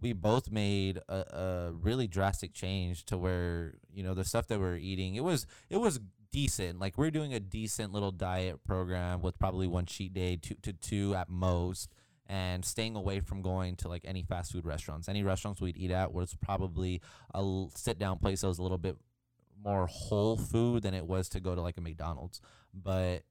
we 0.00 0.12
both 0.12 0.50
made 0.50 0.98
a, 1.08 1.14
a 1.14 1.72
really 1.72 2.08
drastic 2.08 2.52
change 2.52 3.04
to 3.06 3.16
where 3.16 3.74
you 3.94 4.02
know 4.02 4.14
the 4.14 4.24
stuff 4.24 4.48
that 4.48 4.58
we 4.58 4.66
are 4.66 4.76
eating. 4.76 5.14
It 5.14 5.22
was 5.24 5.46
it 5.70 5.76
was 5.76 6.00
decent. 6.32 6.80
Like 6.80 6.98
we're 6.98 7.10
doing 7.10 7.34
a 7.34 7.40
decent 7.40 7.92
little 7.92 8.10
diet 8.10 8.64
program 8.64 9.22
with 9.22 9.38
probably 9.38 9.66
one 9.66 9.86
cheat 9.86 10.12
day, 10.14 10.36
two 10.36 10.56
to 10.62 10.72
two 10.72 11.14
at 11.14 11.28
most 11.28 11.90
and 12.26 12.64
staying 12.64 12.96
away 12.96 13.20
from 13.20 13.42
going 13.42 13.76
to 13.76 13.88
like 13.88 14.02
any 14.04 14.22
fast 14.22 14.52
food 14.52 14.64
restaurants. 14.64 15.08
Any 15.08 15.22
restaurants 15.22 15.60
we'd 15.60 15.76
eat 15.76 15.90
at 15.90 16.12
was 16.12 16.34
probably 16.40 17.00
a 17.34 17.66
sit 17.74 17.98
down 17.98 18.18
place 18.18 18.40
that 18.40 18.48
was 18.48 18.58
a 18.58 18.62
little 18.62 18.78
bit 18.78 18.96
more 19.62 19.86
whole 19.86 20.36
food 20.36 20.82
than 20.82 20.94
it 20.94 21.06
was 21.06 21.28
to 21.30 21.40
go 21.40 21.54
to 21.54 21.60
like 21.60 21.76
a 21.76 21.80
McDonald's. 21.80 22.40
But 22.72 23.24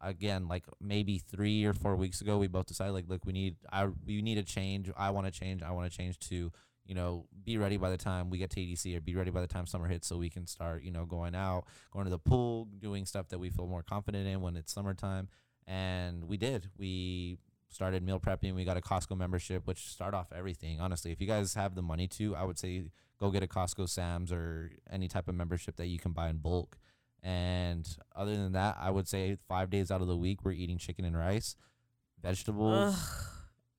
again, 0.00 0.48
like 0.48 0.64
maybe 0.80 1.18
three 1.18 1.64
or 1.64 1.74
four 1.74 1.96
weeks 1.96 2.20
ago, 2.20 2.38
we 2.38 2.46
both 2.46 2.66
decided 2.66 2.92
like, 2.92 3.08
look, 3.08 3.26
we 3.26 3.32
need 3.32 3.56
I 3.70 3.88
we 4.06 4.22
need 4.22 4.38
a 4.38 4.42
change. 4.42 4.90
I 4.96 5.10
want 5.10 5.26
to 5.26 5.32
change. 5.32 5.62
I 5.62 5.72
want 5.72 5.90
to 5.90 5.96
change 5.96 6.18
to 6.30 6.52
you 6.86 6.94
know 6.94 7.26
be 7.44 7.58
ready 7.58 7.76
by 7.76 7.90
the 7.90 7.96
time 7.96 8.30
we 8.30 8.38
get 8.38 8.50
to 8.50 8.60
ADC 8.60 8.96
or 8.96 9.00
be 9.00 9.14
ready 9.14 9.30
by 9.30 9.40
the 9.40 9.46
time 9.46 9.66
summer 9.66 9.88
hits, 9.88 10.06
so 10.06 10.16
we 10.16 10.30
can 10.30 10.46
start 10.46 10.82
you 10.82 10.90
know 10.90 11.04
going 11.04 11.34
out, 11.34 11.64
going 11.92 12.04
to 12.04 12.10
the 12.10 12.18
pool, 12.18 12.68
doing 12.78 13.06
stuff 13.06 13.28
that 13.28 13.38
we 13.38 13.50
feel 13.50 13.66
more 13.66 13.82
confident 13.82 14.26
in 14.26 14.40
when 14.40 14.56
it's 14.56 14.72
summertime. 14.72 15.28
And 15.66 16.24
we 16.24 16.36
did. 16.36 16.70
We 16.78 17.38
started 17.68 18.02
meal 18.02 18.20
prepping. 18.20 18.54
We 18.54 18.64
got 18.64 18.76
a 18.76 18.80
Costco 18.80 19.16
membership, 19.16 19.66
which 19.66 19.88
start 19.88 20.14
off 20.14 20.32
everything. 20.32 20.80
Honestly, 20.80 21.12
if 21.12 21.20
you 21.20 21.26
guys 21.26 21.54
have 21.54 21.74
the 21.74 21.82
money 21.82 22.06
to, 22.08 22.36
I 22.36 22.44
would 22.44 22.58
say 22.58 22.84
go 23.18 23.30
get 23.30 23.42
a 23.42 23.46
Costco 23.46 23.88
Sam's 23.88 24.32
or 24.32 24.70
any 24.90 25.08
type 25.08 25.28
of 25.28 25.34
membership 25.34 25.76
that 25.76 25.86
you 25.86 25.98
can 25.98 26.12
buy 26.12 26.28
in 26.28 26.36
bulk. 26.38 26.78
And 27.22 27.88
other 28.14 28.36
than 28.36 28.52
that, 28.52 28.76
I 28.80 28.90
would 28.90 29.08
say 29.08 29.36
five 29.48 29.70
days 29.70 29.90
out 29.90 30.00
of 30.00 30.06
the 30.06 30.16
week 30.16 30.44
we're 30.44 30.52
eating 30.52 30.78
chicken 30.78 31.04
and 31.04 31.16
rice, 31.16 31.56
vegetables, 32.22 32.94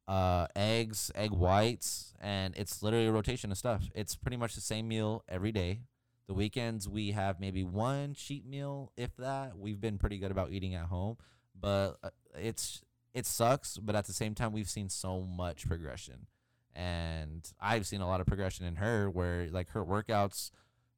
uh, 0.07 0.47
eggs, 0.55 1.11
egg 1.15 1.31
whites, 1.31 2.13
and 2.19 2.55
it's 2.55 2.81
literally 2.81 3.07
a 3.07 3.11
rotation 3.11 3.51
of 3.51 3.57
stuff. 3.57 3.89
It's 3.93 4.15
pretty 4.15 4.37
much 4.37 4.55
the 4.55 4.61
same 4.61 4.87
meal 4.87 5.23
every 5.27 5.51
day. 5.51 5.81
The 6.27 6.33
weekends 6.33 6.87
we 6.89 7.11
have 7.11 7.39
maybe 7.39 7.63
one 7.63 8.13
cheat 8.13 8.45
meal, 8.45 8.91
if 8.97 9.15
that. 9.17 9.57
We've 9.57 9.79
been 9.79 9.97
pretty 9.97 10.17
good 10.17 10.31
about 10.31 10.51
eating 10.51 10.75
at 10.75 10.85
home, 10.85 11.17
but 11.59 11.97
uh, 12.03 12.09
it's 12.35 12.81
it 13.13 13.25
sucks, 13.25 13.77
but 13.77 13.95
at 13.95 14.05
the 14.05 14.13
same 14.13 14.35
time, 14.35 14.51
we've 14.51 14.69
seen 14.69 14.89
so 14.89 15.21
much 15.21 15.67
progression. 15.67 16.27
And 16.75 17.49
I've 17.59 17.87
seen 17.87 18.01
a 18.01 18.07
lot 18.07 18.21
of 18.21 18.27
progression 18.27 18.65
in 18.65 18.75
her 18.75 19.09
where 19.09 19.47
like 19.49 19.69
her 19.69 19.83
workouts 19.83 20.51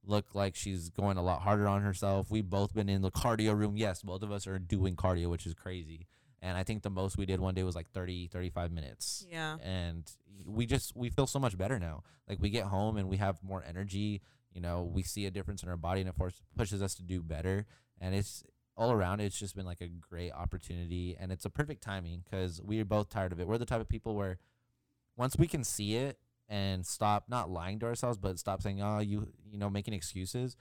look 0.04 0.34
like 0.34 0.56
she's 0.56 0.90
going 0.90 1.18
a 1.18 1.22
lot 1.24 1.42
harder 1.42 1.68
on 1.68 1.82
herself. 1.82 2.30
We've 2.30 2.50
both 2.50 2.74
been 2.74 2.90
in 2.90 3.02
the 3.02 3.12
cardio 3.12 3.58
room. 3.58 3.78
Yes, 3.78 4.02
both 4.02 4.24
of 4.24 4.32
us 4.32 4.48
are 4.48 4.60
doing 4.60 4.96
cardio, 4.96 5.30
which 5.30 5.46
is 5.46 5.54
crazy. 5.54 6.08
And 6.42 6.58
I 6.58 6.64
think 6.64 6.84
the 6.84 6.90
most 6.90 7.18
we 7.18 7.26
did 7.26 7.40
one 7.40 7.54
day 7.54 7.64
was 7.64 7.76
like 7.76 7.90
30, 7.90 8.28
35 8.28 8.72
minutes. 8.72 9.26
Yeah. 9.30 9.58
And 9.62 10.10
we 10.46 10.66
just, 10.66 10.96
we 10.96 11.10
feel 11.10 11.28
so 11.28 11.40
much 11.40 11.58
better 11.58 11.80
now. 11.80 12.04
Like 12.28 12.42
we 12.42 12.50
get 12.50 12.66
home 12.66 12.98
and 12.98 13.10
we 13.10 13.18
have 13.18 13.44
more 13.44 13.64
energy. 13.68 14.22
You 14.54 14.62
know, 14.62 14.84
we 14.84 15.04
see 15.04 15.26
a 15.26 15.32
difference 15.32 15.64
in 15.64 15.70
our 15.70 15.78
body 15.78 16.02
and 16.02 16.10
it 16.10 16.16
force, 16.16 16.42
pushes 16.56 16.82
us 16.82 16.96
to 16.96 17.04
do 17.04 17.22
better. 17.22 17.66
And 18.00 18.16
it's, 18.16 18.44
all 18.80 18.94
around, 18.94 19.20
it's 19.20 19.38
just 19.38 19.58
been 19.58 19.66
like 19.66 19.82
a 19.82 19.90
great 19.90 20.32
opportunity, 20.32 21.16
and 21.20 21.34
it's 21.34 21.44
a 21.44 21.50
perfect 21.50 21.84
timing 21.84 22.24
because 22.24 22.62
we 22.64 22.80
are 22.80 22.86
both 22.86 23.10
tired 23.10 23.34
of 23.34 23.40
it. 23.42 23.46
We're 23.48 23.58
the 23.58 23.66
type 23.66 23.82
of 23.82 23.90
people 23.90 24.16
where 24.16 24.38
once 25.18 25.36
we 25.38 25.48
can 25.48 25.66
see 25.66 25.96
it 25.96 26.18
and 26.48 26.86
stop 26.86 27.26
not 27.28 27.50
lying 27.50 27.80
to 27.80 27.86
ourselves, 27.88 28.18
but 28.18 28.40
stop 28.40 28.62
saying, 28.62 28.82
"Oh, 28.82 29.00
you 29.00 29.28
you 29.46 29.58
know," 29.58 29.70
making 29.70 29.94
excuses. 29.94 30.56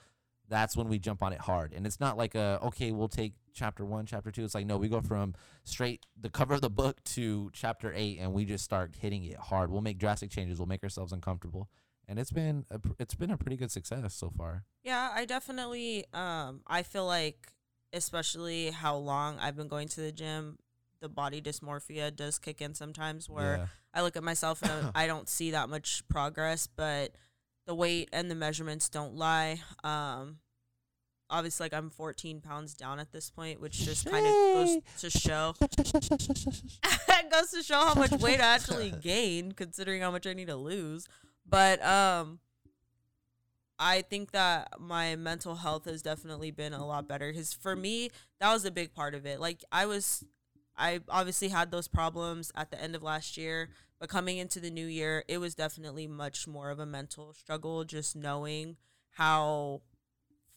That's 0.48 0.76
when 0.76 0.88
we 0.88 0.98
jump 0.98 1.22
on 1.22 1.32
it 1.32 1.40
hard, 1.40 1.72
and 1.72 1.86
it's 1.86 2.00
not 2.00 2.16
like 2.16 2.34
a 2.34 2.58
okay, 2.62 2.90
we'll 2.90 3.08
take 3.08 3.34
chapter 3.52 3.84
one, 3.84 4.06
chapter 4.06 4.30
two. 4.30 4.44
It's 4.44 4.54
like 4.54 4.66
no, 4.66 4.78
we 4.78 4.88
go 4.88 5.00
from 5.00 5.34
straight 5.64 6.06
the 6.18 6.30
cover 6.30 6.54
of 6.54 6.60
the 6.60 6.70
book 6.70 7.02
to 7.04 7.50
chapter 7.52 7.92
eight, 7.94 8.18
and 8.20 8.32
we 8.32 8.44
just 8.44 8.64
start 8.64 8.96
hitting 8.98 9.24
it 9.24 9.36
hard. 9.36 9.70
We'll 9.70 9.82
make 9.82 9.98
drastic 9.98 10.30
changes. 10.30 10.58
We'll 10.58 10.66
make 10.66 10.82
ourselves 10.82 11.12
uncomfortable, 11.12 11.68
and 12.06 12.18
it's 12.18 12.30
been 12.30 12.64
a, 12.70 12.80
it's 12.98 13.14
been 13.14 13.30
a 13.30 13.36
pretty 13.36 13.56
good 13.56 13.70
success 13.70 14.14
so 14.14 14.30
far. 14.30 14.64
Yeah, 14.82 15.10
I 15.14 15.26
definitely 15.26 16.06
um 16.14 16.62
I 16.66 16.82
feel 16.82 17.06
like 17.06 17.52
especially 17.92 18.70
how 18.70 18.96
long 18.96 19.38
I've 19.38 19.56
been 19.56 19.68
going 19.68 19.88
to 19.88 20.00
the 20.00 20.12
gym, 20.12 20.58
the 21.00 21.08
body 21.08 21.40
dysmorphia 21.40 22.14
does 22.14 22.38
kick 22.38 22.60
in 22.60 22.74
sometimes 22.74 23.28
where 23.28 23.56
yeah. 23.56 23.66
I 23.94 24.02
look 24.02 24.16
at 24.16 24.22
myself 24.22 24.62
and 24.62 24.90
I 24.94 25.06
don't 25.08 25.28
see 25.28 25.52
that 25.52 25.68
much 25.68 26.06
progress, 26.08 26.66
but 26.66 27.12
the 27.68 27.74
weight 27.74 28.08
and 28.12 28.30
the 28.30 28.34
measurements 28.34 28.88
don't 28.88 29.14
lie. 29.14 29.60
Um, 29.84 30.38
obviously, 31.28 31.66
like 31.66 31.74
I'm 31.74 31.90
14 31.90 32.40
pounds 32.40 32.74
down 32.74 32.98
at 32.98 33.12
this 33.12 33.30
point, 33.30 33.60
which 33.60 33.74
just 33.74 34.06
kind 34.06 34.26
of 34.26 34.32
goes 34.32 34.78
to 35.00 35.10
show. 35.10 35.54
it 35.60 37.30
goes 37.30 37.50
to 37.50 37.62
show 37.62 37.78
how 37.80 37.94
much 37.94 38.10
weight 38.12 38.40
I 38.40 38.54
actually 38.54 38.90
gained, 39.02 39.56
considering 39.56 40.00
how 40.00 40.10
much 40.10 40.26
I 40.26 40.32
need 40.32 40.48
to 40.48 40.56
lose. 40.56 41.06
But 41.46 41.84
um, 41.84 42.40
I 43.78 44.00
think 44.00 44.32
that 44.32 44.80
my 44.80 45.14
mental 45.16 45.56
health 45.56 45.84
has 45.84 46.00
definitely 46.00 46.50
been 46.50 46.72
a 46.72 46.86
lot 46.86 47.06
better 47.06 47.30
because 47.30 47.52
for 47.52 47.76
me, 47.76 48.10
that 48.40 48.50
was 48.50 48.64
a 48.64 48.70
big 48.70 48.94
part 48.94 49.14
of 49.14 49.26
it. 49.26 49.40
Like, 49.40 49.62
I 49.70 49.84
was, 49.84 50.24
I 50.74 51.00
obviously 51.10 51.48
had 51.48 51.70
those 51.70 51.86
problems 51.86 52.50
at 52.54 52.70
the 52.70 52.82
end 52.82 52.96
of 52.96 53.02
last 53.02 53.36
year, 53.36 53.68
but 53.98 54.08
coming 54.08 54.38
into 54.38 54.60
the 54.60 54.70
new 54.70 54.86
year, 54.86 55.24
it 55.28 55.38
was 55.38 55.54
definitely 55.54 56.06
much 56.06 56.46
more 56.46 56.70
of 56.70 56.78
a 56.78 56.86
mental 56.86 57.32
struggle, 57.34 57.84
just 57.84 58.14
knowing 58.14 58.76
how 59.10 59.82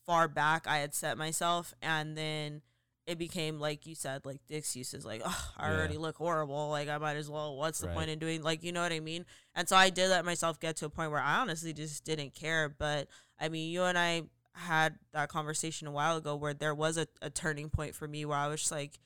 far 0.05 0.27
back 0.27 0.67
I 0.67 0.77
had 0.77 0.93
set 0.93 1.17
myself. 1.17 1.73
And 1.81 2.15
then 2.15 2.61
it 3.07 3.17
became 3.17 3.59
like 3.59 3.87
you 3.87 3.95
said, 3.95 4.25
like 4.25 4.39
the 4.47 4.55
excuses, 4.55 5.05
like 5.05 5.21
oh, 5.25 5.51
I 5.57 5.69
yeah. 5.69 5.77
already 5.77 5.97
look 5.97 6.17
horrible, 6.17 6.69
like 6.69 6.87
I 6.87 6.97
might 6.97 7.17
as 7.17 7.29
well. 7.29 7.57
What's 7.57 7.79
the 7.79 7.87
right. 7.87 7.95
point 7.95 8.09
in 8.09 8.19
doing 8.19 8.43
like 8.43 8.63
you 8.63 8.71
know 8.71 8.81
what 8.81 8.93
I 8.93 8.99
mean? 8.99 9.25
And 9.55 9.67
so 9.67 9.75
I 9.75 9.89
did 9.89 10.09
let 10.09 10.23
myself 10.23 10.59
get 10.59 10.75
to 10.77 10.85
a 10.85 10.89
point 10.89 11.11
where 11.11 11.19
I 11.19 11.39
honestly 11.39 11.73
just 11.73 12.05
didn't 12.05 12.35
care. 12.35 12.69
But 12.69 13.07
I 13.39 13.49
mean, 13.49 13.71
you 13.71 13.83
and 13.83 13.97
I 13.97 14.23
had 14.53 14.95
that 15.13 15.29
conversation 15.29 15.87
a 15.87 15.91
while 15.91 16.17
ago 16.17 16.35
where 16.35 16.53
there 16.53 16.75
was 16.75 16.97
a, 16.97 17.07
a 17.21 17.29
turning 17.29 17.69
point 17.69 17.95
for 17.95 18.07
me 18.07 18.25
where 18.25 18.37
I 18.37 18.47
was 18.47 18.61
just 18.61 18.71
like, 18.71 18.99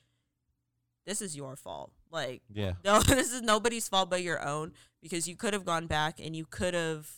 this 1.06 1.22
is 1.22 1.36
your 1.36 1.56
fault. 1.56 1.92
Like, 2.16 2.42
yeah, 2.52 2.72
no, 2.84 3.00
this 3.00 3.32
is 3.32 3.42
nobody's 3.42 3.88
fault 3.88 4.08
but 4.08 4.22
your 4.22 4.42
own 4.42 4.72
because 5.02 5.28
you 5.28 5.36
could 5.36 5.52
have 5.52 5.66
gone 5.66 5.86
back 5.86 6.18
and 6.18 6.34
you 6.34 6.46
could 6.46 6.72
have 6.72 7.10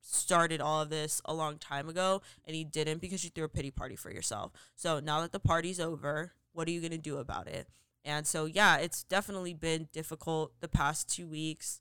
started 0.00 0.60
all 0.60 0.80
of 0.80 0.90
this 0.90 1.20
a 1.24 1.34
long 1.34 1.58
time 1.58 1.88
ago 1.88 2.22
and 2.46 2.56
you 2.56 2.64
didn't 2.64 3.00
because 3.00 3.24
you 3.24 3.30
threw 3.30 3.44
a 3.44 3.48
pity 3.48 3.70
party 3.70 3.96
for 3.96 4.12
yourself. 4.12 4.52
So 4.76 5.00
now 5.00 5.20
that 5.22 5.32
the 5.32 5.40
party's 5.40 5.80
over, 5.80 6.32
what 6.52 6.68
are 6.68 6.70
you 6.70 6.80
going 6.80 6.92
to 6.92 6.98
do 6.98 7.18
about 7.18 7.48
it? 7.48 7.68
And 8.04 8.26
so, 8.26 8.44
yeah, 8.44 8.76
it's 8.76 9.02
definitely 9.02 9.54
been 9.54 9.88
difficult 9.92 10.52
the 10.60 10.68
past 10.68 11.08
two 11.08 11.26
weeks 11.26 11.80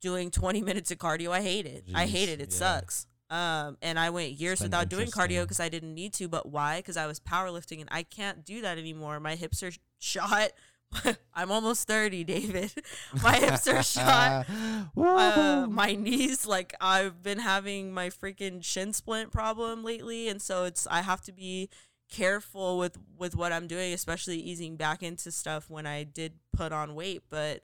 doing 0.00 0.30
20 0.30 0.60
minutes 0.60 0.90
of 0.90 0.98
cardio. 0.98 1.30
I 1.30 1.40
hate 1.40 1.66
it. 1.66 1.86
Jeez, 1.86 1.94
I 1.94 2.06
hate 2.06 2.28
it. 2.28 2.40
It 2.40 2.50
yeah. 2.50 2.56
sucks. 2.56 3.06
Um, 3.30 3.78
and 3.80 3.96
I 3.96 4.10
went 4.10 4.32
years 4.32 4.60
without 4.60 4.88
doing 4.88 5.06
cardio 5.06 5.42
because 5.42 5.60
I 5.60 5.68
didn't 5.68 5.94
need 5.94 6.12
to. 6.14 6.26
But 6.26 6.46
why? 6.46 6.78
Because 6.78 6.96
I 6.96 7.06
was 7.06 7.20
powerlifting 7.20 7.80
and 7.80 7.88
I 7.92 8.02
can't 8.02 8.44
do 8.44 8.60
that 8.62 8.76
anymore. 8.76 9.20
My 9.20 9.36
hips 9.36 9.62
are 9.62 9.70
shot. 10.00 10.50
I'm 11.34 11.50
almost 11.50 11.86
30, 11.86 12.24
David. 12.24 12.72
my 13.22 13.36
hips 13.36 13.66
are 13.68 13.82
shot. 13.82 14.46
Uh, 14.96 15.66
my 15.68 15.94
knees, 15.94 16.46
like 16.46 16.74
I've 16.80 17.22
been 17.22 17.38
having 17.38 17.92
my 17.92 18.08
freaking 18.08 18.62
shin 18.64 18.92
splint 18.92 19.30
problem 19.30 19.84
lately, 19.84 20.28
and 20.28 20.40
so 20.40 20.64
it's 20.64 20.86
I 20.86 21.02
have 21.02 21.20
to 21.22 21.32
be 21.32 21.68
careful 22.10 22.78
with 22.78 22.98
with 23.18 23.36
what 23.36 23.52
I'm 23.52 23.66
doing, 23.66 23.92
especially 23.92 24.38
easing 24.38 24.76
back 24.76 25.02
into 25.02 25.30
stuff 25.30 25.68
when 25.70 25.86
I 25.86 26.04
did 26.04 26.34
put 26.52 26.72
on 26.72 26.94
weight. 26.94 27.22
But 27.30 27.62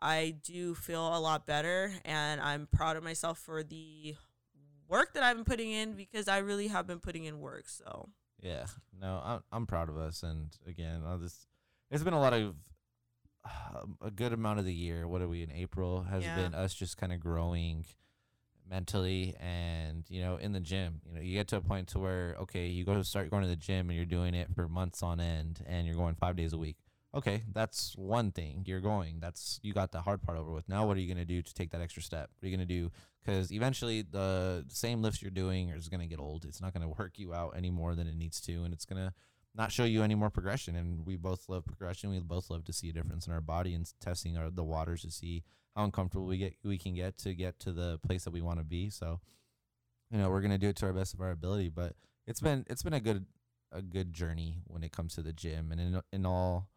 I 0.00 0.36
do 0.42 0.74
feel 0.74 1.16
a 1.16 1.18
lot 1.18 1.46
better, 1.46 1.92
and 2.04 2.40
I'm 2.40 2.66
proud 2.66 2.96
of 2.96 3.02
myself 3.02 3.38
for 3.38 3.62
the 3.62 4.16
work 4.88 5.14
that 5.14 5.22
I've 5.22 5.36
been 5.36 5.44
putting 5.44 5.70
in 5.70 5.94
because 5.94 6.28
I 6.28 6.38
really 6.38 6.68
have 6.68 6.86
been 6.86 7.00
putting 7.00 7.24
in 7.24 7.40
work. 7.40 7.68
So 7.68 8.08
yeah, 8.40 8.66
no, 8.98 9.20
I'm 9.24 9.40
I'm 9.52 9.66
proud 9.66 9.88
of 9.88 9.96
us, 9.96 10.22
and 10.22 10.56
again, 10.66 11.02
I'll 11.06 11.18
just 11.18 11.46
it's 11.90 12.04
been 12.04 12.14
a 12.14 12.20
lot 12.20 12.32
of 12.32 12.54
uh, 13.44 13.86
a 14.02 14.10
good 14.10 14.32
amount 14.32 14.58
of 14.58 14.64
the 14.64 14.74
year. 14.74 15.08
What 15.08 15.22
are 15.22 15.28
we 15.28 15.42
in 15.42 15.50
April? 15.50 16.02
Has 16.02 16.22
yeah. 16.22 16.36
been 16.36 16.54
us 16.54 16.74
just 16.74 16.96
kind 16.96 17.12
of 17.12 17.20
growing 17.20 17.86
mentally 18.68 19.34
and 19.40 20.04
you 20.08 20.20
know 20.20 20.36
in 20.36 20.52
the 20.52 20.60
gym? 20.60 21.00
You 21.06 21.14
know 21.14 21.20
you 21.20 21.34
get 21.34 21.48
to 21.48 21.56
a 21.56 21.60
point 21.60 21.88
to 21.88 21.98
where 21.98 22.36
okay 22.42 22.66
you 22.66 22.84
go 22.84 22.94
to 22.94 23.04
start 23.04 23.30
going 23.30 23.42
to 23.42 23.48
the 23.48 23.56
gym 23.56 23.88
and 23.88 23.96
you're 23.96 24.06
doing 24.06 24.34
it 24.34 24.48
for 24.54 24.68
months 24.68 25.02
on 25.02 25.20
end 25.20 25.64
and 25.66 25.86
you're 25.86 25.96
going 25.96 26.14
five 26.14 26.36
days 26.36 26.52
a 26.52 26.58
week. 26.58 26.76
Okay 27.12 27.42
that's 27.52 27.94
one 27.96 28.30
thing 28.30 28.62
you're 28.66 28.80
going. 28.80 29.18
That's 29.20 29.58
you 29.62 29.72
got 29.72 29.90
the 29.90 30.02
hard 30.02 30.22
part 30.22 30.38
over 30.38 30.52
with. 30.52 30.68
Now 30.68 30.86
what 30.86 30.96
are 30.96 31.00
you 31.00 31.12
going 31.12 31.18
to 31.18 31.24
do 31.24 31.42
to 31.42 31.54
take 31.54 31.70
that 31.70 31.80
extra 31.80 32.02
step? 32.02 32.30
What 32.38 32.46
are 32.46 32.50
you 32.50 32.56
going 32.56 32.68
to 32.68 32.74
do? 32.74 32.92
Because 33.24 33.52
eventually 33.52 34.02
the 34.02 34.64
same 34.68 35.02
lifts 35.02 35.20
you're 35.20 35.30
doing 35.30 35.70
is 35.70 35.88
going 35.88 36.00
to 36.00 36.06
get 36.06 36.20
old. 36.20 36.44
It's 36.44 36.60
not 36.60 36.72
going 36.72 36.82
to 36.88 36.94
work 36.96 37.18
you 37.18 37.34
out 37.34 37.54
any 37.56 37.70
more 37.70 37.94
than 37.96 38.06
it 38.06 38.16
needs 38.16 38.40
to 38.42 38.62
and 38.62 38.72
it's 38.72 38.84
going 38.84 39.04
to 39.04 39.12
not 39.54 39.72
show 39.72 39.84
you 39.84 40.02
any 40.02 40.14
more 40.14 40.30
progression. 40.30 40.76
And 40.76 41.06
we 41.06 41.16
both 41.16 41.48
love 41.48 41.64
progression. 41.64 42.10
We 42.10 42.20
both 42.20 42.50
love 42.50 42.64
to 42.64 42.72
see 42.72 42.90
a 42.90 42.92
difference 42.92 43.26
in 43.26 43.32
our 43.32 43.40
body 43.40 43.74
and 43.74 43.90
testing 44.00 44.36
our 44.36 44.50
the 44.50 44.64
waters 44.64 45.02
to 45.02 45.10
see 45.10 45.42
how 45.74 45.84
uncomfortable 45.84 46.26
we 46.26 46.38
get 46.38 46.54
we 46.64 46.78
can 46.78 46.94
get 46.94 47.18
to 47.18 47.34
get 47.34 47.58
to 47.60 47.72
the 47.72 47.98
place 48.06 48.24
that 48.24 48.32
we 48.32 48.40
want 48.40 48.58
to 48.58 48.64
be. 48.64 48.90
So 48.90 49.20
you 50.10 50.18
know 50.18 50.30
we're 50.30 50.40
gonna 50.40 50.58
do 50.58 50.68
it 50.68 50.76
to 50.76 50.86
our 50.86 50.92
best 50.92 51.14
of 51.14 51.20
our 51.20 51.30
ability. 51.30 51.68
But 51.68 51.94
it's 52.26 52.40
been 52.40 52.64
it's 52.68 52.82
been 52.82 52.92
a 52.92 53.00
good 53.00 53.26
a 53.72 53.82
good 53.82 54.12
journey 54.12 54.62
when 54.66 54.82
it 54.82 54.92
comes 54.92 55.14
to 55.14 55.22
the 55.22 55.32
gym, 55.32 55.72
and 55.72 55.80
in 55.80 56.00
in 56.12 56.26
all 56.26 56.68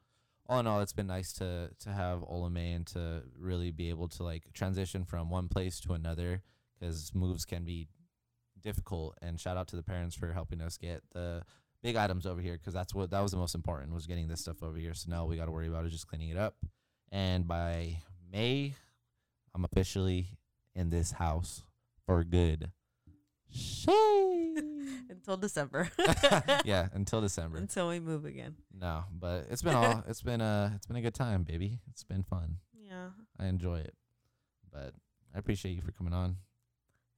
all 0.47 0.59
in 0.59 0.67
all, 0.67 0.81
it's 0.81 0.93
been 0.93 1.07
nice 1.07 1.31
to 1.33 1.69
to 1.79 1.89
have 1.89 2.19
Olame 2.19 2.75
and 2.75 2.87
to 2.87 3.23
really 3.37 3.71
be 3.71 3.89
able 3.89 4.07
to 4.09 4.23
like 4.23 4.51
transition 4.53 5.05
from 5.05 5.29
one 5.29 5.47
place 5.47 5.79
to 5.81 5.93
another 5.93 6.41
because 6.79 7.13
moves 7.13 7.45
can 7.45 7.63
be 7.63 7.87
difficult. 8.61 9.17
And 9.21 9.39
shout 9.39 9.57
out 9.57 9.67
to 9.69 9.75
the 9.75 9.83
parents 9.83 10.15
for 10.15 10.33
helping 10.33 10.61
us 10.61 10.77
get 10.77 11.03
the 11.13 11.43
big 11.83 11.95
items 11.97 12.25
over 12.25 12.41
here 12.41 12.53
because 12.53 12.73
that's 12.73 12.95
what 12.95 13.11
that 13.11 13.19
was 13.19 13.31
the 13.31 13.37
most 13.37 13.53
important 13.53 13.93
was 13.93 14.07
getting 14.07 14.27
this 14.27 14.39
stuff 14.39 14.63
over 14.63 14.77
here. 14.77 14.93
So 14.93 15.11
now 15.11 15.25
we 15.25 15.35
got 15.35 15.45
to 15.45 15.51
worry 15.51 15.67
about 15.67 15.85
is 15.85 15.91
just 15.91 16.07
cleaning 16.07 16.29
it 16.29 16.37
up. 16.37 16.55
And 17.11 17.47
by 17.47 17.97
May, 18.31 18.73
I'm 19.53 19.65
officially 19.65 20.27
in 20.73 20.89
this 20.89 21.11
house 21.11 21.63
for 22.07 22.23
good. 22.23 22.71
Shay. 23.51 24.55
Until 25.09 25.37
December. 25.37 25.91
yeah, 26.65 26.87
until 26.93 27.21
December. 27.21 27.57
Until 27.57 27.87
we 27.89 27.99
move 27.99 28.25
again. 28.25 28.55
No, 28.73 29.03
but 29.13 29.45
it's 29.51 29.61
been 29.61 29.75
all 29.75 30.03
it's 30.07 30.23
been 30.23 30.41
a 30.41 30.73
it's 30.75 30.87
been 30.87 30.95
a 30.95 31.01
good 31.01 31.13
time, 31.13 31.43
baby. 31.43 31.79
It's 31.91 32.03
been 32.03 32.23
fun. 32.23 32.57
Yeah. 32.73 33.09
I 33.39 33.45
enjoy 33.45 33.79
it. 33.79 33.93
But 34.71 34.93
I 35.35 35.37
appreciate 35.37 35.73
you 35.73 35.81
for 35.81 35.91
coming 35.91 36.13
on. 36.13 36.37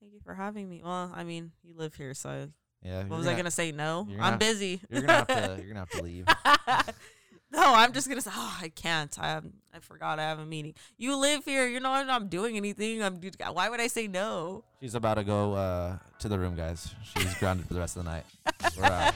Thank 0.02 0.14
you 0.14 0.20
for 0.20 0.34
having 0.34 0.68
me. 0.68 0.82
Well, 0.84 1.12
I 1.16 1.24
mean, 1.24 1.52
you 1.64 1.74
live 1.76 1.96
here, 1.96 2.14
so 2.14 2.50
Yeah. 2.86 3.04
what 3.06 3.18
was 3.18 3.28
I 3.28 3.36
gonna 3.36 3.50
say? 3.52 3.72
No, 3.72 4.06
you're 4.10 4.20
I'm 4.22 4.34
gonna- 4.34 4.38
busy. 4.38 4.80
You're 4.90 5.02
gonna 5.02 5.14
have 5.14 5.28
to 5.28 5.56
you're 5.60 5.68
gonna 5.68 5.80
have 5.80 5.90
to 5.90 6.02
leave. 6.04 6.26
no, 7.52 7.74
I'm 7.74 7.92
just 7.94 8.08
gonna 8.08 8.22
say, 8.22 8.32
oh, 8.34 8.58
I 8.62 8.70
can't. 8.70 9.18
I 9.20 9.42
I 9.74 9.80
forgot 9.80 10.20
I 10.20 10.24
have 10.24 10.40
a 10.40 10.46
meeting. 10.46 10.74
You 10.98 11.18
live 11.18 11.44
here. 11.46 11.68
You're 11.68 11.82
not. 11.82 12.08
I'm 12.10 12.28
doing 12.28 12.56
anything. 12.58 13.02
I'm. 13.04 13.20
Why 13.54 13.70
would 13.70 13.82
I 13.82 13.88
say 13.88 14.08
no? 14.08 14.64
She's 14.80 14.96
about 14.96 15.16
to 15.16 15.24
go 15.24 15.54
uh, 15.54 15.98
to 16.20 16.28
the 16.30 16.38
room, 16.40 16.56
guys. 16.56 16.94
She's 17.04 17.34
grounded 17.36 17.66
for 17.68 17.74
the 17.74 17.80
rest 17.80 17.98
of 17.98 18.06
the 18.06 18.12
night. 18.12 18.26
We're 18.78 18.86
out. 18.86 19.14